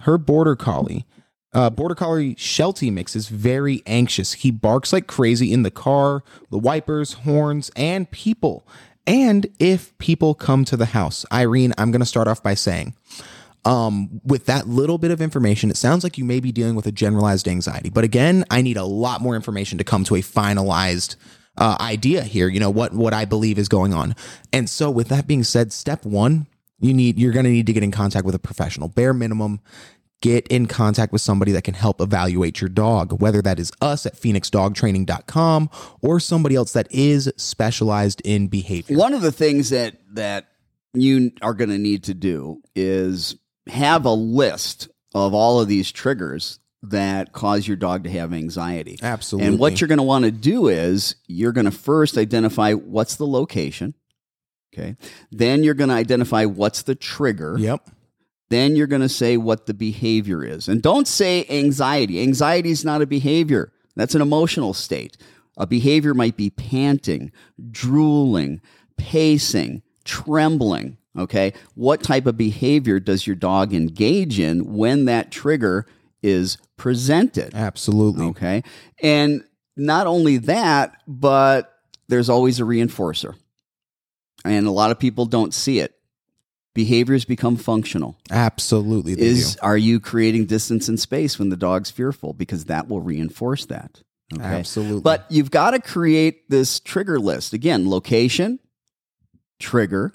[0.00, 1.06] her border collie,
[1.52, 4.32] uh, border collie Sheltie mix is very anxious.
[4.32, 8.66] He barks like crazy in the car, the wipers, horns, and people.
[9.06, 12.94] And if people come to the house, Irene, I'm going to start off by saying,
[13.64, 16.86] um, with that little bit of information, it sounds like you may be dealing with
[16.86, 17.90] a generalized anxiety.
[17.90, 21.16] But again, I need a lot more information to come to a finalized
[21.56, 22.48] uh, idea here.
[22.48, 24.14] You know what what I believe is going on.
[24.52, 26.46] And so, with that being said, step one,
[26.80, 28.88] you need you're going to need to get in contact with a professional.
[28.88, 29.60] Bare minimum,
[30.20, 34.06] get in contact with somebody that can help evaluate your dog, whether that is us
[34.06, 35.70] at phoenixdogtraining.com
[36.02, 38.96] or somebody else that is specialized in behavior.
[38.96, 40.48] One of the things that that
[40.92, 43.36] you are going to need to do is
[43.68, 48.98] have a list of all of these triggers that cause your dog to have anxiety.
[49.02, 49.48] Absolutely.
[49.48, 53.16] And what you're going to want to do is you're going to first identify what's
[53.16, 53.94] the location
[54.74, 54.96] Okay.
[55.30, 57.56] Then you're going to identify what's the trigger.
[57.58, 57.88] Yep.
[58.50, 60.68] Then you're going to say what the behavior is.
[60.68, 62.20] And don't say anxiety.
[62.20, 65.16] Anxiety is not a behavior, that's an emotional state.
[65.56, 67.30] A behavior might be panting,
[67.70, 68.60] drooling,
[68.96, 70.98] pacing, trembling.
[71.16, 71.52] Okay.
[71.74, 75.86] What type of behavior does your dog engage in when that trigger
[76.22, 77.54] is presented?
[77.54, 78.26] Absolutely.
[78.26, 78.62] Okay.
[79.02, 79.44] And
[79.76, 81.78] not only that, but
[82.08, 83.34] there's always a reinforcer.
[84.44, 85.94] And a lot of people don't see it.
[86.74, 88.18] Behaviors become functional.
[88.30, 89.12] Absolutely.
[89.12, 89.60] Is do.
[89.62, 92.32] are you creating distance and space when the dog's fearful?
[92.32, 94.02] Because that will reinforce that.
[94.34, 94.42] Okay.
[94.42, 95.02] Absolutely.
[95.02, 97.52] But you've got to create this trigger list.
[97.52, 98.58] Again, location,
[99.60, 100.12] trigger,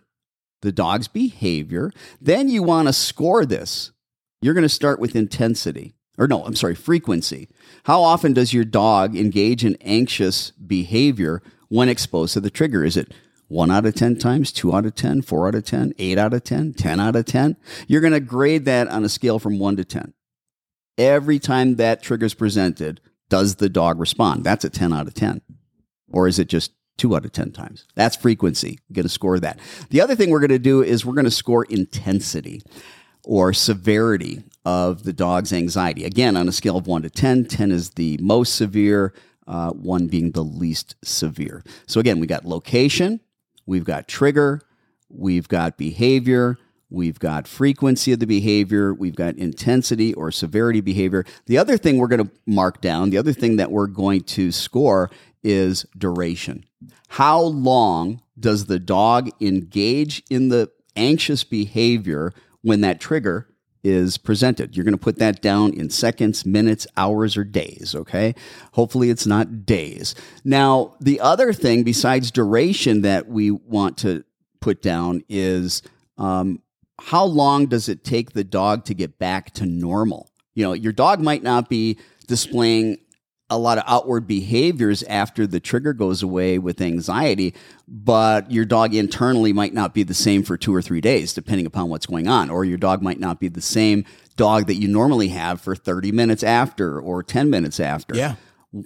[0.62, 1.92] the dog's behavior.
[2.22, 3.92] Then you want to score this.
[4.42, 5.94] You're going to start with intensity.
[6.18, 7.48] Or no, I'm sorry, frequency.
[7.86, 12.84] How often does your dog engage in anxious behavior when exposed to the trigger?
[12.84, 13.14] Is it
[13.48, 16.34] one out of 10 times, two out of 10, four out of 10, eight out
[16.34, 17.56] of 10, 10 out of 10?
[17.88, 20.14] You're going to grade that on a scale from one to 10.
[20.98, 23.00] Every time that trigger is presented,
[23.30, 24.44] does the dog respond?
[24.44, 25.42] That's a 10 out of 10.
[26.12, 27.86] Or is it just two out of 10 times?
[27.96, 28.80] That's frequency.
[28.92, 29.60] Going to score that.
[29.90, 32.62] The other thing we're going to do is we're going to score intensity
[33.24, 36.04] or severity of the dog's anxiety.
[36.04, 39.14] Again, on a scale of 1 to 10, 10 is the most severe,
[39.48, 41.64] uh, 1 being the least severe.
[41.88, 43.20] So again, we got location,
[43.66, 44.62] we've got trigger,
[45.10, 46.58] we've got behavior,
[46.90, 51.26] we've got frequency of the behavior, we've got intensity or severity behavior.
[51.46, 54.52] The other thing we're going to mark down, the other thing that we're going to
[54.52, 55.10] score
[55.44, 56.66] is duration.
[57.10, 63.48] How long does the dog engage in the anxious behavior when that trigger
[63.84, 64.76] is presented.
[64.76, 68.36] You're going to put that down in seconds, minutes, hours, or days, okay?
[68.74, 70.16] Hopefully it's not days.
[70.44, 74.26] Now, the other thing besides duration that we want to
[74.60, 75.82] put down is
[76.18, 76.62] um,
[77.00, 80.30] how long does it take the dog to get back to normal?
[80.56, 81.98] You know, your dog might not be
[82.28, 82.98] displaying
[83.50, 87.54] a lot of outward behaviors after the trigger goes away with anxiety,
[87.88, 91.66] but your dog internally might not be the same for two or three days, depending
[91.66, 92.50] upon what's going on.
[92.50, 94.06] Or your dog might not be the same
[94.36, 98.16] dog that you normally have for 30 minutes after or 10 minutes after.
[98.16, 98.36] Yeah.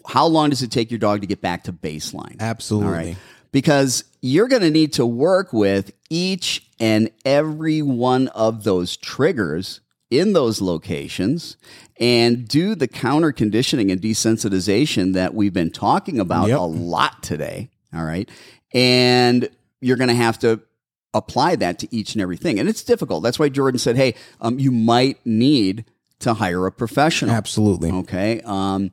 [0.07, 2.39] How long does it take your dog to get back to baseline?
[2.39, 2.87] Absolutely.
[2.87, 3.17] All right.
[3.51, 9.81] Because you're going to need to work with each and every one of those triggers
[10.13, 11.57] in those locations
[11.99, 16.59] and do the counter conditioning and desensitization that we've been talking about Yep.
[16.59, 17.69] a lot today.
[17.93, 18.29] All right.
[18.73, 19.49] And
[19.81, 20.61] you're going to have to
[21.13, 22.59] apply that to each and everything.
[22.59, 23.23] And it's difficult.
[23.23, 25.85] That's why Jordan said, hey, um, you might need
[26.19, 27.35] to hire a professional.
[27.35, 27.91] Absolutely.
[27.91, 28.41] Okay.
[28.45, 28.91] Um,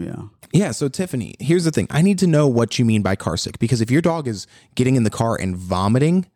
[0.00, 0.22] yeah.
[0.52, 1.86] Yeah, so Tiffany, here's the thing.
[1.90, 4.46] I need to know what you mean by car sick because if your dog is
[4.74, 6.26] getting in the car and vomiting,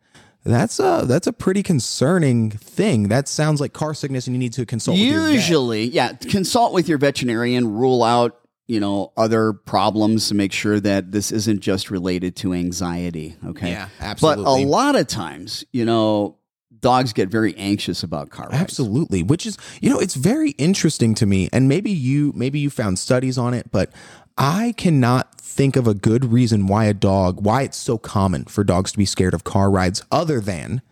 [0.45, 3.09] that's a that's a pretty concerning thing.
[3.09, 5.33] That sounds like car sickness and you need to consult with your vet.
[5.33, 10.79] Usually, yeah, consult with your veterinarian, rule out, you know, other problems to make sure
[10.79, 13.35] that this isn't just related to anxiety.
[13.45, 13.71] Okay.
[13.71, 14.45] Yeah, absolutely.
[14.45, 16.37] But a lot of times, you know,
[16.85, 18.61] dogs get very anxious about car rides.
[18.61, 19.23] Absolutely.
[19.23, 21.49] Which is, you know, it's very interesting to me.
[21.51, 23.91] And maybe you maybe you found studies on it, but
[24.37, 28.63] I cannot think of a good reason why a dog, why it's so common for
[28.63, 30.83] dogs to be scared of car rides other than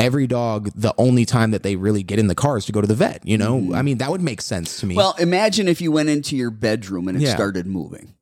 [0.00, 2.80] every dog the only time that they really get in the car is to go
[2.80, 3.72] to the vet, you know?
[3.72, 4.94] I mean, that would make sense to me.
[4.94, 4.98] Mm-hmm.
[4.98, 7.34] Well, imagine if you went into your bedroom and it Yeah.
[7.36, 8.14] started moving.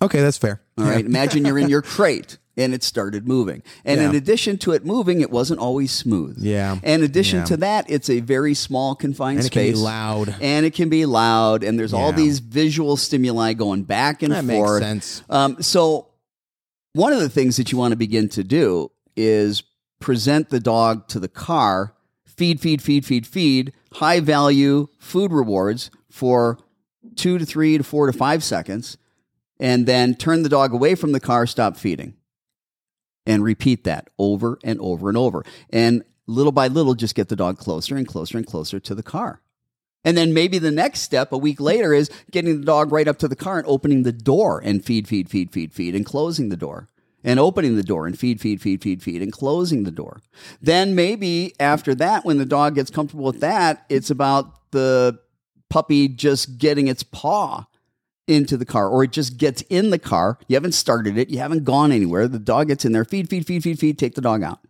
[0.00, 0.60] okay, that's fair.
[0.78, 1.04] All right.
[1.06, 3.62] Imagine you're in your crate and it started moving.
[3.84, 6.36] And in addition to it moving, it wasn't always smooth.
[6.38, 6.72] Yeah.
[6.82, 7.44] And in addition Yeah.
[7.46, 9.74] to that, it's a very small confined And it can space.
[9.74, 10.34] be loud.
[10.40, 11.62] And it can be loud.
[11.64, 14.82] And there's all these visual stimuli going back and That makes forth.
[14.82, 15.22] sense.
[15.30, 16.08] Um, so
[16.92, 19.62] one of the things that you want to begin to do is
[19.98, 21.94] present the dog to the car,
[22.26, 26.58] feed, feed, feed, feed, feed, high value food rewards for
[27.16, 28.96] two to three to four to five seconds,
[29.58, 32.14] and then turn the dog away from the car, stop feeding.
[33.24, 35.44] And repeat that over and over and over.
[35.70, 39.02] And little by little, just get the dog closer and closer and closer to the
[39.02, 39.40] car.
[40.04, 43.18] And then maybe the next step a week later is getting the dog right up
[43.18, 46.48] to the car and opening the door and feed, feed, feed, feed, feed, and closing
[46.48, 46.88] the door.
[47.24, 50.20] And opening the door and feed, feed, feed, feed, feed, and closing the door.
[50.60, 55.20] Then maybe after that, when the dog gets comfortable with that, it's about the
[55.70, 57.66] puppy just getting its paw
[58.26, 60.38] into the car or it just gets in the car.
[60.48, 62.28] You haven't started it, you haven't gone anywhere.
[62.28, 64.60] The dog gets in there, feed, feed, feed, feed, feed, take the dog out.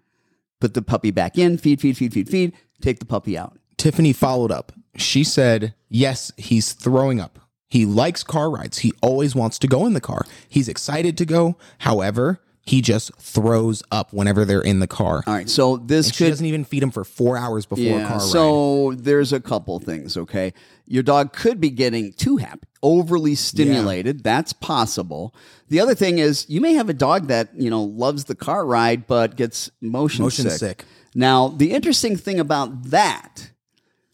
[0.60, 3.58] Put the puppy back in, feed, feed, feed, feed, feed, take the puppy out.
[3.76, 4.72] Tiffany followed up.
[4.96, 7.38] She said, Yes, he's throwing up.
[7.68, 8.78] He likes car rides.
[8.78, 10.26] He always wants to go in the car.
[10.48, 11.56] He's excited to go.
[11.78, 15.24] However, he just throws up whenever they're in the car.
[15.26, 18.04] All right, so this She could doesn't even feed him for four hours before a
[18.06, 18.22] car ride.
[18.22, 20.54] so there's a couple things, okay?
[20.86, 24.22] Your dog could be getting too happy, overly stimulated.
[24.22, 25.34] That's possible.
[25.70, 28.64] The other thing is you may have a dog that, you know, loves the car
[28.64, 30.58] ride but gets motion, Motion sick.
[30.58, 30.84] sick.
[31.14, 33.50] Now, the interesting thing about that,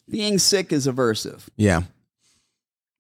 [0.09, 1.49] being sick is aversive.
[1.57, 1.83] Yeah.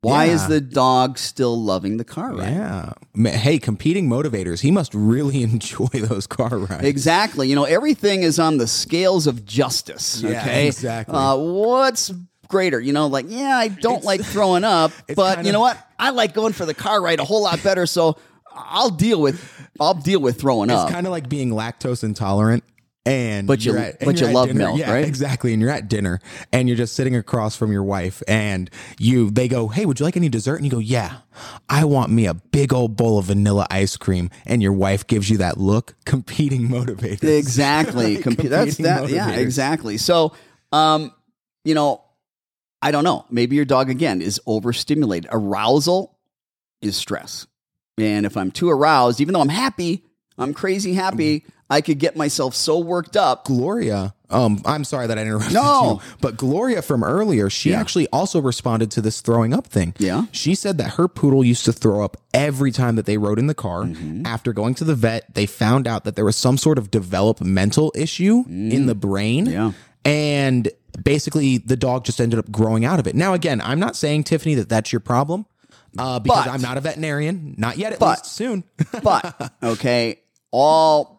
[0.00, 0.34] Why Yeah.
[0.34, 2.52] is the dog still loving the car ride?
[2.52, 3.30] Yeah.
[3.36, 4.60] Hey, competing motivators.
[4.60, 6.84] He must really enjoy those car rides.
[6.84, 7.48] Exactly.
[7.48, 10.22] You know, everything is on the scales of justice.
[10.22, 10.68] Yeah, okay.
[10.68, 11.16] exactly.
[11.16, 12.12] Uh, what's
[12.46, 12.80] greater?
[12.80, 15.76] You know, like, yeah, I don't like throwing up, but you know what?
[15.98, 17.84] I like going for the car ride a whole lot better.
[17.84, 18.16] So
[18.54, 20.86] I'll deal with I'll deal with throwing It's up.
[20.88, 22.62] It's kind of like being lactose intolerant.
[23.08, 24.58] And But you- at- but you love dinner.
[24.66, 25.04] milk, yeah, right?
[25.06, 25.52] Exactly.
[25.52, 26.20] And you're at dinner
[26.52, 28.68] and you're just sitting across from your wife and
[28.98, 30.56] you they go, Hey, would you like any dessert?
[30.56, 31.18] And you go, Yeah,
[31.68, 34.30] I want me a big old bowl of vanilla ice cream.
[34.46, 37.24] And your wife gives you that look, competing motivators.
[37.24, 38.16] Exactly.
[38.22, 39.08] Compu- that's that.
[39.08, 39.96] Yeah, exactly.
[39.96, 40.32] So,
[40.72, 41.12] um,
[41.64, 42.02] you know,
[42.82, 43.24] I don't know.
[43.30, 45.28] Maybe your dog again is overstimulated.
[45.32, 46.16] Arousal
[46.80, 47.46] is stress,
[47.96, 50.04] and if I'm too aroused, even though I'm happy,
[50.38, 51.44] I'm crazy happy.
[51.70, 53.44] I could get myself so worked up.
[53.44, 56.00] Gloria, um, I'm sorry that I interrupted No.
[56.02, 57.80] you, but Gloria from earlier, she Yeah.
[57.80, 59.94] actually also responded to this throwing up thing.
[59.98, 60.24] Yeah.
[60.32, 63.48] She said that her poodle used to throw up every time that they rode in
[63.48, 63.82] the car.
[63.84, 64.24] Mm-hmm.
[64.24, 67.92] After going to the vet, they found out that there was some sort of developmental
[67.94, 69.46] issue in the brain.
[69.46, 69.52] Mm.
[69.52, 69.72] Yeah.
[70.06, 70.70] And
[71.04, 73.14] basically, the dog just ended up growing out of it.
[73.14, 75.44] Now, again, I'm not saying, Tiffany, that that's your problem
[75.98, 77.54] uh, because But- I'm not a veterinarian.
[77.58, 78.64] Not yet, at But- least soon.
[79.02, 80.20] But okay,
[80.50, 81.17] all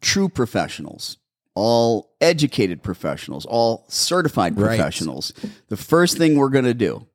[0.00, 1.16] true professionals,
[1.54, 4.76] all educated professionals, all certified Right.
[4.76, 5.32] professionals.
[5.68, 7.06] The first thing we're going to do,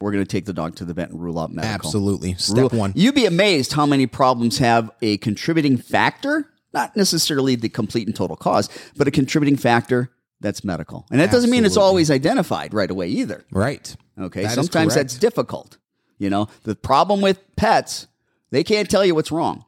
[0.00, 1.74] we're going to take the dog to the vet and rule out medical.
[1.88, 2.34] Absolutely.
[2.34, 2.92] Step Rule- one.
[2.94, 8.14] You'd be amazed how many problems have a contributing factor, not necessarily the complete and
[8.14, 10.10] total cause, but a contributing factor
[10.40, 11.06] that's medical.
[11.10, 13.44] And that doesn't mean it's always identified right away either.
[13.50, 13.96] Right.
[14.20, 14.42] Okay.
[14.42, 15.78] That Sometimes that's difficult.
[16.18, 18.06] You know, the problem with pets,
[18.50, 19.64] they can't tell you what's wrong.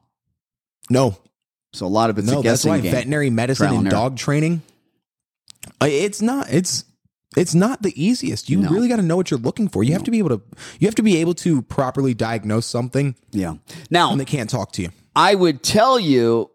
[0.91, 1.17] No,
[1.73, 2.91] So a lot of it's no, a that's why game.
[2.91, 4.61] veterinary medicine Trial and and dog training.
[5.81, 6.47] uh, It's not.
[6.51, 6.83] It's
[7.37, 8.49] it's not the easiest.
[8.49, 8.69] You No.
[8.69, 9.83] really got to know what you're looking for.
[9.83, 10.41] You have to be able to.
[10.79, 13.55] You have to be able to properly diagnose something yeah.
[13.91, 14.89] Now, they can't talk to you.
[15.15, 16.49] I would tell you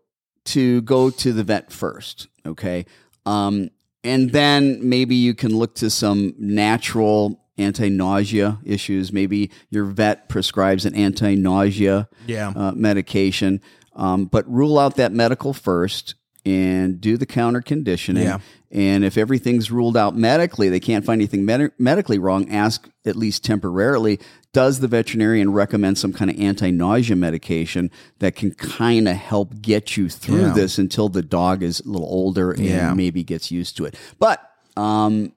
[0.47, 2.87] to go to the vet first, okay?
[3.25, 3.71] Um,
[4.03, 9.13] and then maybe you can look to some natural anti-nausea issues.
[9.13, 12.53] Maybe your vet prescribes an anti-nausea Yeah.
[12.55, 13.61] uh, medication,
[13.97, 16.15] um, but rule out that medical first
[16.47, 18.25] and do the counter conditioning.
[18.25, 18.39] Yeah.
[18.71, 22.51] And if everything's ruled out medically, they can't find anything med- medically wrong.
[22.51, 24.19] Ask at least temporarily.
[24.53, 29.97] Does the veterinarian recommend some kind of anti-nausea medication that can kind of help get
[29.97, 30.53] you through Yeah.
[30.53, 32.93] this until the dog is a little older and Yeah.
[32.95, 33.97] maybe gets used to it?
[34.19, 34.41] But
[34.77, 35.33] um,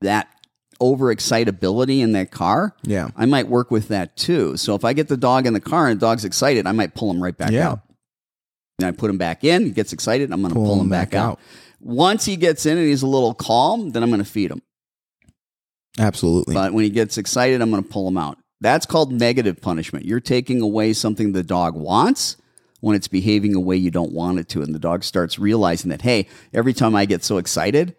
[0.00, 0.28] that
[0.82, 3.08] overexcitability in that car, Yeah.
[3.16, 4.56] I might work with that too.
[4.56, 6.94] So if I get the dog in the car and the dog's excited, I might
[6.94, 7.70] pull him right back Yeah.
[7.70, 7.80] out.
[8.78, 9.64] And I put him back in.
[9.66, 10.32] He gets excited.
[10.32, 11.38] I'm going to pull, him back, out.
[11.80, 14.60] Once he gets in and he's a little calm, then I'm going to feed him.
[15.98, 16.54] Absolutely.
[16.54, 18.38] But when he gets excited, I'm going to pull him out.
[18.60, 20.04] That's called negative punishment.
[20.04, 22.36] You're taking away something the dog wants
[22.80, 24.62] when it's behaving a way you don't want it to.
[24.62, 27.94] And the dog starts realizing that, hey, every time I get so excited,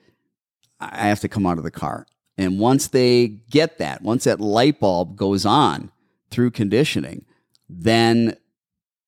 [0.79, 2.05] I have to come out of the car.
[2.37, 5.91] And once they get that, once that light bulb goes on
[6.31, 7.25] through conditioning,
[7.69, 8.35] then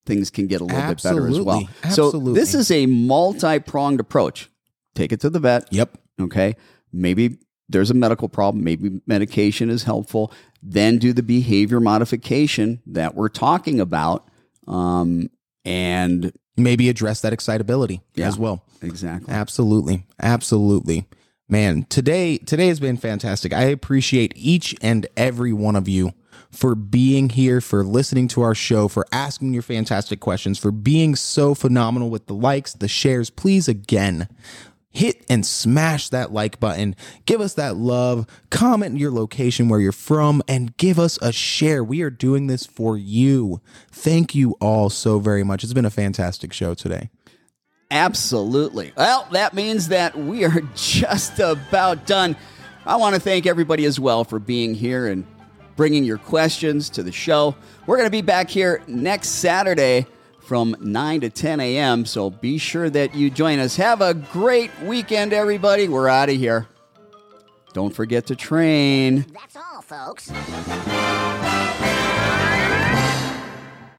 [0.05, 1.67] things can get a little bit better as well.
[1.83, 2.27] Absolutely.
[2.29, 4.49] So this is a multi-pronged approach.
[4.93, 5.67] Take it to the vet.
[5.71, 5.97] Yep.
[6.21, 6.55] Okay.
[6.93, 8.63] Maybe there's a medical problem.
[8.63, 10.31] Maybe medication is helpful.
[10.61, 14.27] Then do the behavior modification that we're talking about.
[14.67, 15.29] Um,
[15.65, 18.27] and Maybe address that excitability Yeah.
[18.27, 18.63] as well.
[18.81, 19.33] exactly.
[19.33, 20.05] Absolutely.
[20.21, 21.07] Absolutely.
[21.47, 23.53] Man, today today has been fantastic.
[23.53, 26.13] I appreciate each and every one of you
[26.49, 31.15] for being here, for listening to our show, for asking your fantastic questions, for being
[31.15, 33.29] so phenomenal with the likes, the shares.
[33.29, 34.27] Please again,
[34.89, 36.95] hit and smash that like button.
[37.27, 38.25] Give us that love.
[38.49, 41.83] Comment your location where you're from and give us a share.
[41.83, 43.61] We are doing this for you.
[43.91, 45.63] Thank you all so very much.
[45.63, 47.11] It's been a fantastic show today.
[47.91, 48.93] Absolutely.
[48.97, 52.35] Well, that means that we are just about done.
[52.85, 55.25] I want to thank everybody as well for being here and
[55.75, 57.55] bringing your questions to the show.
[57.85, 60.07] We're going to be back here next Saturday
[60.39, 63.75] from 9 to 10 a.m., so be sure that you join us.
[63.77, 65.87] Have a great weekend, everybody.
[65.87, 66.67] We're out of here.
[67.73, 69.25] Don't forget to train.
[69.33, 70.31] That's all, folks.